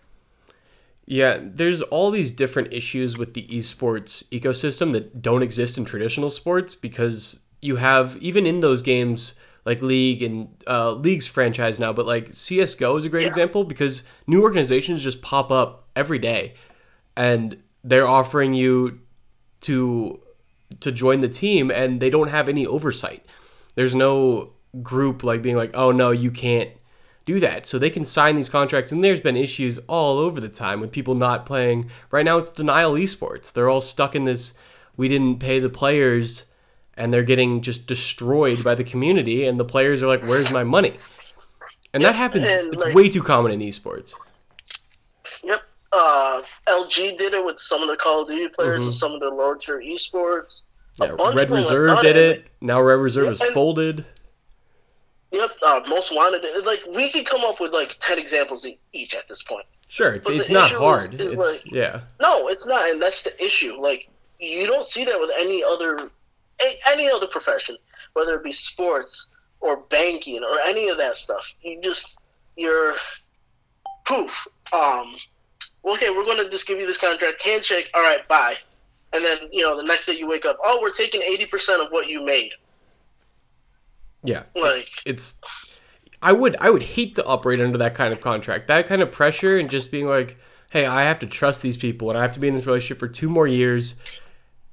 Yeah, 1.05 1.39
there's 1.41 1.81
all 1.81 2.11
these 2.11 2.31
different 2.31 2.73
issues 2.73 3.17
with 3.17 3.33
the 3.33 3.45
esports 3.47 4.23
ecosystem 4.29 4.93
that 4.93 5.21
don't 5.21 5.43
exist 5.43 5.77
in 5.77 5.85
traditional 5.85 6.29
sports 6.29 6.75
because 6.75 7.41
you 7.61 7.75
have 7.75 8.17
even 8.17 8.45
in 8.47 8.61
those 8.61 8.81
games 8.81 9.35
like 9.65 9.81
League 9.81 10.23
and 10.23 10.47
uh, 10.65 10.93
League's 10.93 11.27
franchise 11.27 11.79
now, 11.79 11.93
but 11.93 12.05
like 12.05 12.33
CS:GO 12.33 12.97
is 12.97 13.05
a 13.05 13.09
great 13.09 13.23
Yeah. 13.23 13.29
example 13.29 13.63
because 13.63 14.03
new 14.27 14.41
organizations 14.41 15.03
just 15.03 15.21
pop 15.21 15.51
up 15.51 15.87
every 15.95 16.19
day, 16.19 16.55
and 17.15 17.61
they're 17.83 18.07
offering 18.07 18.53
you 18.53 18.99
to 19.63 20.19
to 20.79 20.91
join 20.91 21.21
the 21.21 21.29
team, 21.29 21.69
and 21.71 21.99
they 21.99 22.09
don't 22.09 22.29
have 22.29 22.49
any 22.49 22.65
oversight. 22.65 23.25
There's 23.75 23.95
no 23.95 24.53
group 24.81 25.23
like 25.23 25.41
being 25.41 25.55
like, 25.55 25.71
oh 25.75 25.91
no, 25.91 26.11
you 26.11 26.31
can't 26.31 26.71
do 27.25 27.39
that. 27.39 27.65
So 27.65 27.77
they 27.77 27.89
can 27.89 28.05
sign 28.05 28.35
these 28.35 28.49
contracts, 28.49 28.91
and 28.91 29.03
there's 29.03 29.19
been 29.19 29.37
issues 29.37 29.79
all 29.87 30.17
over 30.17 30.39
the 30.39 30.49
time 30.49 30.79
with 30.79 30.91
people 30.91 31.15
not 31.15 31.45
playing. 31.45 31.89
Right 32.11 32.25
now, 32.25 32.37
it's 32.37 32.51
denial 32.51 32.93
esports. 32.93 33.51
They're 33.51 33.69
all 33.69 33.81
stuck 33.81 34.15
in 34.15 34.25
this. 34.25 34.53
We 34.97 35.07
didn't 35.07 35.39
pay 35.39 35.59
the 35.59 35.69
players, 35.69 36.45
and 36.95 37.13
they're 37.13 37.23
getting 37.23 37.61
just 37.61 37.87
destroyed 37.87 38.63
by 38.63 38.75
the 38.75 38.83
community. 38.83 39.45
And 39.45 39.59
the 39.59 39.65
players 39.65 40.01
are 40.03 40.07
like, 40.07 40.23
"Where's 40.23 40.51
my 40.51 40.63
money?" 40.63 40.93
And 41.93 42.03
that 42.03 42.15
happens. 42.15 42.49
and, 42.49 42.73
it's 42.73 42.93
way 42.93 43.09
too 43.09 43.23
common 43.23 43.51
in 43.51 43.59
esports. 43.59 44.15
Uh, 45.93 46.41
LG 46.67 47.17
did 47.17 47.33
it 47.33 47.45
with 47.45 47.59
some 47.59 47.81
of 47.83 47.87
the 47.89 47.95
Call 47.95 48.23
of 48.23 48.27
Duty 48.27 48.47
players 48.49 48.81
Mhm. 48.81 48.85
and 48.85 48.93
some 48.95 49.11
of 49.13 49.19
the 49.19 49.29
larger 49.29 49.77
esports. 49.79 50.63
Yeah, 50.99 51.07
Red 51.07 51.11
of 51.11 51.17
them 51.17 51.37
have 51.37 51.51
Reserve 51.51 52.01
did 52.01 52.15
it. 52.15 52.37
it. 52.39 52.45
Now 52.61 52.81
Red 52.81 52.95
Reserve 52.99 53.25
Yeah, 53.25 53.31
is 53.31 53.41
and- 53.41 53.53
folded. 53.53 54.05
Yep. 55.31 55.51
Uh, 55.63 55.81
most 55.87 56.11
wanted. 56.13 56.43
Like 56.65 56.81
we 56.89 57.09
could 57.09 57.25
come 57.25 57.41
up 57.43 57.59
with 57.59 57.73
like 57.73 57.97
ten 57.99 58.19
examples 58.19 58.67
each 58.91 59.15
at 59.15 59.27
this 59.27 59.41
point. 59.43 59.65
Sure, 59.87 60.13
it's 60.13 60.29
it's 60.29 60.49
not 60.49 60.67
issue 60.67 60.75
is- 60.75 60.79
hard. 60.81 61.21
is, 61.21 61.33
it's 61.33 61.47
like- 61.65 61.71
yeah. 61.71 62.01
No, 62.19 62.47
it's 62.47 62.65
not, 62.65 62.89
and 62.89 63.01
that's 63.01 63.23
the 63.23 63.43
issue. 63.43 63.75
Like 63.79 64.09
you 64.39 64.65
don't 64.67 64.87
see 64.87 65.03
that 65.05 65.19
with 65.19 65.31
any 65.37 65.63
other 65.63 66.09
a- 66.61 66.79
any 66.87 67.09
other 67.09 67.27
profession, 67.27 67.77
whether 68.13 68.35
it 68.35 68.43
be 68.43 68.51
sports 68.51 69.27
or 69.59 69.77
banking 69.77 70.43
or 70.43 70.59
any 70.61 70.89
of 70.89 70.97
that 70.97 71.17
stuff. 71.17 71.53
You 71.61 71.79
just 71.81 72.17
you're 72.55 72.95
poof. 74.05 74.47
Um, 74.71 75.15
okay, 75.85 76.09
we're 76.09 76.25
gonna 76.25 76.49
just 76.49 76.67
give 76.67 76.79
you 76.79 76.87
this 76.87 76.97
contract, 76.97 77.41
handshake. 77.41 77.89
All 77.93 78.01
right, 78.01 78.27
bye. 78.27 78.55
And 79.11 79.23
then 79.23 79.37
you 79.51 79.61
know 79.61 79.77
the 79.77 79.83
next 79.83 80.07
day 80.07 80.13
you 80.13 80.27
wake 80.27 80.45
up. 80.45 80.57
Oh, 80.63 80.79
we're 80.81 80.91
taking 80.91 81.21
eighty 81.21 81.45
percent 81.45 81.81
of 81.81 81.91
what 81.91 82.07
you 82.07 82.25
made. 82.25 82.51
Yeah. 84.23 84.43
Like 84.55 84.89
it's 85.05 85.39
I 86.21 86.31
would 86.31 86.55
I 86.59 86.69
would 86.69 86.83
hate 86.83 87.15
to 87.15 87.25
operate 87.25 87.59
under 87.59 87.77
that 87.77 87.95
kind 87.95 88.13
of 88.13 88.21
contract. 88.21 88.67
That 88.67 88.87
kind 88.87 89.01
of 89.01 89.11
pressure 89.11 89.57
and 89.57 89.69
just 89.69 89.91
being 89.91 90.07
like, 90.07 90.37
"Hey, 90.71 90.85
I 90.85 91.03
have 91.03 91.19
to 91.19 91.27
trust 91.27 91.61
these 91.61 91.77
people 91.77 92.09
and 92.09 92.17
I 92.17 92.21
have 92.21 92.31
to 92.33 92.39
be 92.39 92.47
in 92.47 92.55
this 92.55 92.65
relationship 92.65 92.99
for 92.99 93.07
two 93.07 93.29
more 93.29 93.47
years 93.47 93.95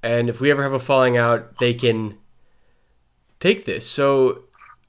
and 0.03 0.31
if 0.31 0.41
we 0.41 0.51
ever 0.51 0.63
have 0.63 0.73
a 0.73 0.79
falling 0.79 1.17
out, 1.17 1.59
they 1.59 1.75
can 1.75 2.17
take 3.41 3.65
this." 3.65 3.87
So 3.89 4.45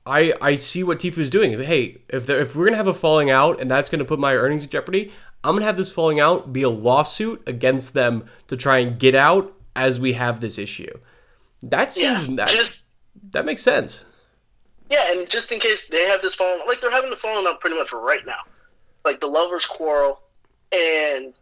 I 0.05 0.33
I 0.41 0.55
see 0.55 0.83
what 0.83 0.99
Tfue's 0.99 1.29
doing. 1.29 1.59
Hey, 1.59 2.01
if 2.07 2.25
there, 2.25 2.39
if 2.39 2.55
we're 2.55 2.65
going 2.65 2.73
to 2.73 2.77
have 2.77 2.87
a 2.87 2.93
falling 2.93 3.29
out 3.29 3.59
and 3.59 3.69
that's 3.69 3.89
going 3.89 3.99
to 3.99 4.05
put 4.05 4.19
my 4.19 4.35
earnings 4.35 4.63
in 4.63 4.69
jeopardy, 4.69 5.11
I'm 5.43 5.51
going 5.51 5.61
to 5.61 5.65
have 5.65 5.77
this 5.77 5.91
falling 5.91 6.19
out 6.19 6.53
be 6.53 6.63
a 6.63 6.69
lawsuit 6.69 7.41
against 7.47 7.93
them 7.93 8.25
to 8.47 8.55
try 8.55 8.77
and 8.79 8.99
get 8.99 9.15
out 9.15 9.53
as 9.75 9.99
we 9.99 10.13
have 10.13 10.41
this 10.41 10.57
issue. 10.57 10.91
That 11.63 11.95
yeah, 11.97 12.17
seems 12.17 12.35
that, 12.37 12.49
just 12.49 12.83
that 13.31 13.45
makes 13.45 13.61
sense. 13.61 14.05
Yeah, 14.89 15.11
and 15.11 15.29
just 15.29 15.51
in 15.51 15.59
case 15.59 15.87
they 15.87 16.05
have 16.07 16.21
this 16.21 16.35
falling, 16.35 16.61
like 16.67 16.81
they're 16.81 16.91
having 16.91 17.09
the 17.09 17.15
falling 17.15 17.47
out 17.47 17.59
pretty 17.61 17.75
much 17.77 17.93
right 17.93 18.25
now, 18.25 18.39
like 19.05 19.19
the 19.19 19.27
lovers 19.27 19.65
quarrel, 19.65 20.21
and 20.71 21.33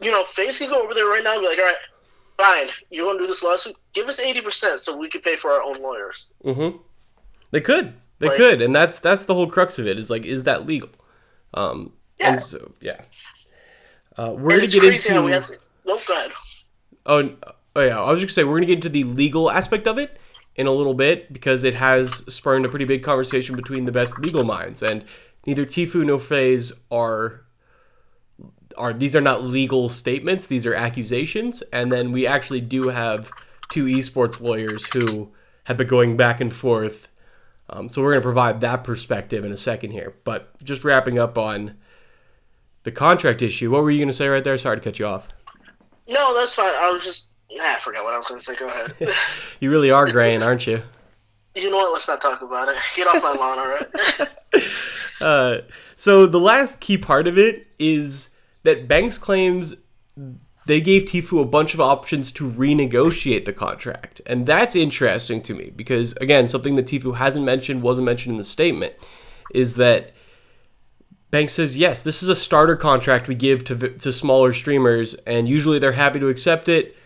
you 0.00 0.10
know, 0.10 0.24
FaZe 0.24 0.58
can 0.58 0.70
go 0.70 0.82
over 0.82 0.92
there 0.94 1.06
right 1.06 1.22
now 1.22 1.34
and 1.34 1.42
be 1.42 1.48
like, 1.48 1.58
all 1.58 1.64
right, 1.64 1.74
fine, 2.36 2.68
you're 2.90 3.06
gonna 3.06 3.18
do 3.18 3.26
this 3.26 3.42
lawsuit, 3.42 3.76
give 3.92 4.08
us 4.08 4.18
eighty 4.18 4.40
percent 4.40 4.80
so 4.80 4.96
we 4.96 5.08
can 5.08 5.20
pay 5.20 5.36
for 5.36 5.50
our 5.52 5.62
own 5.62 5.80
lawyers. 5.80 6.26
Mm-hmm. 6.44 6.78
They 7.52 7.60
could. 7.60 7.94
They 8.18 8.28
Like- 8.28 8.36
could, 8.38 8.62
and 8.62 8.74
that's 8.74 8.98
that's 8.98 9.24
the 9.24 9.34
whole 9.34 9.48
crux 9.48 9.78
of 9.78 9.86
it. 9.86 9.98
Is 9.98 10.10
like, 10.10 10.24
is 10.24 10.42
that 10.44 10.66
legal? 10.66 10.90
Um, 11.52 11.92
Yeah. 12.18 12.32
And 12.32 12.42
so, 12.42 12.72
yeah. 12.80 13.00
Uh, 14.16 14.30
we're 14.36 14.52
And 14.52 14.60
gonna 14.60 14.66
get 14.68 14.84
into. 14.84 15.22
we 15.22 15.32
have 15.32 15.46
to. 15.48 15.58
Nope, 15.84 16.00
go 16.06 16.26
oh, 17.06 17.18
n- 17.18 17.36
oh 17.74 17.80
yeah. 17.82 18.00
I 18.00 18.10
was 18.12 18.20
just 18.20 18.36
gonna 18.36 18.44
say 18.44 18.48
we're 18.48 18.56
gonna 18.58 18.66
get 18.66 18.76
into 18.76 18.88
the 18.88 19.04
legal 19.04 19.50
aspect 19.50 19.86
of 19.86 19.98
it 19.98 20.18
in 20.56 20.66
a 20.66 20.70
little 20.72 20.94
bit 20.94 21.32
because 21.32 21.64
it 21.64 21.74
has 21.74 22.14
spurned 22.32 22.64
a 22.64 22.68
pretty 22.68 22.84
big 22.84 23.02
conversation 23.02 23.56
between 23.56 23.84
the 23.84 23.92
best 23.92 24.18
legal 24.18 24.44
minds, 24.44 24.82
and 24.82 25.04
neither 25.46 25.66
Tfue 25.66 26.06
nor 26.06 26.18
FaZe 26.20 26.84
are 26.90 27.42
are 28.76 28.92
these 28.92 29.16
are 29.16 29.20
not 29.20 29.42
legal 29.42 29.88
statements; 29.88 30.46
these 30.46 30.64
are 30.66 30.74
accusations. 30.74 31.62
And 31.72 31.90
then 31.90 32.12
we 32.12 32.26
actually 32.26 32.60
do 32.60 32.88
have 32.90 33.30
two 33.70 33.86
esports 33.86 34.40
lawyers 34.40 34.86
who 34.92 35.32
have 35.64 35.76
been 35.76 35.88
going 35.88 36.16
back 36.16 36.40
and 36.40 36.52
forth. 36.52 37.08
Um, 37.70 37.88
so 37.88 38.02
we're 38.02 38.10
going 38.12 38.20
to 38.20 38.26
provide 38.26 38.60
that 38.60 38.84
perspective 38.84 39.44
in 39.44 39.50
a 39.50 39.56
second 39.56 39.92
here. 39.92 40.14
But 40.24 40.62
just 40.62 40.84
wrapping 40.84 41.18
up 41.18 41.38
on 41.38 41.76
the 42.84 42.92
contract 42.92 43.42
issue, 43.42 43.70
what 43.70 43.82
were 43.82 43.90
you 43.90 43.98
going 43.98 44.08
to 44.08 44.14
say 44.14 44.28
right 44.28 44.44
there? 44.44 44.56
Sorry 44.56 44.76
to 44.76 44.82
cut 44.82 44.98
you 44.98 45.06
off. 45.06 45.28
No, 46.08 46.34
that's 46.34 46.54
fine. 46.54 46.72
I 46.76 46.90
was 46.90 47.04
just. 47.04 47.28
Nah, 47.50 47.64
I 47.64 47.78
forgot 47.78 48.04
what 48.04 48.14
I 48.14 48.16
was 48.16 48.26
gonna 48.26 48.40
say. 48.40 48.56
Go 48.56 48.66
ahead. 48.66 48.94
You 49.60 49.70
really 49.70 49.90
are 49.90 50.10
graying, 50.10 50.42
aren't 50.42 50.66
you? 50.66 50.82
you 51.54 51.70
know 51.70 51.76
what? 51.76 51.92
Let's 51.92 52.08
not 52.08 52.20
talk 52.20 52.42
about 52.42 52.68
it. 52.68 52.76
Get 52.96 53.06
off 53.06 53.22
my 53.22 53.32
lawn, 53.32 53.58
all 53.58 53.68
right? 53.68 54.28
Uh, 55.20 55.58
so 55.96 56.26
the 56.26 56.40
last 56.40 56.80
key 56.80 56.98
part 56.98 57.28
of 57.28 57.38
it 57.38 57.68
is 57.78 58.36
that 58.64 58.88
Banks 58.88 59.16
claims 59.16 59.76
they 60.66 60.80
gave 60.80 61.04
Tfue 61.04 61.40
a 61.40 61.44
bunch 61.44 61.72
of 61.72 61.80
options 61.80 62.32
to 62.32 62.50
renegotiate 62.50 63.44
the 63.44 63.52
contract. 63.52 64.20
And 64.26 64.44
that's 64.44 64.74
interesting 64.74 65.40
to 65.42 65.54
me 65.54 65.70
because, 65.70 66.14
again, 66.16 66.48
something 66.48 66.74
that 66.74 66.86
Tfue 66.86 67.16
hasn't 67.16 67.44
mentioned, 67.44 67.82
wasn't 67.82 68.06
mentioned 68.06 68.32
in 68.32 68.38
the 68.38 68.44
statement, 68.44 68.94
is 69.54 69.76
that 69.76 70.13
Banks 71.34 71.52
says, 71.52 71.76
yes, 71.76 71.98
this 71.98 72.22
is 72.22 72.28
a 72.28 72.36
starter 72.36 72.76
contract 72.76 73.26
we 73.26 73.34
give 73.34 73.64
to, 73.64 73.74
to 73.76 74.12
smaller 74.12 74.52
streamers, 74.52 75.14
and 75.26 75.48
usually 75.48 75.80
they're 75.80 75.90
happy 75.90 76.20
to 76.20 76.28
accept 76.28 76.68
it. 76.68 76.96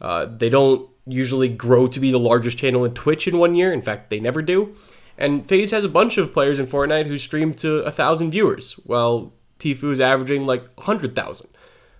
Uh, 0.00 0.24
they 0.24 0.48
don't 0.48 0.88
usually 1.06 1.50
grow 1.50 1.86
to 1.88 2.00
be 2.00 2.10
the 2.10 2.18
largest 2.18 2.56
channel 2.56 2.86
in 2.86 2.94
Twitch 2.94 3.28
in 3.28 3.36
one 3.36 3.54
year. 3.54 3.74
In 3.74 3.82
fact, 3.82 4.08
they 4.08 4.20
never 4.20 4.40
do. 4.40 4.74
And 5.18 5.46
FaZe 5.46 5.70
has 5.72 5.84
a 5.84 5.90
bunch 5.90 6.16
of 6.16 6.32
players 6.32 6.58
in 6.58 6.66
Fortnite 6.66 7.08
who 7.08 7.18
stream 7.18 7.52
to 7.56 7.80
a 7.80 7.90
thousand 7.90 8.30
viewers, 8.30 8.72
while 8.84 9.34
Tfue 9.58 9.92
is 9.92 10.00
averaging 10.00 10.46
like 10.46 10.64
hundred 10.80 11.14
thousand. 11.14 11.50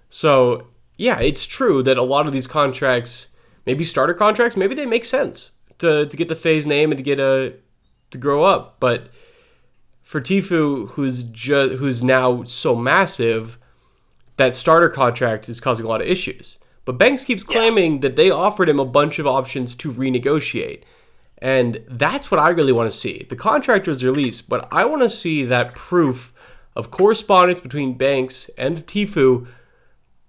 So 0.09 0.68
yeah, 0.97 1.20
it's 1.20 1.45
true 1.45 1.82
that 1.82 1.99
a 1.99 2.03
lot 2.03 2.26
of 2.26 2.32
these 2.32 2.47
contracts, 2.47 3.26
maybe 3.66 3.85
starter 3.85 4.14
contracts, 4.14 4.57
maybe 4.57 4.74
they 4.74 4.87
make 4.87 5.05
sense 5.05 5.51
to 5.80 6.07
to 6.07 6.16
get 6.16 6.28
the 6.28 6.35
FaZe 6.35 6.66
name 6.66 6.93
and 6.93 6.97
to 6.97 7.05
get 7.05 7.20
a 7.20 7.57
to 8.09 8.16
grow 8.16 8.43
up. 8.43 8.80
But 8.80 9.11
for 10.14 10.20
Tfue, 10.20 10.90
who's 10.90 11.24
ju- 11.24 11.76
who's 11.76 12.04
now 12.04 12.44
so 12.44 12.76
massive, 12.76 13.58
that 14.36 14.54
starter 14.54 14.88
contract 14.88 15.48
is 15.48 15.60
causing 15.60 15.84
a 15.84 15.88
lot 15.88 16.00
of 16.00 16.06
issues. 16.06 16.56
But 16.84 16.98
Banks 16.98 17.24
keeps 17.24 17.42
claiming 17.42 17.98
that 17.98 18.14
they 18.14 18.30
offered 18.30 18.68
him 18.68 18.78
a 18.78 18.84
bunch 18.84 19.18
of 19.18 19.26
options 19.26 19.74
to 19.74 19.92
renegotiate. 19.92 20.82
And 21.38 21.82
that's 21.88 22.30
what 22.30 22.38
I 22.38 22.50
really 22.50 22.70
want 22.70 22.88
to 22.88 22.96
see. 22.96 23.26
The 23.28 23.34
contract 23.34 23.88
was 23.88 24.04
released, 24.04 24.48
but 24.48 24.68
I 24.70 24.84
want 24.84 25.02
to 25.02 25.10
see 25.10 25.44
that 25.46 25.74
proof 25.74 26.32
of 26.76 26.92
correspondence 26.92 27.58
between 27.58 27.98
Banks 27.98 28.48
and 28.56 28.86
Tfue 28.86 29.48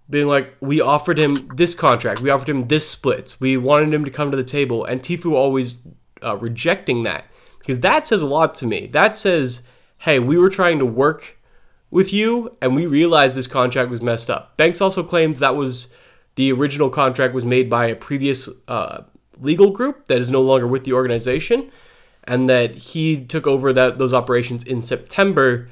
being 0.10 0.26
like, 0.26 0.56
we 0.62 0.82
offered 0.82 1.20
him 1.20 1.48
this 1.58 1.76
contract, 1.76 2.22
we 2.22 2.32
offered 2.32 2.50
him 2.50 2.70
this 2.70 2.90
split, 2.90 3.36
we 3.40 3.56
wanted 3.56 3.94
him 3.94 4.04
to 4.04 4.10
come 4.10 4.32
to 4.32 4.38
the 4.38 4.44
table, 4.44 4.84
and 4.84 5.04
Tfue 5.04 5.34
always 5.34 5.82
uh, 6.24 6.38
rejecting 6.38 7.04
that. 7.04 7.26
Because 7.60 7.82
that 7.82 8.08
says 8.08 8.24
a 8.24 8.28
lot 8.28 8.56
to 8.56 8.66
me. 8.66 8.88
That 8.88 9.16
says, 9.16 9.62
hey, 10.06 10.20
we 10.20 10.38
were 10.38 10.52
trying 10.52 10.78
to 10.78 10.86
work 10.86 11.36
with 11.90 12.14
you, 12.14 12.56
and 12.62 12.76
we 12.76 12.86
realized 12.86 13.36
this 13.36 13.48
contract 13.48 13.90
was 13.90 14.02
messed 14.02 14.30
up. 14.30 14.56
Banks 14.56 14.80
also 14.80 15.02
claims 15.02 15.40
that 15.40 15.56
was 15.56 15.96
the 16.36 16.52
original 16.52 16.92
contract 16.92 17.34
was 17.34 17.44
made 17.44 17.72
by 17.72 17.88
a 17.88 17.96
previous 17.96 18.48
uh, 18.68 19.02
legal 19.42 19.72
group 19.72 20.06
that 20.06 20.20
is 20.20 20.30
no 20.30 20.44
longer 20.44 20.68
with 20.68 20.84
the 20.84 20.94
organization, 20.94 21.72
and 22.24 22.48
that 22.48 22.76
he 22.76 23.26
took 23.26 23.48
over 23.48 23.74
that 23.74 23.98
those 23.98 24.14
operations 24.14 24.64
in 24.64 24.84
September, 24.84 25.70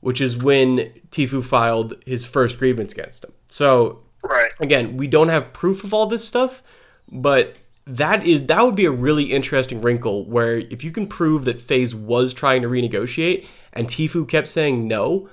which 0.00 0.20
is 0.20 0.36
when 0.36 0.92
Tfue 1.12 1.44
filed 1.44 1.94
his 2.04 2.26
first 2.26 2.58
grievance 2.58 2.92
against 2.92 3.22
him. 3.22 3.32
So 3.46 4.00
right. 4.22 4.50
again, 4.58 4.96
we 4.96 5.06
don't 5.06 5.28
have 5.28 5.52
proof 5.52 5.84
of 5.84 5.94
all 5.94 6.06
this 6.06 6.26
stuff, 6.26 6.64
but 7.12 7.54
that 7.86 8.26
is 8.26 8.46
that 8.46 8.64
would 8.64 8.74
be 8.74 8.86
a 8.86 8.90
really 8.90 9.32
interesting 9.32 9.80
wrinkle 9.80 10.24
where 10.24 10.56
if 10.58 10.82
you 10.82 10.90
can 10.90 11.06
prove 11.06 11.44
that 11.44 11.60
FaZe 11.60 11.94
was 11.94 12.34
trying 12.34 12.62
to 12.62 12.68
renegotiate 12.68 13.46
and 13.72 13.88
Tfue 13.88 14.28
kept 14.28 14.48
saying 14.48 14.86
no, 14.88 15.28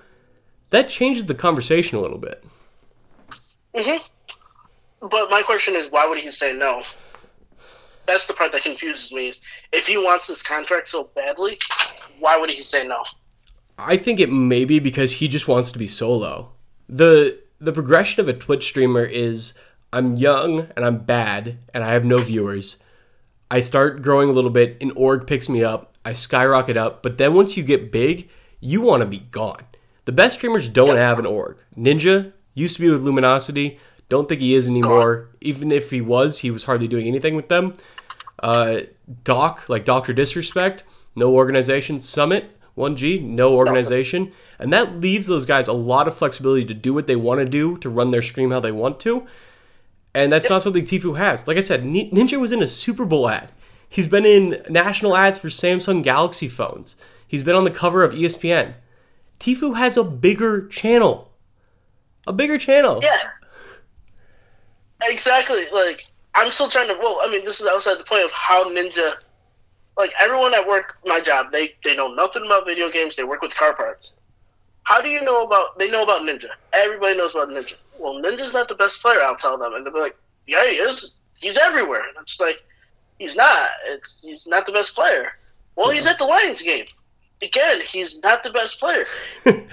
that 0.70 0.90
changes 0.90 1.26
the 1.26 1.36
conversation 1.36 1.98
a 1.98 2.02
little 2.02 2.18
bit. 2.18 2.44
Mm-hmm. 3.74 5.08
but 5.08 5.30
my 5.30 5.42
question 5.42 5.76
is, 5.76 5.92
why 5.92 6.08
would 6.08 6.18
he 6.18 6.32
say 6.32 6.54
no? 6.54 6.84
That's 8.06 8.28
the 8.28 8.34
part 8.34 8.52
that 8.54 8.64
confuses 8.64 9.12
me. 9.12 9.34
If 9.74 9.88
he 9.88 9.98
wants 9.98 10.28
this 10.28 10.42
contract 10.42 10.88
so 10.88 11.10
badly, 11.16 11.58
why 12.20 12.38
would 12.38 12.50
he 12.50 12.60
say 12.60 12.88
no? 12.88 13.04
I 13.78 13.98
think 13.98 14.20
it 14.20 14.32
may 14.32 14.64
be 14.64 14.80
because 14.80 15.14
he 15.14 15.28
just 15.28 15.48
wants 15.48 15.72
to 15.72 15.80
be 15.80 15.88
solo. 15.88 16.52
the 16.88 17.42
The 17.60 17.74
progression 17.74 18.22
of 18.22 18.30
a 18.30 18.34
Twitch 18.34 18.66
streamer 18.66 19.04
is 19.04 19.54
I'm 19.92 20.16
young 20.16 20.68
and 20.76 20.86
I'm 20.86 21.00
bad 21.00 21.58
and 21.74 21.84
I 21.84 21.94
have 21.94 22.06
no 22.06 22.20
viewers. 22.20 22.78
I 23.52 23.62
start 23.62 24.02
growing 24.02 24.30
a 24.30 24.34
little 24.34 24.50
bit, 24.50 24.78
an 24.82 24.92
org 24.92 25.28
picks 25.28 25.50
me 25.50 25.64
up, 25.64 25.95
I 26.06 26.14
skyrocket 26.14 26.78
up, 26.78 27.04
but 27.04 27.18
then 27.18 27.34
once 27.34 27.58
you 27.58 27.64
get 27.64 27.92
big, 27.92 28.30
you 28.60 28.82
want 28.82 29.02
to 29.02 29.08
be 29.08 29.20
gone. 29.20 29.66
The 30.06 30.12
best 30.12 30.36
streamers 30.36 30.70
don't 30.70 30.98
have 30.98 31.20
an 31.20 31.26
org. 31.26 31.58
Ninja 31.76 32.32
used 32.54 32.76
to 32.76 32.82
be 32.82 32.90
with 32.90 33.02
Luminosity, 33.02 33.80
don't 34.08 34.30
think 34.30 34.42
he 34.42 34.54
is 34.54 34.68
anymore. 34.68 35.30
Even 35.42 35.72
if 35.72 35.90
he 35.90 36.02
was, 36.02 36.40
he 36.40 36.52
was 36.52 36.66
hardly 36.66 36.88
doing 36.88 37.08
anything 37.08 37.36
with 37.36 37.50
them. 37.50 37.74
Uh, 38.42 38.82
Doc, 39.24 39.68
like 39.68 39.86
Doctor 39.86 40.14
Disrespect, 40.14 40.84
no 41.16 41.34
organization. 41.34 42.00
Summit, 42.02 42.52
1G, 42.78 43.24
no 43.24 43.56
organization. 43.56 44.32
And 44.60 44.72
that 44.74 45.00
leaves 45.00 45.28
those 45.28 45.46
guys 45.46 45.68
a 45.68 45.74
lot 45.74 46.08
of 46.08 46.16
flexibility 46.16 46.66
to 46.66 46.74
do 46.74 46.94
what 46.94 47.08
they 47.08 47.16
want 47.16 47.40
to 47.40 47.46
do, 47.46 47.78
to 47.78 47.90
run 47.90 48.12
their 48.12 48.22
stream 48.22 48.52
how 48.52 48.60
they 48.60 48.72
want 48.72 49.00
to. 49.02 49.26
And 50.14 50.32
that's 50.32 50.50
not 50.50 50.62
something 50.62 50.86
Tfue 50.86 51.18
has. 51.18 51.48
Like 51.48 51.58
I 51.58 51.62
said, 51.62 51.84
Ninja 51.84 52.40
was 52.40 52.52
in 52.52 52.64
a 52.64 52.68
Super 52.68 53.06
Bowl 53.06 53.28
ad. 53.28 53.52
He's 53.96 54.08
been 54.08 54.26
in 54.26 54.62
national 54.68 55.16
ads 55.16 55.40
for 55.40 55.48
Samsung 55.48 56.04
Galaxy 56.04 56.50
phones. 56.50 56.98
He's 57.26 57.44
been 57.44 57.56
on 57.56 57.64
the 57.64 57.72
cover 57.72 58.04
of 58.04 58.12
ESPN. 58.12 58.74
Tfue 59.40 59.78
has 59.78 59.96
a 59.96 60.04
bigger 60.04 60.68
channel. 60.68 61.32
A 62.28 62.34
bigger 62.34 62.58
channel. 62.58 63.00
Yeah. 63.02 63.18
Exactly. 65.04 65.64
Like 65.72 66.08
I'm 66.34 66.52
still 66.52 66.68
trying 66.68 66.90
to. 66.90 66.96
Well, 66.96 67.20
I 67.24 67.32
mean, 67.32 67.46
this 67.46 67.62
is 67.62 67.68
outside 67.68 67.98
the 67.98 68.04
point 68.04 68.26
of 68.26 68.34
how 68.34 68.66
Ninja. 68.66 69.14
Like 69.96 70.12
everyone 70.20 70.54
at 70.54 70.68
work, 70.68 70.98
my 71.06 71.22
job, 71.22 71.54
they 71.54 71.76
they 71.86 71.96
know 71.96 72.14
nothing 72.14 72.46
about 72.46 72.66
video 72.66 72.92
games. 72.92 73.16
They 73.16 73.24
work 73.24 73.42
with 73.42 73.56
car 73.56 73.74
parts. 73.74 74.16
How 74.84 75.00
do 75.00 75.08
you 75.08 75.22
know 75.22 75.46
about? 75.46 75.80
They 75.80 75.90
know 75.90 76.04
about 76.04 76.24
Ninja. 76.24 76.50
Everybody 76.74 77.16
knows 77.16 77.34
about 77.34 77.48
Ninja. 77.48 77.76
Well, 77.98 78.16
Ninja's 78.16 78.52
not 78.52 78.68
the 78.68 78.76
best 78.76 79.02
player. 79.02 79.22
I'll 79.24 79.38
tell 79.38 79.58
them, 79.58 79.74
and 79.74 79.86
they'll 79.86 79.94
be 79.94 80.02
like, 80.02 80.18
"Yeah, 80.48 80.66
he 80.66 80.76
is. 80.76 81.16
He's 81.40 81.58
everywhere." 81.58 82.02
And 82.02 82.18
it's 82.20 82.42
like, 82.42 82.62
he's 83.20 83.36
not. 83.36 83.70
It's 83.88 84.24
he's 84.24 84.48
not 84.48 84.66
the 84.66 84.72
best 84.72 84.96
player. 84.96 85.34
Well, 85.76 85.90
he's 85.92 86.06
at 86.06 86.18
the 86.18 86.26
Lions 86.26 86.62
game. 86.62 86.86
Again, 87.42 87.82
he's 87.82 88.22
not 88.24 88.44
the 88.44 88.50
best 88.52 88.80
player. 88.80 89.06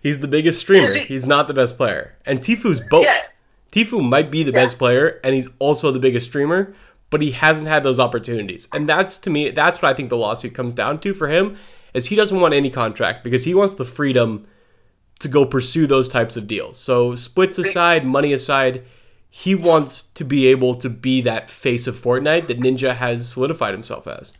He's 0.00 0.20
the 0.20 0.28
biggest 0.28 0.60
streamer. 0.60 0.92
He- 0.92 1.00
He's 1.00 1.26
not 1.26 1.48
the 1.48 1.54
best 1.54 1.76
player. 1.76 2.14
And 2.24 2.38
Tfue's 2.40 2.80
both. 2.80 3.04
Yeah. 3.04 3.20
Tfue 3.72 4.00
might 4.08 4.30
be 4.30 4.44
the 4.44 4.52
Yeah. 4.52 4.64
best 4.64 4.78
player, 4.78 5.20
and 5.24 5.34
he's 5.34 5.48
also 5.58 5.90
the 5.90 5.98
biggest 5.98 6.26
streamer, 6.26 6.72
but 7.10 7.20
he 7.20 7.32
hasn't 7.32 7.68
had 7.68 7.82
those 7.82 7.98
opportunities. 7.98 8.68
And 8.72 8.88
that's 8.88 9.18
to 9.18 9.30
me, 9.30 9.50
that's 9.50 9.82
what 9.82 9.90
I 9.90 9.94
think 9.94 10.08
the 10.10 10.16
lawsuit 10.16 10.54
comes 10.54 10.72
down 10.72 11.00
to 11.00 11.14
for 11.14 11.26
him, 11.28 11.56
is 11.94 12.06
he 12.06 12.16
doesn't 12.16 12.38
want 12.40 12.54
any 12.54 12.70
contract 12.70 13.24
because 13.24 13.42
he 13.44 13.54
wants 13.54 13.74
the 13.74 13.84
freedom 13.84 14.46
to 15.18 15.26
go 15.28 15.44
pursue 15.44 15.86
those 15.88 16.08
types 16.08 16.36
of 16.36 16.46
deals. 16.46 16.78
So 16.78 17.16
splits 17.16 17.58
aside, 17.58 18.04
money 18.06 18.32
aside, 18.32 18.84
he 19.30 19.54
wants 19.54 20.02
to 20.02 20.24
be 20.24 20.46
able 20.46 20.74
to 20.76 20.88
be 20.88 21.20
that 21.22 21.50
face 21.50 21.86
of 21.86 21.96
Fortnite 21.96 22.46
that 22.46 22.60
Ninja 22.60 22.94
has 22.96 23.28
solidified 23.28 23.74
himself 23.74 24.06
as. 24.06 24.32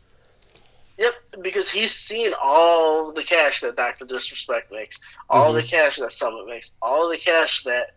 Yep, 0.99 1.15
because 1.43 1.71
he's 1.71 1.95
seen 1.95 2.33
all 2.43 3.13
the 3.13 3.23
cash 3.23 3.61
that 3.61 3.77
Doctor 3.77 4.05
Disrespect 4.05 4.73
makes, 4.73 4.99
all 5.31 5.53
the 5.53 5.63
cash 5.63 5.97
that 5.97 6.11
Summit 6.11 6.47
makes, 6.47 6.73
all 6.83 7.09
the 7.09 7.19
cash 7.19 7.63
that 7.65 7.95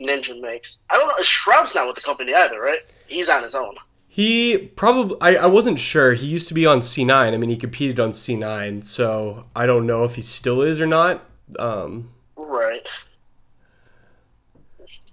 Ninja 0.00 0.40
makes. 0.40 0.78
I 0.90 0.96
don't 0.96 1.08
know. 1.08 1.22
Shroud's 1.22 1.74
not 1.74 1.86
with 1.86 1.96
the 1.96 2.02
company 2.02 2.34
either, 2.34 2.60
right? 2.60 2.80
He's 3.08 3.28
on 3.28 3.42
his 3.42 3.54
own. 3.54 3.74
He 4.06 4.56
probably, 4.76 5.16
I, 5.20 5.34
I 5.34 5.46
wasn't 5.46 5.80
sure. 5.80 6.12
He 6.14 6.26
used 6.26 6.46
to 6.46 6.54
be 6.54 6.66
on 6.66 6.80
C9. 6.80 7.10
I 7.10 7.36
mean, 7.36 7.50
he 7.50 7.56
competed 7.56 7.98
on 7.98 8.10
C9, 8.12 8.84
so 8.84 9.46
I 9.56 9.66
don't 9.66 9.86
know 9.86 10.04
if 10.04 10.14
he 10.14 10.22
still 10.22 10.62
is 10.62 10.80
or 10.80 10.86
not. 10.86 11.26
Um, 11.58 12.10
Right. 12.36 12.86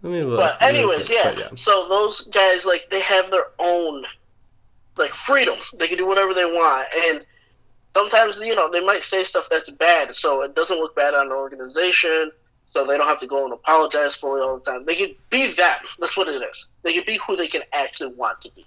Let 0.02 0.12
me 0.12 0.22
look. 0.24 0.39
But 0.39 0.62
anyways, 0.62 1.08
quick, 1.08 1.20
yeah. 1.38 1.47
but 1.49 1.60
So 1.60 1.88
those 1.88 2.22
guys, 2.26 2.66
like, 2.66 2.88
they 2.89 3.02
have 3.02 3.32
their 3.32 3.47
own, 3.60 4.06
like, 4.97 5.14
freedom. 5.14 5.60
They 5.78 5.88
can 5.88 5.97
do 5.97 6.08
whatever 6.08 6.34
they 6.34 6.45
want, 6.45 6.88
and 6.95 7.26
sometimes, 7.93 8.39
you 8.39 8.56
know, 8.56 8.70
they 8.70 8.84
might 8.84 9.04
say 9.04 9.24
stuff 9.24 9.47
that's 9.49 9.70
bad, 9.70 10.16
so 10.16 10.41
it 10.41 10.56
doesn't 10.56 10.78
look 10.78 10.95
bad 10.95 11.14
on 11.14 11.30
the 11.30 11.36
organization. 11.36 12.32
So 12.70 12.86
they 12.86 12.95
don't 12.95 13.08
have 13.08 13.20
to 13.20 13.28
go 13.28 13.43
and 13.43 13.54
apologize 13.54 14.16
for 14.16 14.38
it 14.38 14.43
all 14.43 14.58
the 14.58 14.64
time. 14.64 14.86
They 14.86 14.95
can 14.95 15.14
be 15.30 15.52
them. 15.52 15.80
That's 15.99 16.16
what 16.16 16.30
it 16.30 16.41
is. 16.41 16.70
They 16.84 16.93
can 16.93 17.04
be 17.06 17.20
who 17.28 17.36
they 17.36 17.47
can 17.47 17.64
actually 17.74 18.14
want 18.14 18.39
to 18.41 18.52
be. 18.56 18.66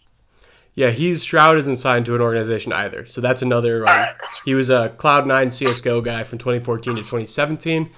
Yeah, 0.74 0.90
he's 0.90 1.24
Shroud 1.24 1.56
isn't 1.56 1.76
signed 1.76 2.04
to 2.06 2.14
an 2.14 2.20
organization 2.20 2.72
either, 2.72 3.06
so 3.06 3.22
that's 3.22 3.40
another. 3.42 3.84
Um, 3.84 3.88
Alright. 3.88 4.16
He 4.44 4.54
was 4.54 4.68
a 4.68 4.90
Cloud 4.90 5.26
Nine 5.26 5.50
CS:GO 5.50 6.02
guy 6.02 6.22
from 6.24 6.38
2014 6.38 6.96
to 6.96 7.00
2017. 7.00 7.90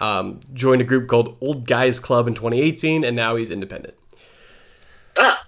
Um, 0.00 0.40
joined 0.54 0.80
a 0.80 0.84
group 0.84 1.08
called 1.08 1.36
Old 1.40 1.66
Guys 1.66 1.98
Club 2.00 2.26
in 2.26 2.34
2018, 2.34 3.04
and 3.04 3.14
now 3.14 3.36
he's 3.36 3.50
independent. 3.50 3.94
Ah, 5.18 5.42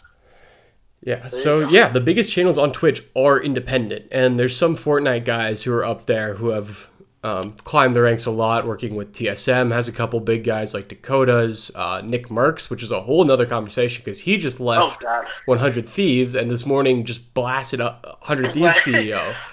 Yeah. 1.01 1.31
So 1.31 1.61
yeah, 1.69 1.89
the 1.89 2.01
biggest 2.01 2.31
channels 2.31 2.59
on 2.59 2.73
Twitch 2.73 3.03
are 3.17 3.41
independent, 3.41 4.07
and 4.13 4.39
there's 4.39 4.57
some 4.57 4.77
Fortnite 4.77 5.25
guys 5.25 5.63
who 5.63 5.73
are 5.73 5.85
up 5.85 6.07
there 6.07 6.35
who 6.35 6.51
have 6.51 6.89
um, 7.25 7.51
climbed 7.51 7.95
the 7.95 8.03
ranks 8.03 8.27
a 8.27 8.31
lot, 8.31 8.67
working 8.67 8.95
with 8.97 9.13
TSM. 9.13 9.73
Has 9.73 9.87
a 9.89 9.93
couple 9.93 10.19
big 10.21 10.43
guys 10.45 10.75
like 10.75 10.89
Dakotaz, 10.89 11.71
uh, 11.75 12.01
Nick 12.03 12.29
Mercs, 12.29 12.69
which 12.69 12.83
is 12.83 12.91
a 12.91 13.03
whole 13.03 13.25
nother 13.25 13.47
conversation 13.47 14.03
because 14.05 14.21
he 14.21 14.37
just 14.37 14.61
oh 14.61 14.65
left 14.65 15.01
god. 15.01 15.27
100 15.47 15.89
Thieves, 15.89 16.35
and 16.35 16.51
this 16.51 16.67
morning 16.67 17.05
just 17.05 17.33
blasted 17.33 17.81
up 17.81 18.05
100 18.27 18.53
Thieves 18.53 18.77
CEO. 18.79 19.35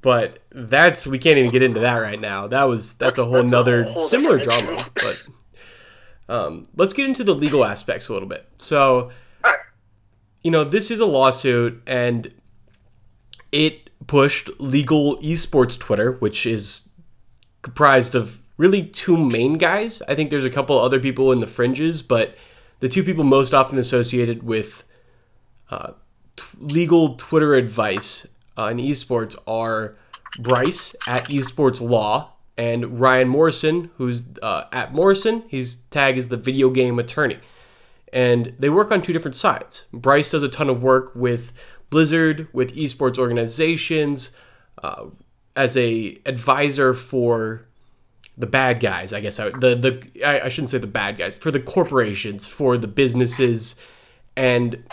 But 0.00 0.38
that's 0.50 1.06
we 1.06 1.18
can't 1.18 1.38
even 1.38 1.50
get 1.50 1.62
into 1.62 1.80
that 1.80 1.96
right 1.96 2.20
now. 2.20 2.46
That 2.46 2.64
was 2.64 2.94
that's, 2.94 3.18
a 3.18 3.24
whole 3.24 3.42
That's 3.42 3.52
a 3.52 3.92
whole 3.92 4.00
similar 4.00 4.38
drama. 4.38 4.84
But 4.94 5.26
um, 6.28 6.68
let's 6.76 6.92
get 6.92 7.06
into 7.06 7.24
the 7.24 7.34
legal 7.34 7.64
aspects 7.64 8.08
a 8.08 8.12
little 8.12 8.28
bit. 8.28 8.46
So 8.58 9.10
you 10.42 10.50
know, 10.50 10.64
this 10.64 10.90
is 10.90 11.00
a 11.00 11.06
lawsuit 11.06 11.82
and 11.86 12.32
it 13.52 13.90
pushed 14.06 14.50
legal 14.60 15.18
esports 15.18 15.78
Twitter, 15.78 16.12
which 16.12 16.46
is 16.46 16.90
comprised 17.62 18.14
of 18.14 18.40
really 18.56 18.82
two 18.82 19.16
main 19.16 19.58
guys. 19.58 20.00
I 20.08 20.14
think 20.14 20.30
there's 20.30 20.44
a 20.44 20.50
couple 20.50 20.78
other 20.78 21.00
people 21.00 21.32
in 21.32 21.40
the 21.40 21.46
fringes, 21.46 22.02
but 22.02 22.36
the 22.80 22.88
two 22.88 23.02
people 23.02 23.24
most 23.24 23.52
often 23.52 23.78
associated 23.78 24.42
with 24.42 24.84
uh, 25.70 25.92
t- 26.36 26.44
legal 26.58 27.14
Twitter 27.16 27.54
advice 27.54 28.26
uh, 28.58 28.68
in 28.68 28.78
esports 28.78 29.36
are 29.46 29.96
Bryce 30.38 30.94
at 31.06 31.28
Esports 31.28 31.80
Law 31.80 32.32
and 32.56 33.00
Ryan 33.00 33.28
Morrison, 33.28 33.90
who's 33.96 34.24
uh, 34.42 34.64
at 34.72 34.92
Morrison. 34.92 35.44
His 35.48 35.76
tag 35.90 36.18
is 36.18 36.28
the 36.28 36.36
video 36.36 36.70
game 36.70 36.98
attorney 36.98 37.38
and 38.12 38.54
they 38.58 38.68
work 38.68 38.90
on 38.90 39.02
two 39.02 39.12
different 39.12 39.36
sides. 39.36 39.86
Bryce 39.92 40.30
does 40.30 40.42
a 40.42 40.48
ton 40.48 40.68
of 40.68 40.82
work 40.82 41.14
with 41.14 41.52
Blizzard, 41.90 42.48
with 42.52 42.74
esports 42.74 43.18
organizations, 43.18 44.34
uh, 44.82 45.06
as 45.56 45.76
a 45.76 46.20
advisor 46.26 46.94
for 46.94 47.66
the 48.36 48.46
bad 48.46 48.80
guys. 48.80 49.12
I 49.12 49.20
guess 49.20 49.38
I, 49.40 49.50
the 49.50 49.74
the 49.74 50.24
I, 50.24 50.46
I 50.46 50.48
shouldn't 50.48 50.68
say 50.68 50.78
the 50.78 50.86
bad 50.86 51.18
guys 51.18 51.36
for 51.36 51.50
the 51.50 51.60
corporations, 51.60 52.46
for 52.46 52.78
the 52.78 52.86
businesses, 52.86 53.76
and 54.36 54.84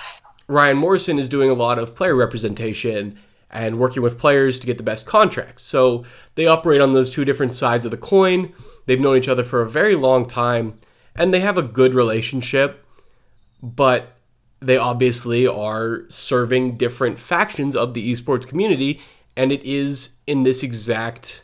Ryan 0.47 0.77
Morrison 0.77 1.19
is 1.19 1.29
doing 1.29 1.49
a 1.49 1.53
lot 1.53 1.77
of 1.77 1.95
player 1.95 2.15
representation 2.15 3.19
and 3.55 3.79
working 3.79 4.03
with 4.03 4.19
players 4.19 4.59
to 4.59 4.67
get 4.67 4.77
the 4.77 4.83
best 4.83 5.07
contracts. 5.07 5.63
So 5.63 6.05
they 6.35 6.45
operate 6.45 6.81
on 6.81 6.93
those 6.93 7.09
two 7.09 7.25
different 7.25 7.53
sides 7.53 7.85
of 7.85 7.91
the 7.91 7.97
coin. 7.97 8.53
They've 8.85 8.99
known 8.99 9.17
each 9.17 9.29
other 9.29 9.43
for 9.43 9.61
a 9.61 9.69
very 9.69 9.95
long 9.95 10.25
time, 10.25 10.77
and 11.15 11.33
they 11.33 11.39
have 11.39 11.57
a 11.57 11.63
good 11.63 11.95
relationship 11.95 12.85
but 13.65 14.17
they 14.59 14.77
obviously 14.77 15.47
are 15.47 16.03
serving 16.07 16.77
different 16.77 17.19
factions 17.19 17.75
of 17.75 17.93
the 17.93 18.11
esports 18.11 18.47
community, 18.47 19.01
and 19.35 19.51
it 19.51 19.63
is 19.63 20.19
in 20.27 20.43
this 20.43 20.63
exact 20.63 21.43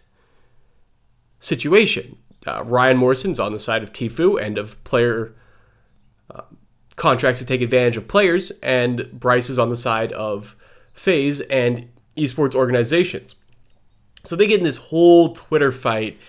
situation. 1.40 2.18
Uh, 2.46 2.64
Ryan 2.66 2.98
Morrison's 2.98 3.40
on 3.40 3.52
the 3.52 3.60
side 3.60 3.84
of 3.84 3.92
Tfue 3.92 4.42
and 4.42 4.58
of 4.58 4.82
player 4.84 5.36
uh, 6.34 6.44
contracts 6.96 7.40
to 7.40 7.46
take 7.46 7.62
advantage 7.62 7.98
of 7.98 8.08
players, 8.08 8.52
and 8.62 9.12
Bryce 9.12 9.50
is 9.50 9.60
on 9.60 9.70
the 9.70 9.76
side 9.76 10.12
of 10.14 10.56
FaZe 10.94 11.42
and 11.42 11.90
esports 12.16 12.56
organizations. 12.56 13.36
So 14.24 14.36
they 14.36 14.48
get 14.48 14.60
in 14.60 14.66
this 14.66 14.78
whole 14.78 15.34
Twitter 15.34 15.72
fight, 15.72 16.20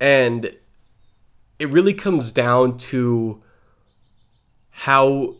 and 0.00 0.54
it 1.58 1.68
really 1.70 1.94
comes 1.94 2.32
down 2.32 2.76
to 2.76 3.42
how 4.70 5.36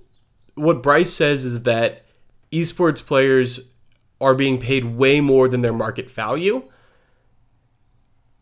what 0.54 0.82
Bryce 0.82 1.12
says 1.12 1.44
is 1.44 1.62
that 1.64 2.04
esports 2.52 3.04
players 3.04 3.70
are 4.20 4.34
being 4.34 4.58
paid 4.58 4.84
way 4.96 5.20
more 5.20 5.48
than 5.48 5.60
their 5.60 5.72
market 5.72 6.10
value. 6.10 6.62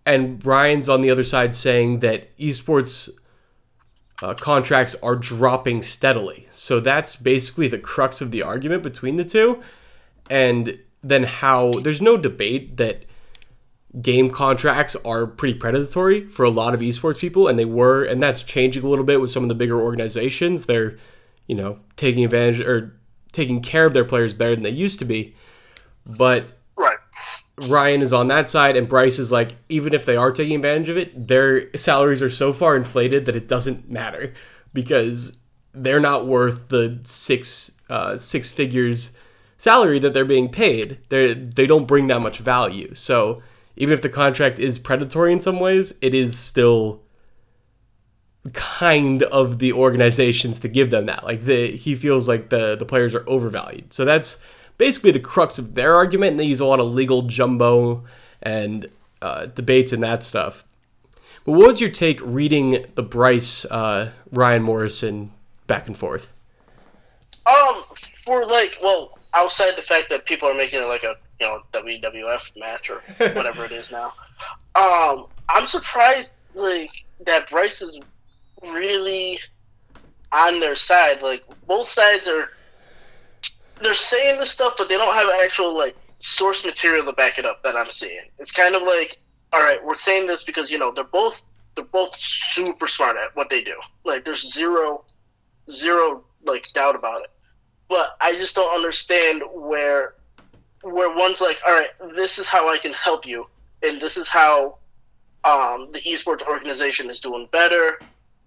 And 0.04 0.44
Ryan's 0.44 0.88
on 0.88 1.00
the 1.00 1.10
other 1.10 1.24
side 1.24 1.54
saying 1.54 2.00
that 2.00 2.36
esports 2.36 3.08
uh, 4.22 4.34
contracts 4.34 4.94
are 5.02 5.16
dropping 5.16 5.82
steadily. 5.82 6.46
So 6.50 6.78
that's 6.78 7.16
basically 7.16 7.68
the 7.68 7.78
crux 7.78 8.20
of 8.20 8.30
the 8.30 8.42
argument 8.42 8.82
between 8.82 9.16
the 9.16 9.24
two. 9.24 9.62
And 10.30 10.78
then 11.02 11.24
how 11.24 11.72
there's 11.72 12.02
no 12.02 12.16
debate 12.16 12.76
that 12.76 13.04
game 14.00 14.30
contracts 14.30 14.96
are 15.04 15.26
pretty 15.26 15.58
predatory 15.58 16.26
for 16.26 16.44
a 16.44 16.50
lot 16.50 16.74
of 16.74 16.80
esports 16.80 17.18
people, 17.18 17.48
and 17.48 17.58
they 17.58 17.64
were, 17.64 18.04
and 18.04 18.22
that's 18.22 18.42
changing 18.42 18.84
a 18.84 18.88
little 18.88 19.04
bit 19.04 19.20
with 19.20 19.30
some 19.30 19.42
of 19.42 19.48
the 19.48 19.54
bigger 19.54 19.80
organizations. 19.80 20.66
They're, 20.66 20.96
you 21.46 21.54
know, 21.54 21.80
taking 21.96 22.24
advantage 22.24 22.60
or 22.60 22.96
taking 23.32 23.60
care 23.60 23.84
of 23.84 23.92
their 23.92 24.04
players 24.04 24.34
better 24.34 24.54
than 24.54 24.62
they 24.62 24.70
used 24.70 24.98
to 25.00 25.04
be. 25.04 25.34
But 26.06 26.58
Right. 26.76 26.98
Ryan 27.58 28.00
is 28.02 28.12
on 28.12 28.28
that 28.28 28.48
side, 28.48 28.76
and 28.76 28.88
Bryce 28.88 29.18
is 29.18 29.30
like, 29.30 29.56
even 29.68 29.92
if 29.92 30.06
they 30.06 30.16
are 30.16 30.32
taking 30.32 30.56
advantage 30.56 30.88
of 30.88 30.96
it, 30.96 31.28
their 31.28 31.74
salaries 31.76 32.22
are 32.22 32.30
so 32.30 32.52
far 32.52 32.76
inflated 32.76 33.26
that 33.26 33.36
it 33.36 33.46
doesn't 33.46 33.90
matter 33.90 34.34
because 34.72 35.38
they're 35.74 36.00
not 36.00 36.26
worth 36.26 36.68
the 36.68 37.00
six 37.04 37.72
uh, 37.88 38.16
six 38.16 38.50
figures 38.50 39.12
salary 39.62 40.00
that 40.00 40.12
they're 40.12 40.24
being 40.24 40.48
paid. 40.48 40.98
They 41.08 41.34
they 41.34 41.68
don't 41.68 41.86
bring 41.86 42.08
that 42.08 42.20
much 42.20 42.38
value. 42.38 42.96
So 42.96 43.44
even 43.76 43.94
if 43.94 44.02
the 44.02 44.08
contract 44.08 44.58
is 44.58 44.76
predatory 44.76 45.32
in 45.32 45.40
some 45.40 45.60
ways, 45.60 45.94
it 46.02 46.14
is 46.14 46.36
still 46.36 47.00
kind 48.54 49.22
of 49.22 49.60
the 49.60 49.72
organizations 49.72 50.58
to 50.60 50.68
give 50.68 50.90
them 50.90 51.06
that. 51.06 51.22
Like 51.22 51.44
the 51.44 51.76
he 51.76 51.94
feels 51.94 52.26
like 52.26 52.48
the 52.48 52.74
the 52.74 52.84
players 52.84 53.14
are 53.14 53.22
overvalued. 53.28 53.92
So 53.92 54.04
that's 54.04 54.42
basically 54.78 55.12
the 55.12 55.20
crux 55.20 55.60
of 55.60 55.76
their 55.76 55.94
argument, 55.94 56.32
and 56.32 56.40
they 56.40 56.44
use 56.44 56.58
a 56.58 56.66
lot 56.66 56.80
of 56.80 56.88
legal 56.88 57.22
jumbo 57.22 58.02
and 58.42 58.88
uh, 59.22 59.46
debates 59.46 59.92
and 59.92 60.02
that 60.02 60.24
stuff. 60.24 60.64
But 61.44 61.52
what 61.52 61.68
was 61.68 61.80
your 61.80 61.90
take 61.90 62.18
reading 62.20 62.86
the 62.96 63.02
Bryce 63.04 63.64
uh, 63.66 64.10
Ryan 64.32 64.64
Morrison 64.64 65.30
back 65.68 65.86
and 65.86 65.96
forth? 65.96 66.26
Um, 67.46 67.84
for 68.24 68.44
like, 68.44 68.78
well, 68.82 69.18
outside 69.34 69.76
the 69.76 69.82
fact 69.82 70.08
that 70.10 70.26
people 70.26 70.48
are 70.48 70.54
making 70.54 70.80
it 70.80 70.86
like 70.86 71.04
a 71.04 71.16
you 71.40 71.46
know 71.46 71.62
WWF 71.72 72.56
match 72.56 72.90
or 72.90 73.00
whatever 73.34 73.64
it 73.64 73.72
is 73.72 73.90
now, 73.90 74.12
um, 74.74 75.26
I'm 75.48 75.66
surprised 75.66 76.34
like 76.54 76.90
that 77.24 77.48
Bryce 77.50 77.82
is 77.82 78.00
really 78.62 79.38
on 80.32 80.60
their 80.60 80.74
side. 80.74 81.22
Like 81.22 81.42
both 81.66 81.88
sides 81.88 82.28
are 82.28 82.50
they're 83.80 83.94
saying 83.94 84.38
this 84.38 84.50
stuff, 84.50 84.74
but 84.78 84.88
they 84.88 84.96
don't 84.96 85.14
have 85.14 85.28
actual 85.42 85.76
like 85.76 85.96
source 86.18 86.64
material 86.64 87.04
to 87.04 87.12
back 87.12 87.38
it 87.38 87.44
up 87.44 87.62
that 87.62 87.76
I'm 87.76 87.90
seeing. 87.90 88.22
It's 88.38 88.52
kind 88.52 88.74
of 88.74 88.82
like, 88.82 89.18
all 89.52 89.60
right, 89.60 89.84
we're 89.84 89.96
saying 89.96 90.26
this 90.26 90.44
because 90.44 90.70
you 90.70 90.78
know 90.78 90.92
they're 90.92 91.04
both 91.04 91.42
they're 91.74 91.84
both 91.84 92.14
super 92.18 92.86
smart 92.86 93.16
at 93.16 93.34
what 93.34 93.50
they 93.50 93.62
do. 93.62 93.74
Like 94.04 94.24
there's 94.24 94.52
zero 94.52 95.04
zero 95.70 96.24
like 96.44 96.66
doubt 96.72 96.94
about 96.94 97.22
it. 97.22 97.30
But 97.92 98.16
I 98.22 98.32
just 98.32 98.56
don't 98.56 98.74
understand 98.74 99.42
where 99.52 100.14
where 100.80 101.14
one's 101.14 101.42
like, 101.42 101.60
all 101.66 101.74
right, 101.74 101.90
this 102.16 102.38
is 102.38 102.48
how 102.48 102.70
I 102.70 102.78
can 102.78 102.94
help 102.94 103.26
you, 103.26 103.48
and 103.82 104.00
this 104.00 104.16
is 104.16 104.28
how 104.28 104.78
um, 105.44 105.90
the 105.92 106.00
esports 106.00 106.40
organization 106.40 107.10
is 107.10 107.20
doing 107.20 107.50
better, 107.52 108.00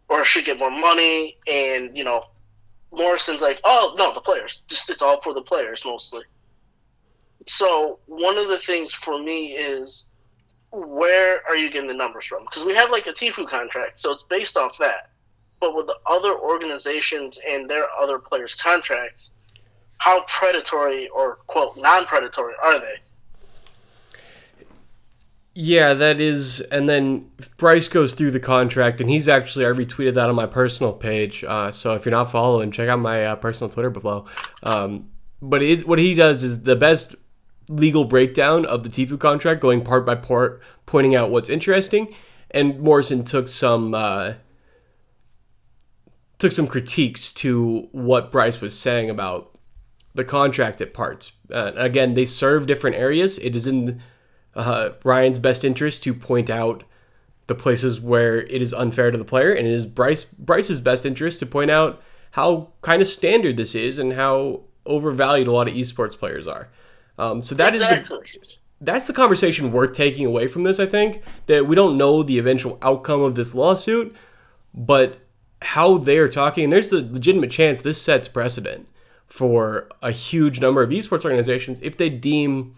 or 0.09 0.23
should 0.25 0.45
get 0.45 0.57
more 0.57 0.71
money, 0.71 1.37
and 1.45 1.95
you 1.95 2.03
know, 2.03 2.25
Morrison's 2.91 3.41
like, 3.41 3.61
oh 3.63 3.93
no, 3.99 4.15
the 4.15 4.19
players, 4.19 4.63
just 4.67 4.89
it's 4.89 5.03
all 5.03 5.21
for 5.21 5.35
the 5.35 5.43
players 5.43 5.85
mostly. 5.85 6.23
So 7.45 7.99
one 8.07 8.39
of 8.39 8.47
the 8.47 8.57
things 8.57 8.95
for 8.95 9.21
me 9.21 9.51
is 9.51 10.07
where 10.71 11.41
are 11.47 11.55
you 11.55 11.69
getting 11.69 11.87
the 11.87 11.93
numbers 11.93 12.25
from? 12.25 12.45
Because 12.45 12.63
we 12.63 12.73
have 12.73 12.89
like 12.89 13.05
a 13.05 13.13
Tfue 13.13 13.47
contract, 13.47 13.99
so 13.99 14.11
it's 14.11 14.23
based 14.23 14.57
off 14.57 14.79
that. 14.79 15.11
But 15.65 15.75
with 15.75 15.87
the 15.87 15.97
other 16.05 16.37
organizations 16.37 17.39
and 17.47 17.67
their 17.67 17.87
other 17.99 18.19
players' 18.19 18.53
contracts, 18.53 19.31
how 19.97 20.21
predatory 20.27 21.07
or 21.07 21.37
quote 21.47 21.75
non-predatory 21.75 22.53
are 22.63 22.79
they? 22.79 22.97
Yeah, 25.55 25.95
that 25.95 26.21
is. 26.21 26.61
And 26.61 26.87
then 26.87 27.31
Bryce 27.57 27.87
goes 27.87 28.13
through 28.13 28.29
the 28.29 28.39
contract, 28.39 29.01
and 29.01 29.09
he's 29.09 29.27
actually 29.27 29.65
I 29.65 29.69
retweeted 29.69 30.13
that 30.13 30.29
on 30.29 30.35
my 30.35 30.45
personal 30.45 30.93
page. 30.93 31.43
Uh, 31.43 31.71
so 31.71 31.95
if 31.95 32.05
you're 32.05 32.11
not 32.11 32.29
following, 32.29 32.69
check 32.69 32.87
out 32.87 32.99
my 32.99 33.25
uh, 33.25 33.35
personal 33.35 33.71
Twitter 33.71 33.89
below. 33.89 34.27
Um, 34.61 35.09
but 35.41 35.63
it, 35.63 35.87
what 35.87 35.97
he 35.97 36.13
does 36.13 36.43
is 36.43 36.61
the 36.61 36.75
best 36.75 37.15
legal 37.69 38.05
breakdown 38.05 38.67
of 38.67 38.83
the 38.83 38.89
Tfue 38.89 39.19
contract, 39.19 39.61
going 39.61 39.83
part 39.83 40.05
by 40.05 40.13
part, 40.13 40.61
pointing 40.85 41.15
out 41.15 41.31
what's 41.31 41.49
interesting. 41.49 42.13
And 42.51 42.79
Morrison 42.79 43.23
took 43.23 43.47
some 43.47 43.95
uh, 43.95 44.33
took 46.37 46.51
some 46.51 46.67
critiques 46.67 47.31
to 47.33 47.87
what 47.91 48.31
Bryce 48.31 48.61
was 48.61 48.77
saying 48.77 49.09
about 49.09 49.57
the 50.13 50.23
contract 50.23 50.81
at 50.81 50.93
parts. 50.93 51.33
Uh, 51.51 51.71
again, 51.75 52.13
they 52.13 52.25
serve 52.25 52.67
different 52.67 52.95
areas. 52.95 53.37
It 53.39 53.55
is 53.55 53.67
in 53.67 54.01
uh, 54.55 54.91
Ryan's 55.03 55.39
best 55.39 55.63
interest 55.63 56.03
to 56.03 56.13
point 56.13 56.49
out 56.49 56.83
the 57.47 57.55
places 57.55 57.99
where 57.99 58.41
it 58.41 58.61
is 58.61 58.73
unfair 58.73 59.11
to 59.11 59.17
the 59.17 59.25
player, 59.25 59.53
and 59.53 59.67
it 59.67 59.73
is 59.73 59.85
Bryce 59.85 60.23
Bryce's 60.23 60.81
best 60.81 61.05
interest 61.05 61.39
to 61.39 61.45
point 61.45 61.69
out 61.69 62.01
how 62.31 62.69
kind 62.81 63.01
of 63.01 63.07
standard 63.07 63.57
this 63.57 63.75
is 63.75 63.99
and 63.99 64.13
how 64.13 64.61
overvalued 64.85 65.47
a 65.47 65.51
lot 65.51 65.67
of 65.67 65.73
esports 65.73 66.17
players 66.17 66.47
are. 66.47 66.69
Um, 67.17 67.41
so 67.41 67.55
that 67.55 67.75
is 67.75 67.81
exactly. 67.81 68.17
the 68.33 68.55
that's 68.81 69.05
the 69.05 69.13
conversation 69.13 69.71
worth 69.71 69.93
taking 69.93 70.25
away 70.25 70.47
from 70.47 70.63
this. 70.63 70.79
I 70.79 70.85
think 70.85 71.21
that 71.47 71.67
we 71.67 71.75
don't 71.75 71.97
know 71.97 72.23
the 72.23 72.39
eventual 72.39 72.77
outcome 72.81 73.21
of 73.21 73.35
this 73.35 73.55
lawsuit, 73.55 74.15
but 74.73 75.19
how 75.65 75.97
they 75.97 76.17
are 76.17 76.29
talking, 76.29 76.63
and 76.63 76.73
there's 76.73 76.89
the 76.89 77.01
legitimate 77.01 77.51
chance 77.51 77.79
this 77.79 78.01
sets 78.01 78.27
precedent 78.27 78.87
for 79.27 79.89
a 80.01 80.11
huge 80.11 80.61
number 80.61 80.81
of 80.83 80.89
esports 80.89 81.25
organizations 81.25 81.79
if 81.81 81.97
they 81.97 82.09
deem 82.09 82.75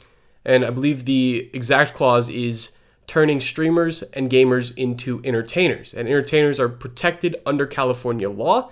and 0.48 0.64
I 0.64 0.70
believe 0.70 1.04
the 1.04 1.50
exact 1.54 1.94
clause 1.94 2.30
is 2.30 2.72
turning 3.06 3.42
streamers 3.42 4.02
and 4.14 4.30
gamers 4.30 4.76
into 4.78 5.22
entertainers. 5.26 5.94
And 5.94 6.08
entertainers 6.08 6.58
are 6.58 6.70
protected 6.70 7.36
under 7.46 7.68
California 7.68 8.30
law. 8.30 8.72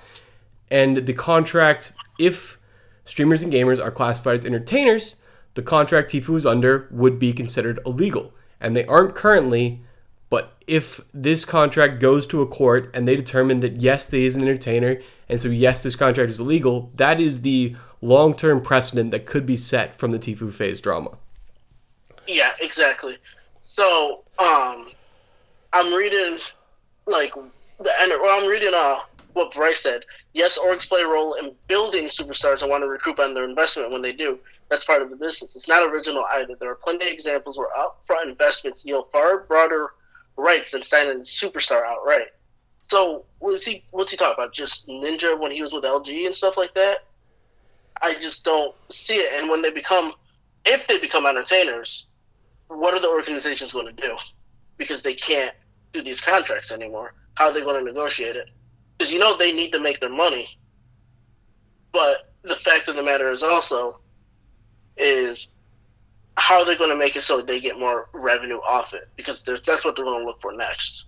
And 0.72 1.06
the 1.06 1.14
contract, 1.14 1.92
if 2.18 2.58
streamers 3.04 3.44
and 3.44 3.52
gamers 3.52 3.84
are 3.84 3.92
classified 3.92 4.40
as 4.40 4.46
entertainers, 4.46 5.18
the 5.56 5.62
contract 5.62 6.12
Tfue 6.12 6.38
is 6.38 6.46
under 6.46 6.88
would 6.92 7.20
be 7.20 7.34
considered 7.34 7.80
illegal. 7.86 8.34
And 8.62 8.74
they 8.74 8.86
aren't 8.86 9.14
currently, 9.14 9.82
if 10.68 11.02
this 11.14 11.46
contract 11.46 12.00
goes 12.00 12.26
to 12.28 12.42
a 12.42 12.48
court 12.48 12.90
and 12.94 13.08
they 13.08 13.16
determine 13.16 13.60
that 13.60 13.82
yes, 13.82 14.06
they 14.06 14.26
is 14.26 14.36
an 14.36 14.42
entertainer, 14.44 15.00
and 15.30 15.40
so 15.40 15.50
yes, 15.50 15.84
this 15.84 15.96
contract 15.96 16.32
is 16.32 16.40
illegal, 16.40 16.92
that 16.96 17.20
is 17.20 17.42
the 17.42 17.76
long 18.02 18.36
term 18.36 18.62
precedent 18.62 19.12
that 19.12 19.26
could 19.26 19.46
be 19.46 19.58
set 19.58 19.96
from 19.96 20.12
the 20.12 20.20
Tfue 20.20 20.52
FaZe 20.52 20.80
drama. 20.80 21.18
Yeah, 22.28 22.52
exactly. 22.60 23.18
So, 23.64 24.24
um, 24.40 24.90
I'm 25.74 25.94
reading 25.94 26.40
like 27.06 27.34
the 27.34 28.02
end. 28.02 28.14
Well, 28.22 28.42
I'm 28.42 28.50
reading 28.50 28.74
uh 28.74 29.00
what 29.34 29.54
Bryce 29.54 29.82
said. 29.82 30.04
Yes, 30.34 30.58
orgs 30.58 30.88
play 30.88 31.02
a 31.02 31.08
role 31.08 31.34
in 31.34 31.52
building 31.68 32.06
superstars 32.06 32.62
and 32.62 32.72
want 32.72 32.84
to 32.84 32.88
recoup 32.88 33.20
on 33.20 33.34
their 33.34 33.44
investment 33.44 33.92
when 33.92 34.02
they 34.02 34.14
do. 34.14 34.40
That's 34.70 34.86
part 34.86 35.02
of 35.02 35.10
the 35.10 35.18
business. 35.18 35.56
It's 35.58 35.68
not 35.68 35.88
original 35.92 36.26
either. 36.32 36.56
There 36.58 36.72
are 36.72 36.76
plenty 36.76 37.06
of 37.06 37.12
examples 37.12 37.58
where 37.58 37.68
upfront 37.78 38.30
investments 38.30 38.86
yield 38.86 39.12
far 39.12 39.40
broader 39.40 39.90
rights 40.38 40.72
than 40.72 40.82
signing 40.82 41.20
superstar 41.20 41.84
outright. 41.86 42.28
So, 42.88 43.26
what's 43.40 43.66
he? 43.66 43.84
What's 43.92 44.12
he 44.12 44.18
talking 44.18 44.36
about? 44.36 44.54
Just 44.54 44.88
Ninja 44.88 45.40
when 45.40 45.52
he 45.52 45.62
was 45.62 45.74
with 45.74 45.84
LG 45.84 46.26
and 46.26 46.36
stuff 46.36 46.58
like 46.58 46.74
that. 46.76 47.06
I 48.02 48.14
just 48.16 48.46
don't 48.46 48.76
see 48.90 49.16
it. 49.16 49.34
And 49.34 49.50
when 49.50 49.62
they 49.62 49.72
become, 49.72 50.14
if 50.66 50.88
they 50.88 51.00
become 51.00 51.26
entertainers, 51.26 52.08
what 52.68 52.94
are 52.94 53.00
the 53.00 53.10
organizations 53.10 53.74
going 53.74 53.88
to 53.88 54.02
do? 54.02 54.18
Because 54.78 55.02
they 55.02 55.14
can't 55.14 55.56
do 55.94 56.04
these 56.04 56.22
contracts 56.22 56.72
anymore. 56.72 57.14
How 57.36 57.48
are 57.48 57.54
they 57.54 57.62
going 57.62 57.80
to 57.80 57.92
negotiate 57.92 58.36
it? 58.36 58.50
Because 58.98 59.12
you 59.12 59.20
know 59.20 59.36
they 59.36 59.52
need 59.52 59.72
to 59.72 59.80
make 59.80 60.00
their 60.00 60.10
money. 60.10 60.58
But 61.92 62.34
the 62.44 62.56
fact 62.56 62.88
of 62.88 62.96
the 62.96 63.04
matter 63.04 63.32
is 63.32 63.42
also 63.42 64.00
is 64.98 65.48
how 66.38 66.60
are 66.60 66.66
they 66.66 66.76
going 66.76 66.90
to 66.90 66.96
make 66.98 67.16
it 67.16 67.22
so 67.22 67.42
they 67.42 67.60
get 67.60 67.80
more 67.80 68.10
revenue 68.14 68.58
off 68.58 68.94
it? 68.94 69.08
Because 69.16 69.44
that's 69.44 69.86
what 69.86 69.96
they're 69.96 70.06
going 70.06 70.20
to 70.22 70.26
look 70.26 70.42
for 70.42 70.52
next. 70.54 71.06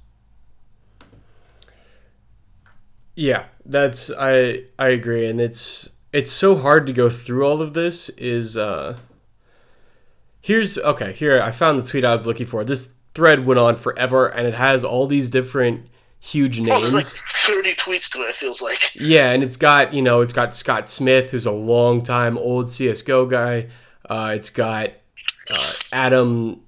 Yeah, 3.16 3.46
that's 3.66 4.12
I 4.12 4.64
I 4.78 4.90
agree, 4.90 5.26
and 5.28 5.42
it's 5.42 5.90
it's 6.14 6.32
so 6.32 6.56
hard 6.58 6.86
to 6.88 6.94
go 6.94 7.10
through 7.10 7.46
all 7.46 7.62
of 7.62 7.74
this. 7.74 8.10
Is 8.10 8.56
uh, 8.56 8.98
here's 10.42 10.78
okay 10.78 11.14
here 11.14 11.42
I 11.42 11.52
found 11.52 11.80
the 11.80 11.84
tweet 11.84 12.06
I 12.06 12.12
was 12.14 12.28
looking 12.28 12.46
for. 12.46 12.64
This 12.64 12.94
thread 13.16 13.46
went 13.46 13.60
on 13.60 13.76
forever, 13.76 14.28
and 14.28 14.46
it 14.48 14.54
has 14.54 14.84
all 14.84 15.08
these 15.08 15.32
different 15.32 15.88
huge 16.20 16.60
Oh, 16.60 16.64
names. 16.64 16.82
there's 16.82 16.94
like 16.94 17.06
30 17.06 17.74
tweets 17.76 18.10
to 18.12 18.22
it, 18.24 18.30
it 18.30 18.36
feels 18.36 18.62
like. 18.62 18.94
Yeah, 18.96 19.32
and 19.32 19.42
it's 19.42 19.58
got 19.58 19.94
you 19.96 20.04
know 20.04 20.22
it's 20.22 20.34
got 20.34 20.56
Scott 20.56 20.88
Smith, 20.92 21.32
who's 21.32 21.48
a 21.48 21.52
long 21.52 22.04
time 22.04 22.38
old 22.38 22.70
CS:GO 22.70 23.26
guy. 23.26 23.68
Uh, 24.08 24.34
it's 24.36 24.52
got 24.52 24.92
uh, 25.50 25.74
Adam. 25.91 26.62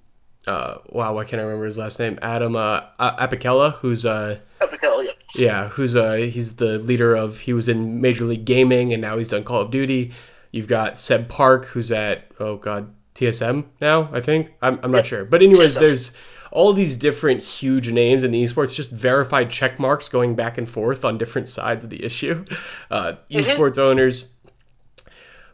Uh, 0.47 0.77
wow, 0.89 1.13
why 1.13 1.25
can't 1.25 1.39
I 1.39 1.43
remember 1.43 1.65
his 1.65 1.77
last 1.77 1.99
name? 1.99 2.17
Adam 2.21 2.55
uh, 2.55 2.81
Apicella, 2.99 3.73
who's 3.75 4.05
uh, 4.05 4.39
Epic 4.61 4.81
Hell, 4.81 5.03
yeah. 5.03 5.11
Yeah, 5.35 5.67
who's 5.69 5.95
uh 5.95 6.13
he's 6.13 6.55
the 6.55 6.79
leader 6.79 7.13
of 7.15 7.41
he 7.41 7.53
was 7.53 7.69
in 7.69 8.01
Major 8.01 8.25
League 8.25 8.45
Gaming 8.45 8.91
and 8.93 9.01
now 9.01 9.17
he's 9.17 9.27
done 9.27 9.43
Call 9.43 9.61
of 9.61 9.71
Duty. 9.71 10.11
You've 10.51 10.67
got 10.67 10.97
Seb 10.97 11.29
Park 11.29 11.65
who's 11.65 11.91
at 11.91 12.31
oh 12.39 12.57
god 12.57 12.91
TSM 13.13 13.65
now 13.79 14.09
I 14.11 14.21
think 14.21 14.53
I'm 14.61 14.79
I'm 14.81 14.91
not 14.91 15.05
sure, 15.05 15.25
but 15.25 15.43
anyways, 15.43 15.75
TSM. 15.75 15.79
there's 15.79 16.17
all 16.51 16.73
these 16.73 16.95
different 16.95 17.43
huge 17.43 17.91
names 17.91 18.23
in 18.23 18.31
the 18.31 18.43
esports, 18.43 18.75
just 18.75 18.91
verified 18.91 19.51
check 19.51 19.79
marks 19.79 20.09
going 20.09 20.33
back 20.35 20.57
and 20.57 20.67
forth 20.67 21.05
on 21.05 21.17
different 21.17 21.47
sides 21.47 21.83
of 21.83 21.89
the 21.89 22.03
issue. 22.03 22.43
Uh, 22.91 23.13
esports 23.29 23.77
owners. 23.77 24.29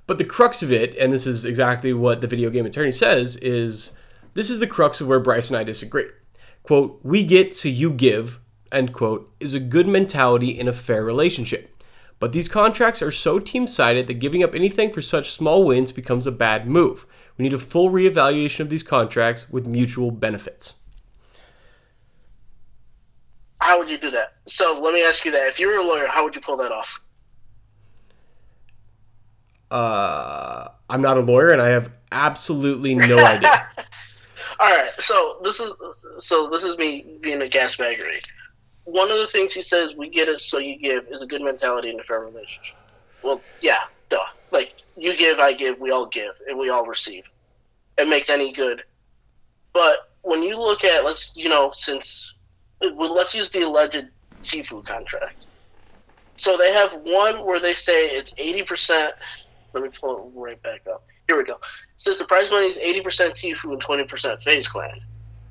But 0.07 0.17
the 0.17 0.25
crux 0.25 0.61
of 0.61 0.71
it, 0.71 0.95
and 0.97 1.11
this 1.11 1.25
is 1.25 1.45
exactly 1.45 1.93
what 1.93 2.21
the 2.21 2.27
video 2.27 2.49
game 2.49 2.65
attorney 2.65 2.91
says, 2.91 3.37
is 3.37 3.93
this 4.33 4.49
is 4.49 4.59
the 4.59 4.67
crux 4.67 5.01
of 5.01 5.07
where 5.07 5.19
Bryce 5.19 5.49
and 5.49 5.57
I 5.57 5.63
disagree. 5.63 6.09
Quote, 6.63 6.99
we 7.03 7.23
get 7.23 7.55
so 7.55 7.69
you 7.69 7.91
give, 7.91 8.39
end 8.71 8.93
quote, 8.93 9.33
is 9.39 9.53
a 9.53 9.59
good 9.59 9.87
mentality 9.87 10.49
in 10.49 10.67
a 10.67 10.73
fair 10.73 11.03
relationship. 11.03 11.71
But 12.19 12.31
these 12.31 12.47
contracts 12.47 13.01
are 13.01 13.11
so 13.11 13.39
team 13.39 13.67
sided 13.67 14.07
that 14.07 14.15
giving 14.15 14.43
up 14.43 14.55
anything 14.55 14.91
for 14.91 15.01
such 15.01 15.31
small 15.31 15.65
wins 15.65 15.91
becomes 15.91 16.25
a 16.25 16.31
bad 16.31 16.67
move. 16.67 17.05
We 17.37 17.43
need 17.43 17.53
a 17.53 17.57
full 17.57 17.89
reevaluation 17.89 18.61
of 18.61 18.69
these 18.69 18.83
contracts 18.83 19.49
with 19.49 19.67
mutual 19.67 20.11
benefits. 20.11 20.79
How 23.59 23.79
would 23.79 23.89
you 23.89 23.97
do 23.97 24.11
that? 24.11 24.35
So 24.45 24.79
let 24.79 24.93
me 24.93 25.03
ask 25.03 25.25
you 25.25 25.31
that: 25.31 25.47
if 25.47 25.59
you 25.59 25.67
were 25.67 25.75
a 25.75 25.83
lawyer, 25.83 26.07
how 26.07 26.23
would 26.23 26.35
you 26.35 26.41
pull 26.41 26.57
that 26.57 26.71
off? 26.71 27.01
Uh, 29.71 30.69
I'm 30.89 31.01
not 31.01 31.17
a 31.17 31.21
lawyer 31.21 31.51
and 31.51 31.61
I 31.61 31.69
have 31.69 31.91
absolutely 32.11 32.95
no 32.95 33.17
idea. 33.25 33.67
All 34.59 34.69
right, 34.69 34.91
so 34.97 35.39
this 35.43 35.59
is 35.59 35.73
so 36.19 36.49
this 36.49 36.63
is 36.63 36.77
me 36.77 37.17
being 37.21 37.41
a 37.41 37.47
gas 37.47 37.75
baggery. 37.75 38.23
One 38.85 39.11
of 39.11 39.17
the 39.17 39.27
things 39.27 39.53
he 39.53 39.61
says, 39.61 39.95
"We 39.95 40.09
get 40.09 40.29
it, 40.29 40.39
so 40.39 40.59
you 40.59 40.77
give," 40.77 41.07
is 41.09 41.21
a 41.21 41.27
good 41.27 41.41
mentality 41.41 41.89
in 41.89 41.99
a 41.99 42.03
fair 42.03 42.21
relationship. 42.21 42.77
Well, 43.21 43.41
yeah, 43.61 43.81
duh. 44.09 44.19
Like 44.51 44.75
you 44.95 45.17
give, 45.17 45.39
I 45.39 45.53
give, 45.53 45.79
we 45.79 45.91
all 45.91 46.05
give, 46.05 46.35
and 46.47 46.57
we 46.57 46.69
all 46.69 46.85
receive. 46.85 47.29
It 47.97 48.07
makes 48.07 48.29
any 48.29 48.53
good. 48.53 48.83
But 49.73 50.09
when 50.21 50.41
you 50.41 50.57
look 50.57 50.83
at 50.83 51.03
let's 51.03 51.33
you 51.35 51.49
know 51.49 51.71
since 51.75 52.35
well, 52.81 53.13
let's 53.13 53.35
use 53.35 53.49
the 53.49 53.61
alleged 53.61 54.07
Tfue 54.41 54.85
contract. 54.85 55.47
So 56.37 56.57
they 56.57 56.71
have 56.71 56.93
one 57.03 57.45
where 57.45 57.59
they 57.59 57.73
say 57.73 58.07
it's 58.07 58.33
eighty 58.37 58.63
percent. 58.63 59.15
Let 59.75 59.83
me 59.83 59.89
pull 59.89 60.17
it 60.17 60.39
right 60.39 60.63
back 60.63 60.81
up. 60.91 61.05
Here 61.27 61.37
we 61.37 61.43
go. 61.43 61.59
Says 61.97 62.17
the 62.17 62.25
prize 62.25 62.49
money 62.49 62.67
is 62.67 62.79
eighty 62.79 63.01
percent 63.01 63.35
Tfue 63.35 63.73
and 63.73 63.81
twenty 63.81 64.05
percent 64.05 64.41
FaZe 64.41 64.67
Clan. 64.67 65.01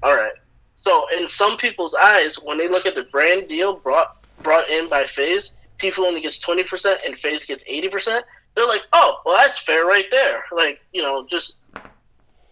All 0.03 0.17
right. 0.17 0.33
So 0.81 1.07
in 1.17 1.29
some 1.29 1.57
people's 1.57 1.95
eyes, 1.95 2.37
when 2.43 2.59
they 2.59 2.69
look 2.69 2.87
at 2.87 2.95
the 2.95 3.05
brand 3.05 3.49
deal 3.49 3.77
brought 3.77 4.27
brought 4.43 4.69
in 4.71 4.89
by 4.89 5.05
FaZe, 5.05 5.53
Tfue 5.79 6.07
only 6.07 6.23
gets 6.23 6.39
twenty 6.39 6.65
percent 6.65 7.01
and 7.07 7.17
FaZe 7.17 7.45
gets 7.45 7.65
eighty 7.67 7.89
percent. 7.89 8.25
They're 8.55 8.67
like, 8.67 8.87
oh, 8.93 9.21
well, 9.27 9.37
that's 9.37 9.59
fair 9.59 9.85
right 9.85 10.07
there. 10.11 10.45
Like, 10.53 10.81
you 10.93 11.03
know, 11.03 11.27
just 11.27 11.57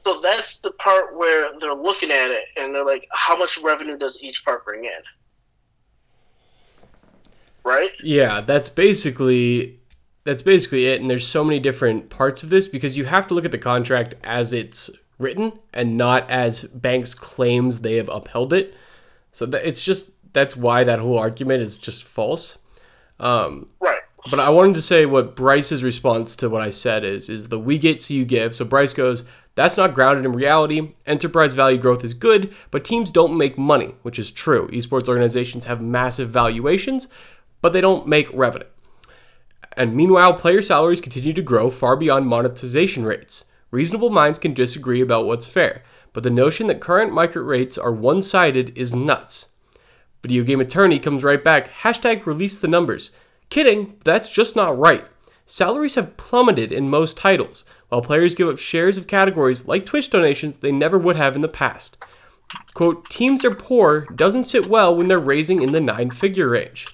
so 0.05 0.20
that's 0.20 0.59
the 0.59 0.73
part 0.73 1.16
where 1.16 1.59
they're 1.59 1.75
looking 1.75 2.11
at 2.11 2.31
it 2.31 2.45
and 2.57 2.75
they're 2.75 2.85
like, 2.85 3.07
how 3.12 3.37
much 3.37 3.57
revenue 3.59 3.97
does 3.97 4.18
each 4.20 4.45
part 4.45 4.64
bring 4.64 4.85
in? 4.85 4.91
Right? 7.64 7.93
Yeah, 8.03 8.41
that's 8.41 8.68
basically 8.68 9.79
that's 10.25 10.43
basically 10.43 10.87
it 10.87 11.01
and 11.01 11.11
there's 11.11 11.27
so 11.27 11.43
many 11.45 11.59
different 11.59 12.11
parts 12.11 12.43
of 12.43 12.49
this 12.51 12.68
because 12.68 12.97
you 12.97 13.05
have 13.07 13.27
to 13.29 13.35
look 13.35 13.45
at 13.45 13.51
the 13.51 13.59
contract 13.59 14.14
as 14.23 14.53
it's 14.53 14.91
written 15.18 15.53
and 15.73 15.97
not 15.97 16.29
as 16.31 16.64
Banks 16.64 17.14
claims 17.14 17.81
they 17.81 17.97
have 17.97 18.09
upheld 18.09 18.53
it. 18.53 18.75
So 19.33 19.47
that 19.47 19.66
it's 19.66 19.83
just 19.83 20.11
that's 20.33 20.57
why 20.57 20.85
that 20.85 20.99
whole 20.99 21.18
argument 21.18 21.62
is 21.62 21.79
just 21.79 22.05
false. 22.05 22.59
Um, 23.20 23.68
Right. 23.81 24.01
but 24.31 24.41
I 24.41 24.51
wanted 24.51 24.75
to 24.77 24.83
say 24.83 25.07
what 25.07 25.37
Bryce's 25.37 25.83
response 25.85 26.35
to 26.37 26.49
what 26.51 26.62
I 26.62 26.70
said 26.70 27.05
is 27.05 27.29
is 27.29 27.49
the 27.49 27.59
we 27.59 27.79
get 27.79 28.03
so 28.03 28.14
you 28.14 28.25
give. 28.25 28.55
So 28.55 28.64
Bryce 28.64 28.93
goes, 28.93 29.25
that's 29.55 29.77
not 29.77 29.95
grounded 29.95 30.25
in 30.25 30.33
reality. 30.33 30.95
Enterprise 31.07 31.55
value 31.55 31.79
growth 31.79 32.05
is 32.05 32.14
good, 32.14 32.53
but 32.70 32.85
teams 32.85 33.11
don't 33.11 33.37
make 33.37 33.59
money, 33.59 33.95
which 34.03 34.18
is 34.18 34.31
true. 34.31 34.68
Esports 34.68 35.09
organizations 35.09 35.66
have 35.66 35.83
massive 35.83 36.31
valuations, 36.31 37.07
but 37.61 37.73
they 37.73 37.81
don't 37.81 38.07
make 38.07 38.29
revenue. 38.33 38.66
And 39.77 39.95
meanwhile, 39.95 40.35
player 40.35 40.62
salaries 40.62 41.01
continue 41.01 41.33
to 41.33 41.43
grow 41.43 41.70
far 41.70 41.97
beyond 41.97 42.27
monetization 42.27 43.05
rates. 43.05 43.45
Reasonable 43.70 44.11
minds 44.11 44.39
can 44.39 44.53
disagree 44.53 45.01
about 45.01 45.25
what's 45.25 45.47
fair, 45.47 45.83
but 46.12 46.23
the 46.23 46.31
notion 46.31 46.66
that 46.66 46.81
current 46.81 47.12
market 47.12 47.43
rates 47.43 47.79
are 47.79 47.93
one 47.93 48.20
sided 48.20 48.77
is 48.77 48.95
nuts. 48.95 49.51
Video 50.23 50.45
game 50.45 50.61
attorney 50.61 50.99
comes 50.99 51.25
right 51.25 51.43
back, 51.43 51.73
hashtag 51.83 52.27
release 52.27 52.59
the 52.59 52.68
numbers. 52.68 53.11
Kidding, 53.49 53.97
that's 54.05 54.29
just 54.31 54.55
not 54.55 54.79
right. 54.79 55.05
Salaries 55.47 55.97
have 55.97 56.16
plummeted 56.16 56.70
in 56.70 56.89
most 56.89 57.16
titles, 57.16 57.64
while 57.89 58.03
players 58.03 58.35
give 58.35 58.49
up 58.49 58.59
shares 58.59 58.97
of 58.97 59.07
categories 59.07 59.66
like 59.66 59.85
Twitch 59.85 60.11
donations 60.11 60.59
they 60.59 60.73
never 60.73 60.99
would 60.99 61.16
have 61.16 61.35
in 61.35 61.43
the 61.43 61.49
past. 61.49 61.97
Quote, 62.75 63.09
teams 63.11 63.45
are 63.45 63.55
poor 63.55 64.07
doesn't 64.14 64.45
sit 64.45 64.66
well 64.66 64.95
when 64.95 65.09
they're 65.09 65.18
raising 65.18 65.62
in 65.62 65.73
the 65.73 65.81
nine 65.81 66.11
figure 66.11 66.51
range. 66.51 66.87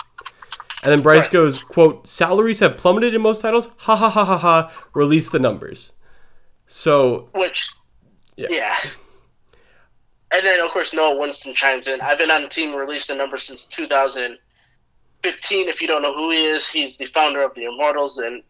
And 0.83 0.93
then 0.93 1.03
Bryce 1.03 1.25
Right. 1.25 1.33
goes, 1.33 1.59
quote, 1.59 2.09
salaries 2.09 2.61
have 2.61 2.77
plummeted 2.77 3.15
in 3.15 3.21
most 3.21 3.43
titles. 3.43 3.71
Ha 3.79 3.97
ha 3.97 4.09
ha 4.09 4.25
ha 4.25 4.39
ha. 4.39 4.73
Release 4.95 5.29
the 5.29 5.39
numbers. 5.39 5.93
So, 6.67 7.29
Which, 7.35 7.69
Yeah. 8.37 8.47
yeah. 8.51 8.77
And 10.31 10.47
then, 10.47 10.61
of 10.61 10.71
course, 10.71 10.93
Noah 10.93 11.17
Whinston 11.17 11.55
chimes 11.55 11.89
in. 11.89 12.01
I've 12.03 12.19
been 12.19 12.31
on 12.31 12.43
the 12.43 12.49
team 12.49 12.75
released 12.75 13.09
the 13.09 13.15
number 13.15 13.39
since 13.39 13.65
2015. 13.65 15.69
If 15.69 15.81
you 15.81 15.89
don't 15.89 16.03
know 16.03 16.15
who 16.15 16.31
he 16.31 16.45
is, 16.45 16.69
he's 16.69 16.97
the 16.97 17.07
founder 17.07 17.43
of 17.43 17.55
the 17.55 17.65
Immortals 17.65 18.19
and 18.19 18.43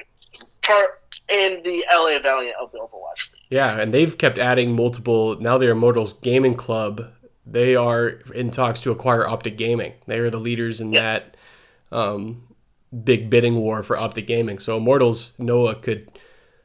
part 0.62 1.00
and 1.30 1.62
the 1.64 1.84
LA 1.92 2.18
Valiant 2.20 2.56
of 2.60 2.72
the 2.72 2.78
Overwatch 2.78 3.32
League. 3.32 3.42
yeah, 3.50 3.78
and 3.80 3.92
they've 3.94 4.16
kept 4.18 4.38
adding 4.38 4.72
multiple. 4.74 5.40
Now 5.40 5.56
they're 5.58 5.72
Immortals 5.72 6.14
Gaming 6.14 6.54
Club. 6.54 7.12
They 7.46 7.76
are 7.76 8.08
in 8.34 8.50
talks 8.50 8.80
to 8.82 8.90
acquire 8.90 9.26
Optic 9.26 9.56
Gaming. 9.56 9.94
They 10.06 10.18
are 10.18 10.30
the 10.30 10.40
leaders 10.40 10.80
in 10.80 10.90
that 10.92 11.36
um, 11.92 12.48
big 13.04 13.30
bidding 13.30 13.56
war 13.56 13.82
for 13.82 13.96
Optic 13.96 14.26
Gaming. 14.26 14.58
So 14.58 14.76
Immortals 14.76 15.32
Noah 15.38 15.74
could 15.74 16.10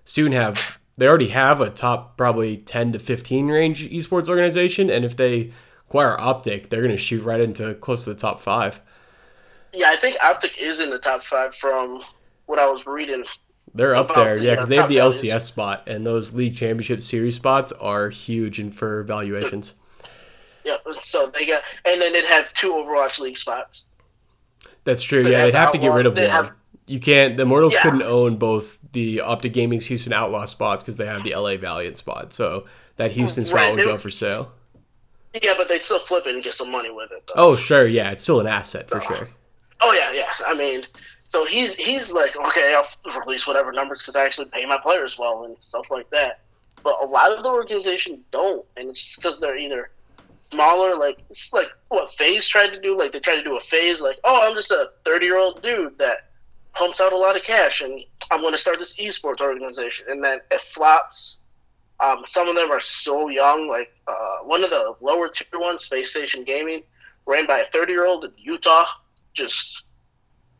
soon 0.05 0.31
have. 0.31 0.79
They 0.97 1.07
already 1.07 1.29
have 1.29 1.59
a 1.59 1.69
top 1.69 2.17
probably 2.17 2.57
10 2.57 2.93
to 2.93 2.99
15 2.99 3.47
range 3.47 3.89
esports 3.89 4.29
organization, 4.29 4.89
and 4.89 5.03
if 5.03 5.15
they 5.17 5.51
acquire 5.87 6.19
Optic, 6.19 6.69
they're 6.69 6.81
going 6.81 6.91
to 6.91 6.97
shoot 6.97 7.23
right 7.23 7.41
into 7.41 7.73
close 7.75 8.03
to 8.03 8.11
the 8.11 8.15
top 8.15 8.39
five. 8.39 8.79
Yeah, 9.73 9.89
I 9.89 9.95
think 9.95 10.17
Optic 10.23 10.59
is 10.61 10.79
in 10.79 10.91
the 10.91 10.99
top 10.99 11.23
five 11.23 11.55
from 11.55 12.03
what 12.45 12.59
I 12.59 12.69
was 12.69 12.85
reading. 12.85 13.23
They're 13.73 13.95
up 13.95 14.13
there, 14.13 14.37
the, 14.37 14.43
yeah, 14.43 14.51
uh, 14.51 14.55
because 14.55 14.67
they 14.67 14.75
have 14.75 14.89
the. 14.89 14.97
LCS 14.97 15.41
spot, 15.41 15.83
and 15.87 16.05
those 16.05 16.33
league 16.33 16.55
championship 16.55 17.01
series 17.01 17.35
spots 17.35 17.71
are 17.71 18.09
huge 18.09 18.59
and 18.59 18.73
for 18.73 19.01
valuations. 19.03 19.73
Yeah, 20.63 20.77
so 21.01 21.31
they 21.33 21.45
got, 21.45 21.63
and 21.83 22.01
then 22.01 22.13
they'd 22.13 22.23
have 22.25 22.53
two 22.53 22.71
Overwatch 22.71 23.19
League 23.19 23.35
spots. 23.35 23.87
That's 24.83 25.01
true. 25.03 25.23
They 25.23 25.31
Yeah, 25.31 25.45
they'd 25.45 25.53
have 25.53 25.71
to 25.71 25.77
get 25.77 25.91
rid 25.93 26.05
of 26.05 26.15
one. 26.15 26.23
have- 26.25 26.51
you 26.85 26.99
can't. 26.99 27.37
The 27.37 27.43
Immortals 27.43 27.73
Yeah. 27.75 27.81
couldn't 27.83 28.01
own 28.01 28.35
both 28.35 28.77
the 28.91 29.21
Optic 29.21 29.53
Gaming's 29.53 29.85
Houston 29.85 30.11
Outlaw 30.11 30.45
spots 30.45 30.83
because 30.83 30.97
they 30.97 31.05
have 31.05 31.23
the 31.23 31.33
LA 31.33 31.55
Valiant 31.57 31.97
spot. 31.97 32.33
So 32.33 32.65
that 32.97 33.11
Houston 33.11 33.45
spot 33.45 33.55
Right, 33.55 33.75
would 33.75 33.85
go 33.85 33.97
for 33.97 34.09
sale. 34.09 34.51
Yeah, 35.41 35.53
but 35.57 35.67
they'd 35.67 35.81
still 35.81 35.99
flip 35.99 36.27
it 36.27 36.35
and 36.35 36.43
get 36.43 36.53
some 36.53 36.69
money 36.69 36.91
with 36.91 37.11
it. 37.11 37.23
Though. 37.27 37.33
Oh, 37.37 37.55
sure. 37.55 37.87
Yeah, 37.87 38.11
it's 38.11 38.21
still 38.21 38.39
an 38.39 38.47
asset 38.47 38.89
for 38.89 38.99
sure. 39.01 39.29
Oh 39.81 39.91
yeah, 39.93 40.11
yeah. 40.11 40.29
I 40.45 40.53
mean, 40.53 40.85
so 41.27 41.45
he's 41.45 41.75
he's 41.75 42.11
like, 42.11 42.37
okay, 42.37 42.75
I'll 42.75 42.87
release 43.21 43.47
whatever 43.47 43.71
numbers 43.71 44.01
because 44.01 44.15
I 44.15 44.23
actually 44.25 44.49
pay 44.49 44.65
my 44.65 44.77
players 44.77 45.17
well 45.17 45.45
and 45.45 45.55
stuff 45.59 45.89
like 45.89 46.09
that. 46.11 46.41
But 46.83 46.97
a 47.01 47.05
lot 47.05 47.31
of 47.31 47.43
the 47.43 47.49
organizations 47.49 48.19
don't, 48.31 48.65
and 48.77 48.89
it's 48.89 49.15
because 49.15 49.39
they're 49.39 49.57
either 49.57 49.89
smaller, 50.43 50.95
like 50.95 51.19
it's 51.29 51.53
like 51.53 51.69
what 51.89 52.11
FaZe 52.11 52.47
tried 52.47 52.69
to 52.69 52.79
do. 52.79 52.97
Like 52.97 53.11
they 53.11 53.19
tried 53.19 53.37
to 53.37 53.43
do 53.43 53.57
a 53.57 53.61
FaZe, 53.61 54.01
like, 54.01 54.19
oh, 54.23 54.47
I'm 54.47 54.55
just 54.55 54.71
a 54.71 54.91
30 55.05 55.25
year 55.25 55.37
old 55.37 55.61
dude 55.61 55.97
that 55.97 56.29
pumps 56.73 56.99
out 57.01 57.13
a 57.13 57.17
lot 57.17 57.35
of 57.35 57.43
cash, 57.43 57.81
and 57.81 58.01
I'm 58.31 58.41
going 58.41 58.53
to 58.53 58.57
start 58.57 58.79
this 58.79 58.95
esports 58.95 59.41
organization, 59.41 60.07
and 60.09 60.23
then 60.23 60.39
it 60.51 60.61
flops. 60.61 61.37
Um, 61.99 62.23
some 62.27 62.49
of 62.49 62.55
them 62.55 62.71
are 62.71 62.79
so 62.79 63.29
young, 63.29 63.69
like 63.69 63.93
uh, 64.07 64.39
one 64.43 64.63
of 64.63 64.69
the 64.69 64.95
lower 64.99 65.29
tier 65.29 65.59
ones, 65.59 65.85
Space 65.85 66.09
Station 66.09 66.43
Gaming, 66.43 66.81
ran 67.25 67.47
by 67.47 67.59
a 67.59 67.65
30 67.65 67.93
year 67.93 68.05
old 68.05 68.25
in 68.25 68.31
Utah. 68.37 68.85
Just, 69.33 69.83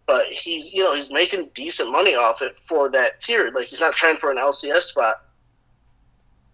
but 0.07 0.27
he's 0.27 0.73
you 0.73 0.83
know 0.83 0.95
he's 0.95 1.11
making 1.11 1.49
decent 1.53 1.91
money 1.91 2.15
off 2.15 2.41
it 2.41 2.55
for 2.67 2.89
that 2.91 3.19
tier. 3.21 3.51
Like 3.53 3.67
he's 3.67 3.81
not 3.81 3.93
trying 3.93 4.17
for 4.17 4.31
an 4.31 4.37
LCS 4.37 4.83
spot, 4.83 5.15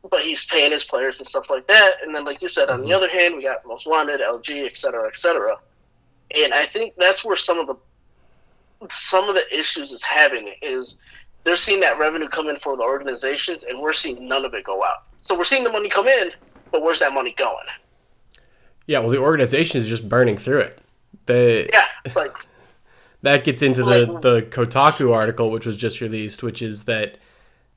but 0.07 0.21
he's 0.21 0.45
paying 0.45 0.71
his 0.71 0.83
players 0.83 1.19
and 1.19 1.27
stuff 1.27 1.49
like 1.49 1.67
that. 1.67 1.95
And 2.03 2.15
then, 2.15 2.25
like 2.25 2.41
you 2.41 2.47
said, 2.47 2.69
on 2.69 2.81
the 2.81 2.87
mm-hmm. 2.87 2.95
other 2.95 3.09
hand, 3.09 3.35
we 3.35 3.43
got 3.43 3.65
Most 3.65 3.87
Wanted, 3.87 4.21
LG, 4.21 4.65
et 4.65 4.77
cetera, 4.77 5.07
et 5.07 5.15
cetera. 5.15 5.57
And 6.35 6.53
I 6.53 6.65
think 6.65 6.93
that's 6.97 7.25
where 7.25 7.35
some 7.35 7.59
of 7.59 7.67
the 7.67 7.75
some 8.89 9.27
of 9.27 9.35
the 9.35 9.43
issues 9.57 9.91
is 9.91 10.03
having 10.03 10.53
is 10.61 10.97
they're 11.43 11.57
seeing 11.57 11.81
that 11.81 11.99
revenue 11.99 12.29
come 12.29 12.47
in 12.47 12.55
for 12.55 12.77
the 12.77 12.83
organizations, 12.83 13.63
and 13.63 13.79
we're 13.79 13.93
seeing 13.93 14.27
none 14.27 14.45
of 14.45 14.53
it 14.53 14.63
go 14.63 14.83
out. 14.83 15.03
So 15.21 15.37
we're 15.37 15.43
seeing 15.43 15.63
the 15.63 15.71
money 15.71 15.89
come 15.89 16.07
in, 16.07 16.31
but 16.71 16.81
where's 16.81 16.99
that 16.99 17.13
money 17.13 17.33
going? 17.37 17.65
Yeah, 18.87 18.99
well, 18.99 19.09
the 19.09 19.17
organization 19.17 19.79
is 19.79 19.87
just 19.87 20.07
burning 20.07 20.37
through 20.37 20.61
it. 20.61 20.79
They, 21.25 21.69
Yeah. 21.71 21.85
Like 22.15 22.37
that 23.21 23.43
gets 23.43 23.61
into 23.61 23.83
the 23.83 24.19
the 24.21 24.41
Kotaku 24.43 25.13
article, 25.13 25.51
which 25.51 25.65
was 25.65 25.77
just 25.77 26.01
released, 26.01 26.41
which 26.41 26.61
is 26.61 26.85
that 26.85 27.17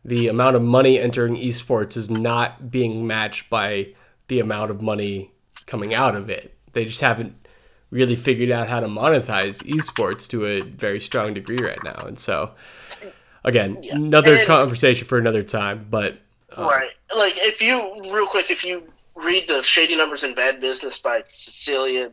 the 0.04 0.28
amount 0.28 0.56
of 0.56 0.62
money 0.62 0.98
entering 0.98 1.36
esports 1.36 1.96
is 1.96 2.10
not 2.10 2.70
being 2.70 3.06
matched 3.06 3.48
by 3.48 3.88
the 4.28 4.40
amount 4.40 4.70
of 4.70 4.82
money 4.82 5.30
coming 5.66 5.94
out 5.94 6.16
of 6.16 6.28
it. 6.30 6.54
They 6.72 6.84
just 6.84 7.00
haven't 7.00 7.34
really 7.90 8.16
figured 8.16 8.50
out 8.50 8.68
how 8.68 8.80
to 8.80 8.86
monetize 8.88 9.62
esports 9.64 10.26
to 10.30 10.46
a 10.46 10.60
very 10.62 10.98
strong 10.98 11.34
degree 11.34 11.58
right 11.62 11.82
now. 11.84 11.96
And 12.06 12.18
so, 12.18 12.52
again, 13.44 13.82
Yeah. 13.82 13.96
another 13.96 14.36
And- 14.36 14.46
conversation 14.46 15.06
for 15.06 15.18
another 15.18 15.42
time. 15.42 15.86
But 15.90 16.16
uh, 16.56 16.62
right, 16.64 16.90
like 17.16 17.34
if 17.38 17.60
you 17.62 17.78
real 18.12 18.26
quick, 18.26 18.50
if 18.50 18.64
you 18.64 18.82
read 19.14 19.46
the 19.46 19.62
Shady 19.62 19.94
Numbers 19.94 20.24
in 20.24 20.34
Bad 20.34 20.60
Business 20.60 20.98
by 20.98 21.22
Cecilia 21.28 22.10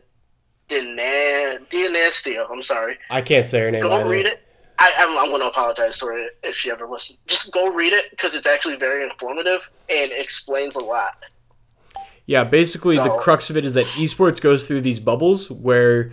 Dina- 0.68 1.58
Dianastio, 1.70 2.46
I'm 2.50 2.62
sorry. 2.62 2.98
I 3.10 3.22
can't 3.22 3.46
say 3.48 3.60
her 3.60 3.70
name. 3.70 3.80
Go 3.82 3.90
either. 3.92 4.08
read 4.08 4.26
it. 4.26 4.40
I, 4.80 4.94
I'm, 4.96 5.18
I'm 5.18 5.28
going 5.28 5.42
to 5.42 5.46
apologize 5.46 5.98
to 5.98 6.06
her 6.06 6.26
if 6.42 6.56
she 6.56 6.70
ever 6.70 6.88
listens. 6.88 7.18
Just 7.26 7.52
go 7.52 7.70
read 7.70 7.92
it 7.92 8.10
because 8.10 8.34
it's 8.34 8.46
actually 8.46 8.76
very 8.76 9.02
informative 9.04 9.70
and 9.90 10.10
explains 10.10 10.74
a 10.74 10.82
lot. 10.82 11.22
Yeah, 12.24 12.44
basically 12.44 12.96
the 12.96 13.10
crux 13.10 13.50
of 13.50 13.56
it 13.56 13.64
is 13.64 13.74
that 13.74 13.86
esports 13.86 14.40
goes 14.40 14.66
through 14.66 14.80
these 14.82 15.00
bubbles 15.00 15.50
where 15.50 16.12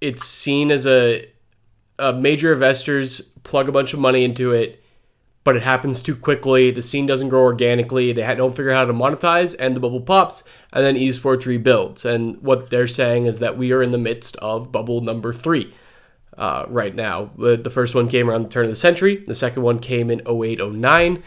it's 0.00 0.24
seen 0.24 0.70
as 0.70 0.86
a, 0.86 1.24
a 1.98 2.12
major 2.12 2.52
investors 2.52 3.20
plug 3.44 3.68
a 3.68 3.72
bunch 3.72 3.94
of 3.94 4.00
money 4.00 4.24
into 4.24 4.52
it, 4.52 4.82
but 5.44 5.56
it 5.56 5.62
happens 5.62 6.02
too 6.02 6.16
quickly. 6.16 6.70
The 6.70 6.82
scene 6.82 7.06
doesn't 7.06 7.28
grow 7.28 7.42
organically. 7.42 8.12
They 8.12 8.22
don't 8.34 8.54
figure 8.54 8.72
out 8.72 8.78
how 8.78 8.84
to 8.86 8.92
monetize, 8.92 9.54
and 9.58 9.74
the 9.74 9.80
bubble 9.80 10.02
pops, 10.02 10.42
and 10.72 10.84
then 10.84 10.96
esports 10.96 11.46
rebuilds. 11.46 12.04
And 12.04 12.42
what 12.42 12.70
they're 12.70 12.88
saying 12.88 13.26
is 13.26 13.38
that 13.38 13.56
we 13.56 13.72
are 13.72 13.82
in 13.82 13.92
the 13.92 13.98
midst 13.98 14.36
of 14.36 14.72
bubble 14.72 15.00
number 15.00 15.32
three 15.32 15.72
uh, 16.38 16.64
right 16.68 16.94
now. 16.94 17.30
The 17.36 17.70
first 17.70 17.94
one 17.94 18.08
came 18.08 18.30
around 18.30 18.44
the 18.44 18.48
turn 18.48 18.64
of 18.64 18.70
the 18.70 18.76
century. 18.76 19.22
The 19.26 19.34
second 19.34 19.62
one 19.62 19.80
came 19.80 20.10
in 20.10 20.22
08, 20.26 20.60
09. 20.60 21.22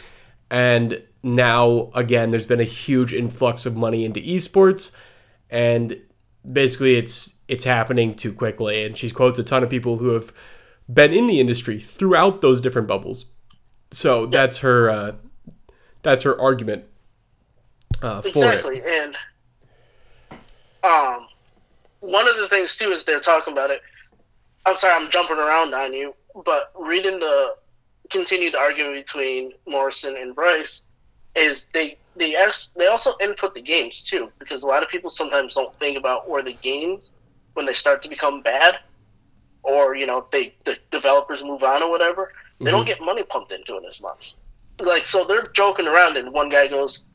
And 0.49 1.03
now, 1.21 1.91
again, 1.93 2.31
there's 2.31 2.47
been 2.47 2.61
a 2.61 2.65
huge 2.65 3.13
influx 3.13 3.65
of 3.65 3.75
money 3.75 4.05
into 4.05 4.21
esports. 4.21 4.91
And 5.49 5.99
basically, 6.49 6.95
it's 6.95 7.37
it's 7.47 7.65
happening 7.65 8.15
too 8.15 8.33
quickly. 8.33 8.85
And 8.85 8.97
she 8.97 9.11
quotes 9.11 9.37
a 9.37 9.43
ton 9.43 9.63
of 9.63 9.69
people 9.69 9.97
who 9.97 10.09
have 10.09 10.33
been 10.91 11.13
in 11.13 11.27
the 11.27 11.39
industry 11.39 11.79
throughout 11.79 12.41
those 12.41 12.61
different 12.61 12.87
bubbles. 12.87 13.25
So 13.91 14.25
that's 14.25 14.59
her 14.59 14.89
uh, 14.89 15.11
that's 16.01 16.23
her 16.23 16.39
argument 16.39 16.85
uh, 18.01 18.21
for 18.21 18.27
it. 18.29 18.35
Exactly, 18.35 18.81
and 18.85 19.17
um, 20.83 21.27
one 21.99 22.27
of 22.27 22.37
the 22.37 22.47
things 22.47 22.77
too 22.77 22.91
is 22.91 23.03
they're 23.03 23.19
talking 23.19 23.51
about 23.51 23.69
it. 23.69 23.81
I'm 24.65 24.77
sorry, 24.77 24.93
I'm 24.93 25.09
jumping 25.09 25.37
around 25.37 25.73
on 25.73 25.93
you, 25.93 26.13
but 26.45 26.71
reading 26.79 27.19
the 27.19 27.55
continued 28.09 28.55
argument 28.55 29.05
between 29.05 29.53
Morrison 29.65 30.15
and 30.17 30.35
Bryce 30.35 30.83
is 31.35 31.67
they 31.73 31.97
they 32.17 32.35
ask, 32.35 32.69
they 32.75 32.87
also 32.87 33.13
input 33.21 33.55
the 33.55 33.61
games 33.61 34.03
too 34.03 34.29
because 34.37 34.63
a 34.63 34.67
lot 34.67 34.83
of 34.83 34.89
people 34.89 35.09
sometimes 35.09 35.55
don't 35.55 35.73
think 35.79 35.97
about 35.97 36.29
where 36.29 36.43
the 36.43 36.53
games 36.53 37.11
when 37.53 37.65
they 37.65 37.73
start 37.73 38.03
to 38.03 38.09
become 38.09 38.41
bad 38.41 38.79
or 39.63 39.95
you 39.95 40.05
know 40.05 40.17
if 40.17 40.29
they 40.29 40.53
the 40.65 40.77
developers 40.89 41.41
move 41.41 41.63
on 41.63 41.81
or 41.81 41.89
whatever 41.89 42.33
they 42.59 42.69
don't 42.69 42.85
get 42.85 42.99
money 42.99 43.23
pumped 43.23 43.53
into 43.53 43.77
it 43.77 43.83
as 43.87 44.01
much 44.01 44.35
like 44.81 45.05
so 45.05 45.23
they're 45.23 45.43
joking 45.53 45.87
around 45.87 46.17
and 46.17 46.33
one 46.33 46.49
guy 46.49 46.67
goes 46.67 47.05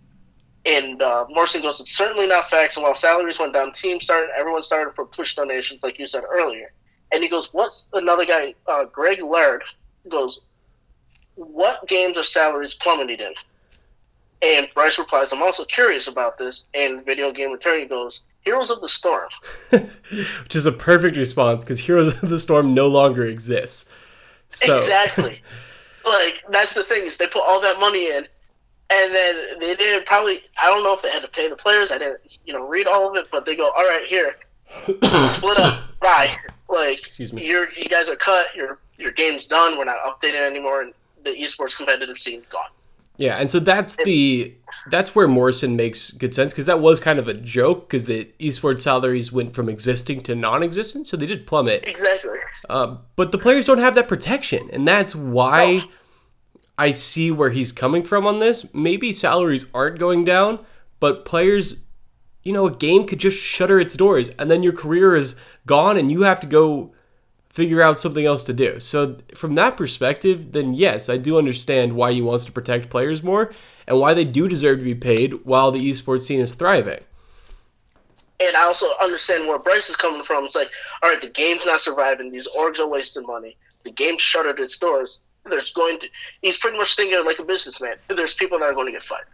and 0.66 1.00
uh, 1.00 1.24
Morrison 1.30 1.62
goes, 1.62 1.80
it's 1.80 1.96
certainly 1.96 2.26
not 2.26 2.50
facts. 2.50 2.76
And 2.76 2.82
while 2.82 2.94
salaries 2.94 3.38
went 3.38 3.54
down, 3.54 3.72
teams 3.72 4.02
started, 4.02 4.30
everyone 4.36 4.62
started 4.62 4.94
for 4.94 5.06
push 5.06 5.36
donations, 5.36 5.82
like 5.82 5.98
you 5.98 6.06
said 6.06 6.24
earlier. 6.28 6.72
And 7.16 7.22
he 7.22 7.30
goes, 7.30 7.54
what's 7.54 7.88
another 7.94 8.26
guy, 8.26 8.54
uh, 8.66 8.84
Greg 8.84 9.22
Laird, 9.22 9.62
goes, 10.06 10.42
what 11.34 11.88
games 11.88 12.18
are 12.18 12.22
salaries 12.22 12.74
plummeted 12.74 13.22
in? 13.22 13.32
And 14.42 14.68
Bryce 14.74 14.98
replies, 14.98 15.32
I'm 15.32 15.42
also 15.42 15.64
curious 15.64 16.08
about 16.08 16.36
this. 16.36 16.66
And 16.74 17.06
Video 17.06 17.32
Game 17.32 17.54
Attorney 17.54 17.86
goes, 17.86 18.24
Heroes 18.42 18.68
of 18.68 18.82
the 18.82 18.88
Storm. 18.88 19.30
Which 19.70 20.54
is 20.54 20.66
a 20.66 20.72
perfect 20.72 21.16
response 21.16 21.64
because 21.64 21.80
Heroes 21.80 22.22
of 22.22 22.28
the 22.28 22.38
Storm 22.38 22.74
no 22.74 22.86
longer 22.86 23.24
exists. 23.24 23.90
So, 24.50 24.76
Exactly. 24.76 25.40
like 26.04 26.44
that's 26.50 26.74
the 26.74 26.84
thing 26.84 27.06
is 27.06 27.16
they 27.16 27.28
put 27.28 27.44
all 27.46 27.62
that 27.62 27.80
money 27.80 28.10
in, 28.10 28.28
and 28.90 29.14
then 29.14 29.36
they 29.58 29.74
didn't 29.74 30.04
probably. 30.04 30.42
I 30.62 30.66
don't 30.66 30.84
know 30.84 30.92
if 30.92 31.00
they 31.00 31.10
had 31.10 31.22
to 31.22 31.28
pay 31.28 31.48
the 31.48 31.56
players. 31.56 31.92
I 31.92 31.96
didn't, 31.96 32.20
you 32.44 32.52
know, 32.52 32.68
read 32.68 32.86
all 32.86 33.08
of 33.08 33.16
it. 33.16 33.28
But 33.32 33.46
they 33.46 33.56
go, 33.56 33.70
all 33.70 33.88
right, 33.88 34.04
here, 34.06 34.36
split 35.32 35.58
up, 35.58 35.98
bye. 35.98 36.36
Like 36.68 36.98
Excuse 37.06 37.32
me. 37.32 37.46
you're 37.46 37.70
you 37.72 37.88
guys 37.88 38.08
are 38.08 38.16
cut. 38.16 38.46
Your 38.54 38.78
your 38.98 39.12
game's 39.12 39.46
done. 39.46 39.78
We're 39.78 39.84
not 39.84 39.98
updating 39.98 40.40
anymore, 40.40 40.82
and 40.82 40.92
the 41.24 41.30
esports 41.30 41.76
competitive 41.76 42.18
scene 42.18 42.42
gone. 42.50 42.64
Yeah, 43.18 43.36
and 43.36 43.48
so 43.48 43.58
that's 43.60 43.96
the 43.96 44.54
that's 44.90 45.14
where 45.14 45.26
Morrison 45.26 45.74
makes 45.74 46.10
good 46.10 46.34
sense 46.34 46.52
because 46.52 46.66
that 46.66 46.80
was 46.80 47.00
kind 47.00 47.18
of 47.18 47.28
a 47.28 47.34
joke 47.34 47.88
because 47.88 48.06
the 48.06 48.30
esports 48.38 48.82
salaries 48.82 49.32
went 49.32 49.54
from 49.54 49.68
existing 49.68 50.20
to 50.22 50.34
non-existent, 50.34 51.06
so 51.06 51.16
they 51.16 51.26
did 51.26 51.46
plummet. 51.46 51.86
Exactly. 51.86 52.38
Uh, 52.68 52.96
but 53.16 53.32
the 53.32 53.38
players 53.38 53.66
don't 53.66 53.78
have 53.78 53.94
that 53.94 54.08
protection, 54.08 54.68
and 54.72 54.86
that's 54.86 55.14
why 55.14 55.82
I 56.76 56.92
see 56.92 57.30
where 57.30 57.50
he's 57.50 57.72
coming 57.72 58.02
from 58.02 58.26
on 58.26 58.38
this. 58.38 58.74
Maybe 58.74 59.12
salaries 59.12 59.64
aren't 59.72 59.98
going 59.98 60.24
down, 60.24 60.64
but 61.00 61.24
players, 61.24 61.84
you 62.42 62.52
know, 62.52 62.66
a 62.66 62.74
game 62.74 63.06
could 63.06 63.18
just 63.18 63.38
shutter 63.38 63.80
its 63.80 63.96
doors, 63.96 64.28
and 64.38 64.50
then 64.50 64.62
your 64.62 64.74
career 64.74 65.16
is 65.16 65.36
gone, 65.66 65.96
and 65.96 66.10
you 66.10 66.22
have 66.22 66.40
to 66.40 66.46
go 66.46 66.94
figure 67.50 67.82
out 67.82 67.96
something 67.98 68.26
else 68.26 68.44
to 68.44 68.52
do. 68.52 68.78
So 68.80 69.18
from 69.34 69.54
that 69.54 69.76
perspective, 69.76 70.52
then 70.52 70.74
yes, 70.74 71.08
I 71.08 71.16
do 71.16 71.38
understand 71.38 71.94
why 71.94 72.12
he 72.12 72.20
wants 72.20 72.44
to 72.44 72.52
protect 72.52 72.90
players 72.90 73.22
more 73.22 73.50
and 73.86 73.98
why 73.98 74.12
they 74.12 74.24
do 74.24 74.46
deserve 74.46 74.78
to 74.78 74.84
be 74.84 74.94
paid 74.94 75.44
while 75.44 75.70
the 75.70 75.90
esports 75.90 76.26
scene 76.26 76.40
is 76.40 76.52
thriving. 76.54 77.00
And 78.38 78.54
I 78.54 78.64
also 78.64 78.86
understand 79.02 79.48
where 79.48 79.58
Bryce 79.58 79.88
is 79.88 79.96
coming 79.96 80.22
from. 80.22 80.44
It's 80.44 80.54
like, 80.54 80.70
all 81.02 81.10
right, 81.10 81.22
the 81.22 81.30
game's 81.30 81.64
not 81.64 81.80
surviving. 81.80 82.30
These 82.30 82.48
orgs 82.48 82.78
are 82.78 82.88
wasting 82.88 83.26
money. 83.26 83.56
The 83.84 83.90
game 83.90 84.18
shuttered 84.18 84.60
its 84.60 84.76
doors. 84.76 85.20
There's 85.46 85.72
going 85.72 85.98
to. 86.00 86.08
He's 86.42 86.58
pretty 86.58 86.76
much 86.76 86.96
thinking 86.96 87.24
like 87.24 87.38
a 87.38 87.44
businessman. 87.44 87.94
There's 88.08 88.34
people 88.34 88.58
that 88.58 88.66
are 88.66 88.74
going 88.74 88.86
to 88.86 88.92
get 88.92 89.02
fired. 89.02 89.26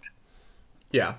Yeah. 0.93 1.15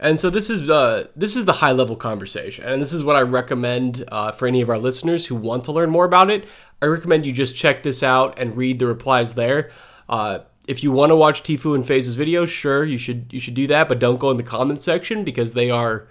And 0.00 0.20
so 0.20 0.30
this 0.30 0.48
is 0.48 0.70
uh, 0.70 1.08
this 1.16 1.34
is 1.34 1.44
the 1.44 1.54
high 1.54 1.72
level 1.72 1.96
conversation, 1.96 2.64
and 2.64 2.80
this 2.80 2.92
is 2.92 3.02
what 3.02 3.16
I 3.16 3.22
recommend 3.22 4.04
uh, 4.08 4.30
for 4.30 4.46
any 4.46 4.60
of 4.60 4.70
our 4.70 4.78
listeners 4.78 5.26
who 5.26 5.34
want 5.34 5.64
to 5.64 5.72
learn 5.72 5.90
more 5.90 6.04
about 6.04 6.30
it. 6.30 6.46
I 6.80 6.86
recommend 6.86 7.26
you 7.26 7.32
just 7.32 7.56
check 7.56 7.82
this 7.82 8.02
out 8.02 8.38
and 8.38 8.56
read 8.56 8.78
the 8.78 8.86
replies 8.86 9.34
there. 9.34 9.72
Uh, 10.08 10.40
if 10.68 10.84
you 10.84 10.92
want 10.92 11.10
to 11.10 11.16
watch 11.16 11.42
Tfue 11.42 11.74
and 11.74 11.84
FaZe's 11.84 12.16
videos, 12.16 12.48
sure 12.48 12.84
you 12.84 12.98
should 12.98 13.32
you 13.32 13.40
should 13.40 13.54
do 13.54 13.66
that, 13.66 13.88
but 13.88 13.98
don't 13.98 14.20
go 14.20 14.30
in 14.30 14.36
the 14.36 14.42
comments 14.44 14.84
section 14.84 15.24
because 15.24 15.54
they 15.54 15.70
are 15.70 16.06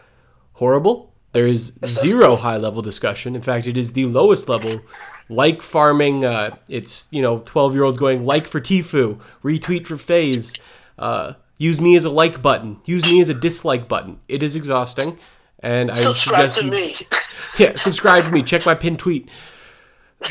horrible. 0.54 1.14
There 1.32 1.46
is 1.46 1.80
zero 1.86 2.36
high 2.48 2.58
level 2.58 2.82
discussion. 2.82 3.36
In 3.36 3.42
fact, 3.42 3.68
it 3.68 3.78
is 3.78 3.94
the 3.94 4.06
lowest 4.06 4.50
level. 4.50 4.82
Like 5.30 5.62
farming, 5.62 6.26
uh, 6.26 6.58
it's 6.68 7.08
you 7.12 7.22
know 7.22 7.40
twelve 7.40 7.74
year 7.74 7.84
olds 7.84 7.98
going 7.98 8.26
like 8.26 8.48
for 8.48 8.60
Tfue, 8.60 9.22
retweet 9.44 9.88
for 9.88 9.96
FaZe. 9.96 10.56
Uh, 11.00 11.34
use 11.58 11.80
me 11.82 11.96
as 11.96 12.06
a 12.06 12.10
like 12.10 12.42
button. 12.42 12.80
Use 12.86 13.06
me 13.06 13.22
as 13.22 13.30
a 13.30 13.34
dislike 13.34 13.88
button. 13.88 14.20
It 14.28 14.44
is 14.44 14.56
exhausting, 14.56 15.20
and 15.60 15.92
I 15.92 15.96
Subscribe 15.96 16.52
suggest 16.52 16.58
to 16.60 16.66
you 16.66 16.72
me. 16.72 16.96
yeah 17.58 17.76
subscribe 17.76 18.26
to 18.26 18.32
me. 18.32 18.44
Check 18.44 18.66
my 18.66 18.76
pinned 18.76 19.00
tweet. 19.00 19.30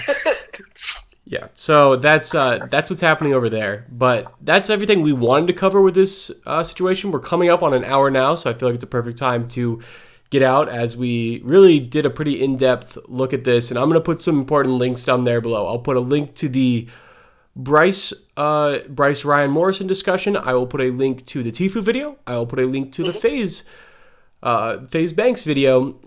Yeah, 1.29 1.49
so 1.55 1.97
that's 1.97 2.37
uh, 2.37 2.69
that's 2.71 2.89
what's 2.89 3.03
happening 3.03 3.35
over 3.35 3.51
there. 3.51 3.85
But 3.91 4.33
that's 4.41 4.71
everything 4.71 5.03
we 5.03 5.13
wanted 5.13 5.49
to 5.49 5.53
cover 5.55 5.83
with 5.83 5.95
this 5.95 6.31
uh, 6.47 6.63
situation. 6.63 7.11
We're 7.11 7.19
coming 7.19 7.51
up 7.51 7.65
on 7.65 7.75
an 7.75 7.85
hour 7.85 8.13
now, 8.13 8.37
so 8.37 8.49
I 8.49 8.55
feel 8.55 8.69
like 8.69 8.77
it's 8.77 8.85
a 8.85 8.89
perfect 8.89 9.19
time 9.19 9.49
to 9.49 9.83
get 10.31 10.43
out 10.43 10.69
as 10.69 10.97
we 10.97 11.43
really 11.45 11.81
did 11.81 12.07
a 12.07 12.11
pretty 12.11 12.43
in-depth 12.43 12.99
look 13.09 13.33
at 13.33 13.43
this. 13.43 13.71
And 13.73 13.79
I'm 13.79 13.89
gonna 13.89 14.01
put 14.01 14.21
some 14.21 14.39
important 14.39 14.77
links 14.77 15.05
down 15.05 15.25
there 15.25 15.41
below. 15.41 15.67
I'll 15.67 15.81
put 15.81 15.97
a 15.97 16.01
link 16.01 16.37
to 16.37 16.49
the 16.49 16.87
Bryce 17.57 18.13
uh, 18.37 18.81
Bryce 18.89 19.25
Ryan 19.25 19.51
Morrison 19.51 19.87
discussion. 19.87 20.37
I 20.37 20.55
will 20.55 20.67
put 20.67 20.81
a 20.81 20.91
link 20.91 21.25
to 21.27 21.43
the 21.43 21.53
Tfue 21.53 21.83
video. 21.83 22.19
I 22.27 22.35
will 22.35 22.47
put 22.47 22.59
a 22.59 22.67
link 22.67 22.93
to 22.93 23.05
the 23.05 23.13
FaZe 23.13 23.65
uh, 24.43 24.85
FaZe 24.85 25.13
Banks 25.13 25.45
video 25.45 25.99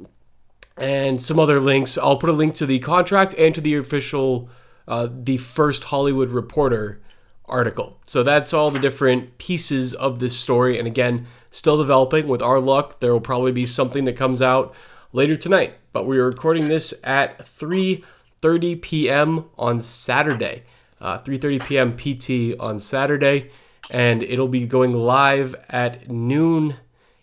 and 0.77 1.21
some 1.21 1.39
other 1.39 1.59
links. 1.59 1.97
I'll 1.97 2.17
put 2.17 2.29
a 2.29 2.33
link 2.33 2.55
to 2.55 2.65
the 2.65 2.79
contract 2.79 3.33
and 3.37 3.53
to 3.55 3.61
the 3.61 3.75
official, 3.75 4.49
uh, 4.87 5.07
the 5.11 5.37
first 5.37 5.85
Hollywood 5.85 6.29
Reporter 6.29 7.01
article. 7.45 7.99
So 8.05 8.23
that's 8.23 8.53
all 8.53 8.71
the 8.71 8.79
different 8.79 9.37
pieces 9.39 9.93
of 9.93 10.19
this 10.19 10.37
story. 10.37 10.77
And 10.77 10.87
again, 10.87 11.27
still 11.51 11.77
developing. 11.77 12.27
With 12.27 12.41
our 12.41 12.59
luck, 12.59 12.99
there 12.99 13.11
will 13.11 13.21
probably 13.21 13.51
be 13.51 13.65
something 13.65 14.05
that 14.05 14.15
comes 14.15 14.41
out 14.41 14.73
later 15.11 15.35
tonight. 15.35 15.75
But 15.91 16.05
we 16.05 16.19
are 16.19 16.25
recording 16.25 16.67
this 16.67 16.93
at 17.03 17.39
3:30 17.39 18.81
p.m. 18.81 19.45
on 19.57 19.81
Saturday. 19.81 20.63
Uh, 21.01 21.19
3:30 21.19 21.65
p.m. 21.65 21.95
PT 21.95 22.59
on 22.59 22.79
Saturday, 22.79 23.51
and 23.91 24.21
it'll 24.23 24.47
be 24.47 24.65
going 24.65 24.93
live 24.93 25.55
at 25.69 26.09
noon 26.09 26.75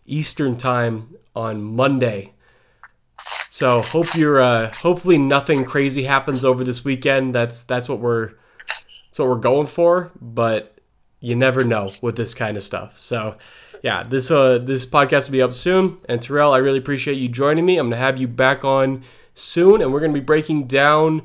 Eastern 0.06 0.56
time 0.56 1.16
on 1.34 1.62
Monday. 1.62 2.32
So 3.48 3.80
hope 3.80 4.14
you're. 4.14 4.40
Uh, 4.40 4.72
hopefully 4.72 5.18
nothing 5.18 5.64
crazy 5.64 6.04
happens 6.04 6.44
over 6.44 6.64
this 6.64 6.84
weekend. 6.84 7.34
That's 7.34 7.62
that's 7.62 7.88
what 7.88 8.00
we're 8.00 8.32
that's 9.06 9.18
what 9.18 9.28
we're 9.28 9.36
going 9.36 9.66
for. 9.66 10.10
But 10.20 10.78
you 11.20 11.34
never 11.34 11.64
know 11.64 11.92
with 12.02 12.16
this 12.16 12.34
kind 12.34 12.56
of 12.56 12.62
stuff. 12.62 12.96
So 12.96 13.36
yeah, 13.82 14.02
this 14.02 14.30
uh 14.30 14.58
this 14.58 14.86
podcast 14.86 15.28
will 15.28 15.32
be 15.32 15.42
up 15.42 15.54
soon. 15.54 15.98
And 16.08 16.20
Terrell, 16.20 16.52
I 16.52 16.58
really 16.58 16.78
appreciate 16.78 17.14
you 17.14 17.28
joining 17.28 17.66
me. 17.66 17.78
I'm 17.78 17.90
gonna 17.90 18.00
have 18.00 18.18
you 18.18 18.28
back 18.28 18.64
on 18.64 19.04
soon, 19.34 19.80
and 19.80 19.92
we're 19.92 20.00
gonna 20.00 20.12
be 20.12 20.20
breaking 20.20 20.66
down 20.66 21.22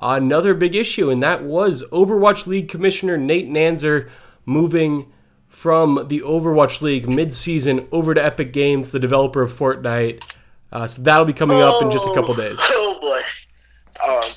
another 0.00 0.54
big 0.54 0.74
issue, 0.74 1.10
and 1.10 1.22
that 1.22 1.44
was 1.44 1.84
Overwatch 1.90 2.46
League 2.46 2.68
Commissioner 2.68 3.16
Nate 3.16 3.48
Nanzer 3.48 4.08
moving 4.46 5.12
from 5.48 6.06
the 6.08 6.20
Overwatch 6.20 6.80
League 6.80 7.08
mid-season 7.08 7.86
over 7.92 8.14
to 8.14 8.24
Epic 8.24 8.52
Games, 8.52 8.90
the 8.90 8.98
developer 8.98 9.42
of 9.42 9.52
Fortnite. 9.52 10.22
Uh, 10.72 10.86
so 10.86 11.02
that'll 11.02 11.24
be 11.24 11.32
coming 11.32 11.60
up 11.60 11.82
in 11.82 11.90
just 11.90 12.06
a 12.06 12.14
couple 12.14 12.34
days. 12.34 12.58
Oh 12.72 12.98
boy, 13.00 13.20
um, 14.06 14.30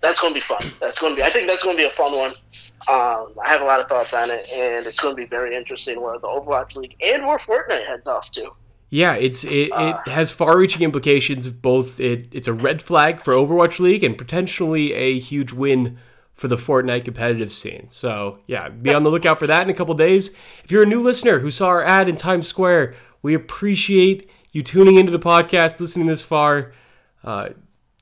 that's 0.00 0.20
gonna 0.20 0.34
be 0.34 0.40
fun. 0.40 0.62
That's 0.80 0.98
gonna 0.98 1.14
be. 1.14 1.22
I 1.22 1.30
think 1.30 1.46
that's 1.46 1.62
gonna 1.62 1.76
be 1.76 1.84
a 1.84 1.90
fun 1.90 2.12
one. 2.12 2.30
Um, 2.88 3.34
I 3.44 3.48
have 3.48 3.60
a 3.60 3.64
lot 3.64 3.80
of 3.80 3.88
thoughts 3.88 4.14
on 4.14 4.30
it, 4.30 4.48
and 4.52 4.86
it's 4.86 4.98
gonna 4.98 5.14
be 5.14 5.26
very 5.26 5.54
interesting 5.54 6.00
where 6.00 6.18
the 6.18 6.26
Overwatch 6.26 6.76
League 6.76 6.96
and 7.04 7.26
where 7.26 7.38
Fortnite 7.38 7.86
heads 7.86 8.08
off 8.08 8.30
to. 8.32 8.50
Yeah, 8.90 9.14
it's 9.14 9.44
it, 9.44 9.70
it 9.72 9.96
has 10.08 10.30
far-reaching 10.30 10.82
implications. 10.82 11.48
Both 11.48 12.00
it 12.00 12.28
it's 12.32 12.48
a 12.48 12.52
red 12.52 12.80
flag 12.80 13.20
for 13.20 13.34
Overwatch 13.34 13.78
League 13.78 14.02
and 14.02 14.16
potentially 14.16 14.94
a 14.94 15.18
huge 15.18 15.52
win 15.52 15.98
for 16.34 16.48
the 16.48 16.56
Fortnite 16.56 17.04
competitive 17.04 17.52
scene. 17.52 17.88
So 17.90 18.38
yeah, 18.46 18.68
be 18.68 18.94
on 18.94 19.02
the 19.02 19.10
lookout 19.10 19.38
for 19.38 19.46
that 19.46 19.62
in 19.62 19.70
a 19.70 19.74
couple 19.74 19.94
days. 19.94 20.34
If 20.64 20.70
you're 20.70 20.84
a 20.84 20.86
new 20.86 21.02
listener 21.02 21.40
who 21.40 21.50
saw 21.50 21.68
our 21.68 21.82
ad 21.82 22.08
in 22.08 22.16
Times 22.16 22.46
Square, 22.46 22.94
we 23.20 23.34
appreciate 23.34 24.30
you 24.52 24.62
tuning 24.62 24.96
into 24.96 25.12
the 25.12 25.18
podcast, 25.18 25.80
listening 25.80 26.06
this 26.06 26.22
far. 26.22 26.72
Uh, 27.22 27.50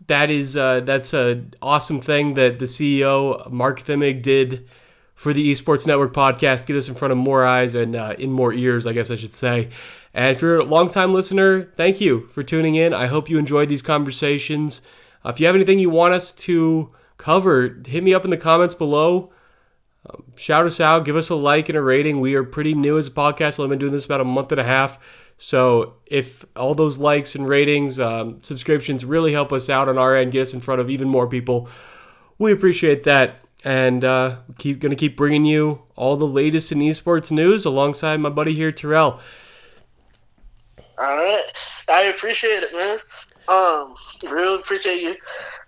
that 0.07 0.31
is 0.31 0.57
uh, 0.57 0.81
that's 0.81 1.13
an 1.15 1.55
awesome 1.61 2.01
thing 2.01 2.35
that 2.35 2.59
the 2.59 2.67
CEO 2.67 3.51
Mark 3.51 3.81
Thimmig 3.81 4.23
did 4.23 4.69
for 5.17 5.33
the 5.33 5.51
Esports 5.51 5.87
Network 5.87 6.13
podcast, 6.13 6.67
get 6.67 6.77
us 6.77 6.89
in 6.89 6.95
front 6.95 7.11
of 7.11 7.19
more 7.19 7.45
eyes 7.45 7.75
and 7.75 7.97
uh, 7.97 8.15
in 8.19 8.31
more 8.31 8.53
ears, 8.53 8.87
I 8.87 8.93
guess 8.93 9.11
I 9.11 9.17
should 9.17 9.35
say. 9.35 9.71
And 10.13 10.31
if 10.31 10.43
you're 10.43 10.59
a 10.59 10.65
longtime 10.65 11.13
listener, 11.13 11.65
thank 11.75 12.01
you 12.01 12.29
for 12.29 12.43
tuning 12.43 12.75
in. 12.75 12.93
I 12.93 13.07
hope 13.07 13.31
you 13.31 13.39
enjoyed 13.39 13.71
these 13.71 13.83
conversations. 13.83 14.83
Uh, 15.25 15.31
if 15.31 15.41
you 15.41 15.47
have 15.47 15.57
anything 15.57 15.79
you 15.79 15.89
want 15.89 16.13
us 16.13 16.33
to 16.33 16.93
cover, 17.17 17.81
hit 17.87 18.05
me 18.05 18.13
up 18.13 18.25
in 18.25 18.31
the 18.31 18.37
comments 18.37 18.75
below. 18.75 19.33
Um, 20.09 20.25
shout 20.37 20.67
us 20.67 20.81
out, 20.81 21.07
give 21.07 21.17
us 21.17 21.31
a 21.31 21.35
like 21.35 21.71
and 21.71 21.79
a 21.79 21.83
rating. 21.83 22.21
We 22.21 22.35
are 22.35 22.45
pretty 22.45 22.75
new 22.75 22.99
as 22.99 23.09
a 23.09 23.11
podcast. 23.11 23.63
I've 23.63 23.71
been 23.71 23.79
doing 23.79 23.93
this 23.93 24.05
about 24.05 24.21
a 24.21 24.25
month 24.25 24.53
and 24.53 24.61
a 24.61 24.65
half. 24.65 24.99
So 25.39 25.95
if 26.05 26.45
all 26.55 26.75
those 26.75 26.99
likes 26.99 27.35
and 27.35 27.49
ratings, 27.49 27.99
um, 27.99 28.43
subscriptions 28.43 29.03
really 29.05 29.33
help 29.33 29.51
us 29.51 29.71
out 29.71 29.89
on 29.89 29.97
our 29.97 30.15
end, 30.15 30.33
get 30.33 30.43
us 30.43 30.55
in 30.55 30.61
front 30.61 30.83
of 30.83 30.91
even 30.91 31.09
more 31.09 31.27
people, 31.27 31.69
we 32.39 32.53
appreciate 32.53 33.05
that. 33.05 33.41
And 33.65 34.05
uh, 34.05 34.37
keep 34.59 34.79
gonna 34.81 34.95
keep 34.95 35.17
bringing 35.17 35.45
you 35.45 35.83
all 35.97 36.17
the 36.17 36.27
latest 36.27 36.71
in 36.71 36.79
esports 36.79 37.31
news 37.33 37.65
alongside 37.65 38.21
my 38.21 38.29
buddy 38.29 38.55
here, 38.55 38.71
Terrell. 38.71 39.21
All 40.99 41.17
right, 41.17 41.45
I 41.89 42.03
appreciate 42.05 42.63
it, 42.63 42.73
man. 42.73 42.99
Um, 43.49 43.95
really 44.31 44.57
appreciate 44.61 45.03
you 45.03 45.15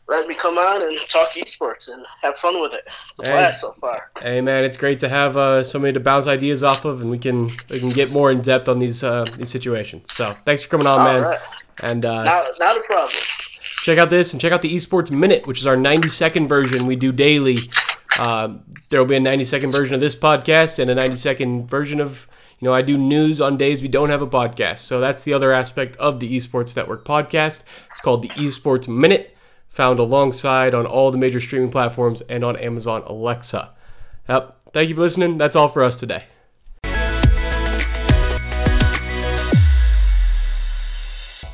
letting 0.09 0.28
me 0.28 0.34
come 0.34 0.57
on 0.59 0.82
and 0.82 0.99
talk 1.09 1.30
esports 1.32 1.89
and 1.93 2.05
have 2.22 2.36
fun 2.39 2.61
with 2.61 2.72
it. 2.72 2.82
It's 3.18 3.28
Hey. 3.28 3.34
blast 3.34 3.61
so 3.61 3.72
far. 3.72 4.11
Hey 4.20 4.41
man, 4.41 4.64
it's 4.64 4.76
great 4.76 4.99
to 5.01 5.09
have 5.09 5.36
uh, 5.36 5.62
somebody 5.64 5.93
to 5.93 6.01
bounce 6.01 6.26
ideas 6.26 6.62
off 6.62 6.84
of, 6.84 7.03
and 7.03 7.11
we 7.11 7.18
can 7.18 7.51
we 7.70 7.78
can 7.78 7.91
get 7.91 8.11
more 8.11 8.30
in 8.30 8.41
depth 8.43 8.68
on 8.68 8.78
these 8.78 9.05
uh, 9.05 9.24
these 9.36 9.51
situations. 9.51 10.12
So 10.12 10.34
thanks 10.45 10.62
for 10.62 10.68
coming 10.68 10.86
on, 10.86 11.01
All 11.01 11.05
man. 11.07 11.22
right. 11.22 11.41
And 11.80 12.05
uh, 12.05 12.24
Not, 12.24 12.47
not 12.59 12.76
a 12.76 12.80
problem. 12.80 13.16
Check 13.89 13.99
out 13.99 14.11
this 14.11 14.32
and 14.32 14.41
check 14.41 14.53
out 14.53 14.61
the 14.61 14.74
esports 14.74 15.11
minute 15.11 15.47
which 15.47 15.59
is 15.59 15.66
our 15.66 15.76
90 15.76 16.11
second 16.11 16.47
version 16.47 16.86
we 16.86 16.95
do 16.95 17.11
daily. 17.11 17.57
Um, 18.22 18.62
there 18.91 19.01
will 19.01 19.07
be 19.07 19.16
a 19.16 19.20
90 19.20 19.47
second 19.47 19.70
version 19.72 19.95
of 19.95 20.01
this 20.01 20.14
podcast 20.14 20.78
and 20.78 20.91
a 20.91 20.95
90 20.95 21.16
second 21.16 21.68
version 21.68 21.99
of 21.99 22.28
you 22.59 22.66
know 22.66 22.74
i 22.74 22.82
do 22.82 22.99
news 22.99 23.41
on 23.41 23.57
days 23.57 23.80
we 23.80 23.89
don't 23.89 24.11
have 24.11 24.20
a 24.20 24.26
podcast. 24.26 24.80
So 24.80 25.01
that's 25.01 25.24
the 25.24 25.32
other 25.32 25.53
aspect 25.53 25.97
of 25.97 26.20
the 26.20 26.36
esports 26.36 26.76
network 26.76 27.07
podcast. 27.07 27.62
It's 27.91 28.03
called 28.03 28.22
the 28.22 28.28
esports 28.30 28.89
minute 28.89 29.34
found 29.70 29.99
alongside 29.99 30.74
on 30.74 30.84
all 30.84 31.11
the 31.11 31.18
major 31.18 31.41
streaming 31.41 31.70
platforms 31.70 32.20
and 32.22 32.45
on 32.45 32.57
amazon 32.57 33.03
alexa. 33.07 33.70
Yep. 34.28 34.55
Thank 34.74 34.91
you 34.91 34.97
for 34.97 35.01
listening. 35.01 35.39
That's 35.39 35.57
all 35.57 35.68
for 35.68 35.82
us 35.82 35.97
today 35.97 36.24